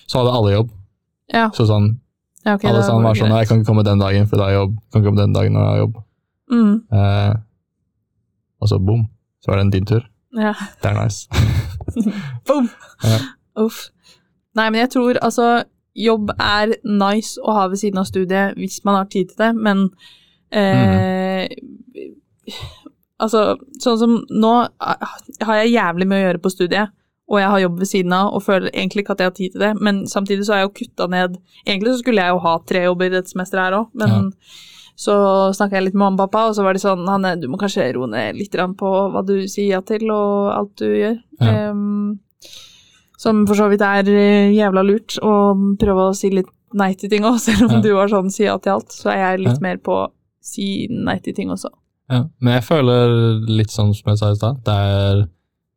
Så 0.05 0.19
hadde 0.19 0.35
alle 0.37 0.53
jobb. 0.53 0.69
Ja, 1.33 1.47
Så 1.55 1.65
sånn, 1.65 1.87
ja, 2.43 2.53
okay, 2.57 2.69
alle 2.69 2.83
sammen 2.83 3.01
går 3.01 3.09
var 3.09 3.17
sånn 3.17 3.31
greit. 3.31 3.41
Jeg 3.41 3.49
kan 3.49 3.61
ikke 3.61 3.71
komme 3.71 3.85
den 3.87 4.03
dagen, 4.03 4.27
for 4.29 4.37
da 4.37 4.45
har 4.45 4.53
jeg 4.53 4.59
jobb. 4.61 4.75
Kan 4.91 5.01
ikke 5.01 5.09
komme 5.09 5.23
den 5.23 5.35
dagen 5.37 5.55
når 5.57 5.63
jeg 5.63 5.71
har 5.71 5.81
jobb. 5.81 5.99
Mm. 6.53 6.73
Eh, 6.99 7.33
og 8.61 8.69
så 8.69 8.79
boom, 8.79 9.07
så 9.41 9.51
var 9.51 9.59
det 9.59 9.65
en 9.65 9.73
din 9.73 9.87
tur. 9.89 10.03
Ja. 10.37 10.53
Det 10.81 10.91
er 10.91 10.97
nice. 10.97 11.27
Boom! 12.47 12.69
Ja. 13.05 13.17
Uff. 13.63 13.87
Nei, 14.57 14.69
men 14.69 14.79
jeg 14.83 14.91
tror 14.93 15.17
altså 15.25 15.47
Jobb 15.93 16.33
er 16.41 16.75
nice 16.83 17.41
å 17.41 17.53
ha 17.57 17.67
ved 17.69 17.81
siden 17.83 18.01
av 18.01 18.09
studiet 18.09 18.57
hvis 18.57 18.81
man 18.87 18.97
har 19.01 19.11
tid 19.13 19.29
til 19.31 19.43
det, 19.43 19.51
men 19.55 19.87
eh, 20.49 21.47
Altså, 23.23 23.53
sånn 23.79 23.99
som 24.01 24.15
nå 24.27 24.51
ah, 24.83 25.11
har 25.47 25.61
jeg 25.61 25.75
jævlig 25.77 26.07
mye 26.09 26.17
å 26.17 26.25
gjøre 26.25 26.41
på 26.43 26.51
studiet, 26.51 26.91
og 27.31 27.39
jeg 27.39 27.51
har 27.53 27.61
jobb 27.61 27.77
ved 27.79 27.87
siden 27.87 28.15
av 28.17 28.33
og 28.35 28.43
føler 28.43 28.73
egentlig 28.73 29.05
ikke 29.05 29.15
at 29.15 29.21
jeg 29.21 29.29
har 29.29 29.37
tid 29.37 29.53
til 29.53 29.63
det, 29.63 29.69
men 29.85 30.01
samtidig 30.11 30.43
så 30.43 30.55
har 30.55 30.63
jeg 30.63 30.67
jo 30.67 30.73
kutta 30.81 31.07
ned 31.13 31.37
Egentlig 31.63 31.93
så 31.93 32.01
skulle 32.01 32.25
jeg 32.25 32.35
jo 32.35 32.41
ha 32.43 32.53
tre 32.67 32.81
jobber 32.83 33.07
i 33.07 33.13
dette 33.13 33.31
semesteret 33.31 33.69
her 33.69 33.77
òg, 33.77 33.93
men 34.01 34.33
så 34.99 35.15
snakka 35.55 35.77
jeg 35.77 35.87
litt 35.87 35.95
med 35.95 36.03
mamma 36.03 36.17
og 36.17 36.25
pappa, 36.27 36.49
og 36.49 36.57
så 36.57 36.65
var 36.65 36.75
de 36.75 36.83
sånn 36.83 37.07
Hanne, 37.09 37.37
du 37.41 37.47
må 37.49 37.57
kanskje 37.61 37.87
roe 37.95 38.09
ned 38.11 38.37
litt 38.37 38.57
på 38.79 38.91
hva 39.13 39.23
du 39.25 39.35
sier 39.47 39.77
ja 39.77 39.81
til, 39.85 40.05
og 40.13 40.51
alt 40.53 40.75
du 40.83 40.89
gjør. 40.89 41.17
Ja. 41.39 41.53
Ehm, 41.53 42.19
som 43.23 43.45
for 43.47 43.55
så 43.59 43.69
vidt 43.71 43.83
er 43.85 44.09
eh, 44.11 44.51
jævla 44.55 44.83
lurt 44.85 45.15
å 45.23 45.33
prøve 45.79 46.09
å 46.09 46.15
si 46.17 46.29
litt 46.33 46.49
nei 46.75 46.91
til 46.97 47.11
ting 47.11 47.23
òg, 47.29 47.37
selv 47.45 47.67
om 47.69 47.77
Ja. 47.77 47.81
du 47.85 47.91
var 47.95 48.11
sånn 48.11 48.31
si 48.33 48.43
ja 48.47 48.57
til 48.59 48.75
alt. 48.77 48.91
Så 48.91 49.11
er 49.13 49.21
jeg 49.23 49.43
litt 49.45 49.59
Ja. 49.59 49.63
mer 49.63 49.77
på 49.83 49.99
si 50.43 50.87
nei 50.91 51.19
til 51.23 51.35
ting 51.37 51.51
også. 51.53 51.69
Ja. 52.11 52.25
Men 52.43 52.57
jeg 52.57 52.65
føler 52.67 53.13
litt 53.47 53.71
sånn 53.71 53.93
som 53.95 54.09
jeg 54.11 54.19
sa 54.19 54.31
i 54.33 54.35
stad, 54.39 54.57
det 54.67 54.73
er 54.75 55.21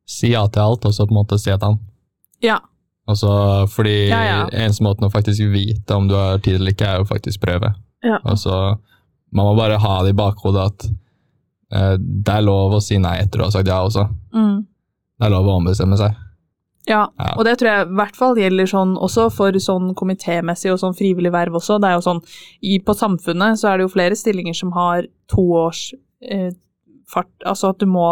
si 0.06 0.32
ja 0.32 0.46
til 0.50 0.62
alt, 0.64 0.84
og 0.88 0.92
så 0.94 1.06
på 1.06 1.14
en 1.14 1.20
måte 1.22 1.38
si 1.38 1.50
et 1.54 1.62
annet. 1.62 1.80
Ja. 2.42 2.58
Altså, 3.08 3.30
fordi 3.70 4.08
Ja, 4.10 4.20
ja. 4.26 4.38
eneste 4.50 4.82
måten 4.82 5.06
å 5.06 5.12
faktisk 5.12 5.38
vite 5.52 5.94
om 5.94 6.08
du 6.10 6.14
har 6.18 6.38
tid 6.42 6.56
eller 6.58 6.72
ikke, 6.74 6.86
er 6.90 6.98
jo 6.98 7.04
faktisk 7.06 7.40
prøve. 7.44 7.70
Ja. 8.02 8.18
Altså, 8.24 8.76
man 9.32 9.46
må 9.46 9.56
bare 9.56 9.78
ha 9.78 10.02
det 10.02 10.10
i 10.14 10.18
bakhodet 10.18 10.64
at 10.66 10.86
eh, 11.72 11.96
det 11.98 12.34
er 12.34 12.42
lov 12.46 12.74
å 12.74 12.82
si 12.82 12.98
nei 12.98 13.18
etter 13.22 13.38
du 13.38 13.44
har 13.46 13.54
sagt 13.54 13.68
ja 13.70 13.78
også. 13.86 14.08
Mm. 14.34 14.64
Det 15.18 15.26
er 15.26 15.30
lov 15.36 15.46
å 15.46 15.56
ombestemme 15.60 15.96
seg. 16.00 16.14
Ja, 16.86 17.08
Ja. 17.18 17.32
og 17.36 17.44
det 17.44 17.56
tror 17.58 17.68
jeg 17.72 17.86
i 17.88 17.94
hvert 17.98 18.16
fall 18.16 18.36
gjelder 18.36 18.66
sånn 18.70 18.96
også 18.96 19.24
for 19.34 19.50
sånn 19.58 19.94
komitémessig 19.98 20.70
og 20.72 20.78
sånn 20.78 20.94
frivillig 20.94 21.32
verv 21.34 21.54
også. 21.58 21.80
Det 21.82 21.88
er 21.88 21.94
jo 21.96 22.04
sånn, 22.06 22.20
i, 22.62 22.78
På 22.78 22.94
Samfunnet 22.94 23.58
så 23.58 23.72
er 23.72 23.78
det 23.78 23.86
jo 23.88 23.94
flere 23.94 24.14
stillinger 24.14 24.54
som 24.54 24.70
har 24.72 25.08
to 25.28 25.42
års 25.66 25.92
eh, 26.22 26.52
fart, 27.08 27.28
altså 27.44 27.70
at 27.70 27.78
du 27.78 27.86
må 27.86 28.04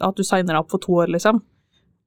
at 0.00 0.14
du 0.16 0.22
signer 0.22 0.56
opp 0.58 0.70
for 0.70 0.78
to 0.78 0.92
år, 1.02 1.08
liksom. 1.08 1.42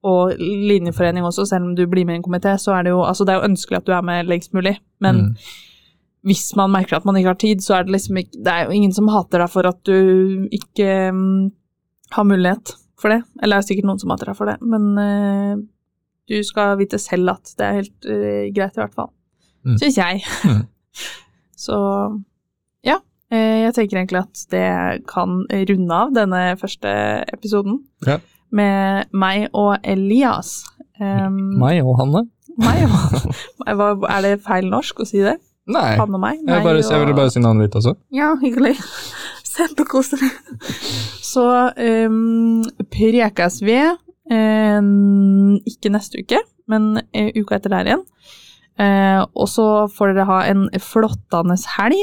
Og 0.06 0.36
linjeforening 0.40 1.24
også, 1.26 1.48
selv 1.50 1.66
om 1.66 1.76
du 1.76 1.86
blir 1.88 2.06
med 2.06 2.16
i 2.16 2.18
en 2.18 2.24
komité, 2.24 2.56
så 2.60 2.78
er 2.80 2.84
det 2.84 2.92
jo 2.92 3.02
altså 3.04 3.26
det 3.26 3.34
er 3.36 3.40
jo 3.42 3.50
ønskelig 3.50 3.78
at 3.78 3.86
du 3.86 3.92
er 3.92 4.02
med 4.06 4.28
lengst 4.28 4.54
mulig, 4.54 4.78
men 5.02 5.16
Mm. 5.16 5.36
hvis 6.26 6.56
man 6.56 6.72
merker 6.72 6.96
at 6.98 7.06
man 7.06 7.16
ikke 7.16 7.28
har 7.34 7.42
tid, 7.42 7.58
så 7.62 7.76
er 7.80 7.84
det 7.84 7.92
liksom 7.94 8.18
ikke 8.18 8.44
Det 8.44 8.48
er 8.54 8.66
jo 8.66 8.72
ingen 8.72 8.94
som 8.94 9.08
hater 9.08 9.40
deg 9.40 9.50
for 9.50 9.68
at 9.68 9.84
du 9.84 10.48
ikke 10.52 11.10
um, 11.10 11.52
har 12.12 12.24
mulighet 12.24 12.74
for 13.00 13.10
det. 13.10 13.24
Eller 13.44 13.58
det 13.60 13.64
er 13.66 13.68
sikkert 13.76 13.86
noen 13.86 14.00
som 14.00 14.10
hater 14.12 14.26
deg 14.32 14.36
for 14.38 14.46
det, 14.46 14.58
men 14.62 14.98
eh, 14.98 15.56
du 16.30 16.40
skal 16.44 16.78
vite 16.80 16.98
selv 17.02 17.36
at 17.36 17.52
det 17.60 17.66
er 17.66 17.80
helt 17.82 18.08
uh, 18.10 18.46
greit, 18.56 18.78
i 18.78 18.82
hvert 18.82 18.96
fall. 18.98 19.12
Mm. 19.66 19.78
Syns 19.82 19.98
jeg. 19.98 20.22
Mm. 20.46 20.64
så 21.66 21.78
ja. 22.86 23.00
eh, 23.34 23.64
jeg 23.66 23.74
tenker 23.78 23.98
egentlig 24.02 24.22
at 24.24 24.46
det 24.54 24.68
kan 25.10 25.42
runde 25.50 26.00
av 26.06 26.14
denne 26.16 26.44
første 26.62 26.92
episoden 27.34 27.80
Ja. 28.08 28.20
med 28.52 29.10
meg 29.14 29.48
og 29.54 29.78
Elias. 29.84 30.64
Um, 31.02 31.58
Meg 31.60 31.82
og 31.84 31.98
Hanne? 32.00 32.22
meg 32.56 32.86
og 32.88 34.06
Er 34.14 34.22
det 34.24 34.38
feil 34.46 34.70
norsk 34.72 35.02
å 35.04 35.08
si 35.10 35.20
det? 35.20 35.34
Nei. 35.68 35.96
Han 36.00 36.14
og 36.14 36.22
meg? 36.22 36.38
Jeg, 36.46 36.62
bare, 36.64 36.80
jeg 36.80 37.02
ville 37.02 37.16
bare 37.18 37.34
si 37.34 37.42
navnet 37.42 37.68
ditt 37.68 37.76
også. 37.82 37.96
Ja, 38.14 38.30
hyggelig. 38.40 38.76
Kjempekoselig. 39.56 40.30
Så 41.26 41.44
um, 41.76 42.62
prekes 42.94 43.62
vi 43.66 43.80
ikke 44.34 45.92
neste 45.94 46.24
uke, 46.24 46.40
men 46.72 47.02
eh, 47.14 47.30
uka 47.38 47.60
etter 47.60 47.74
der 47.74 47.90
igjen. 47.92 48.06
Eh, 48.82 49.22
og 49.22 49.48
så 49.48 49.88
får 49.92 50.14
dere 50.14 50.28
ha 50.28 50.40
en 50.50 50.66
flottende 50.84 51.56
helg 51.78 52.02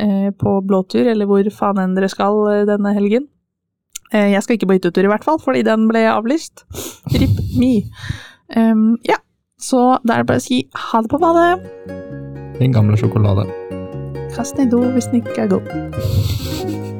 eh, 0.00 0.30
på 0.34 0.56
blåtur, 0.66 1.06
eller 1.06 1.28
hvor 1.30 1.46
faen 1.54 1.82
enn 1.82 1.94
dere 1.98 2.10
skal 2.10 2.40
eh, 2.50 2.64
denne 2.68 2.94
helgen. 2.96 3.28
Eh, 4.12 4.32
jeg 4.34 4.42
skal 4.44 4.58
ikke 4.58 4.70
på 4.70 4.78
hyttetur 4.78 5.06
i 5.06 5.12
hvert 5.12 5.24
fall, 5.24 5.40
fordi 5.42 5.64
den 5.66 5.86
ble 5.90 6.04
avlyst. 6.10 6.64
Rip 7.14 7.38
me. 7.58 7.74
Um, 8.52 8.98
ja, 9.08 9.16
så 9.60 9.98
da 10.04 10.18
er 10.18 10.24
det 10.24 10.32
bare 10.32 10.42
å 10.42 10.44
si 10.44 10.64
ha 10.90 11.00
det 11.04 11.12
på 11.12 11.20
badet. 11.22 11.62
Din 12.58 12.74
gamle 12.74 12.98
sjokolade. 13.00 13.48
Kast 14.36 14.56
den 14.56 14.68
i 14.68 14.72
do 14.72 14.84
hvis 14.92 15.08
den 15.12 15.22
ikke 15.24 15.46
er 15.46 15.52
god. 15.56 16.91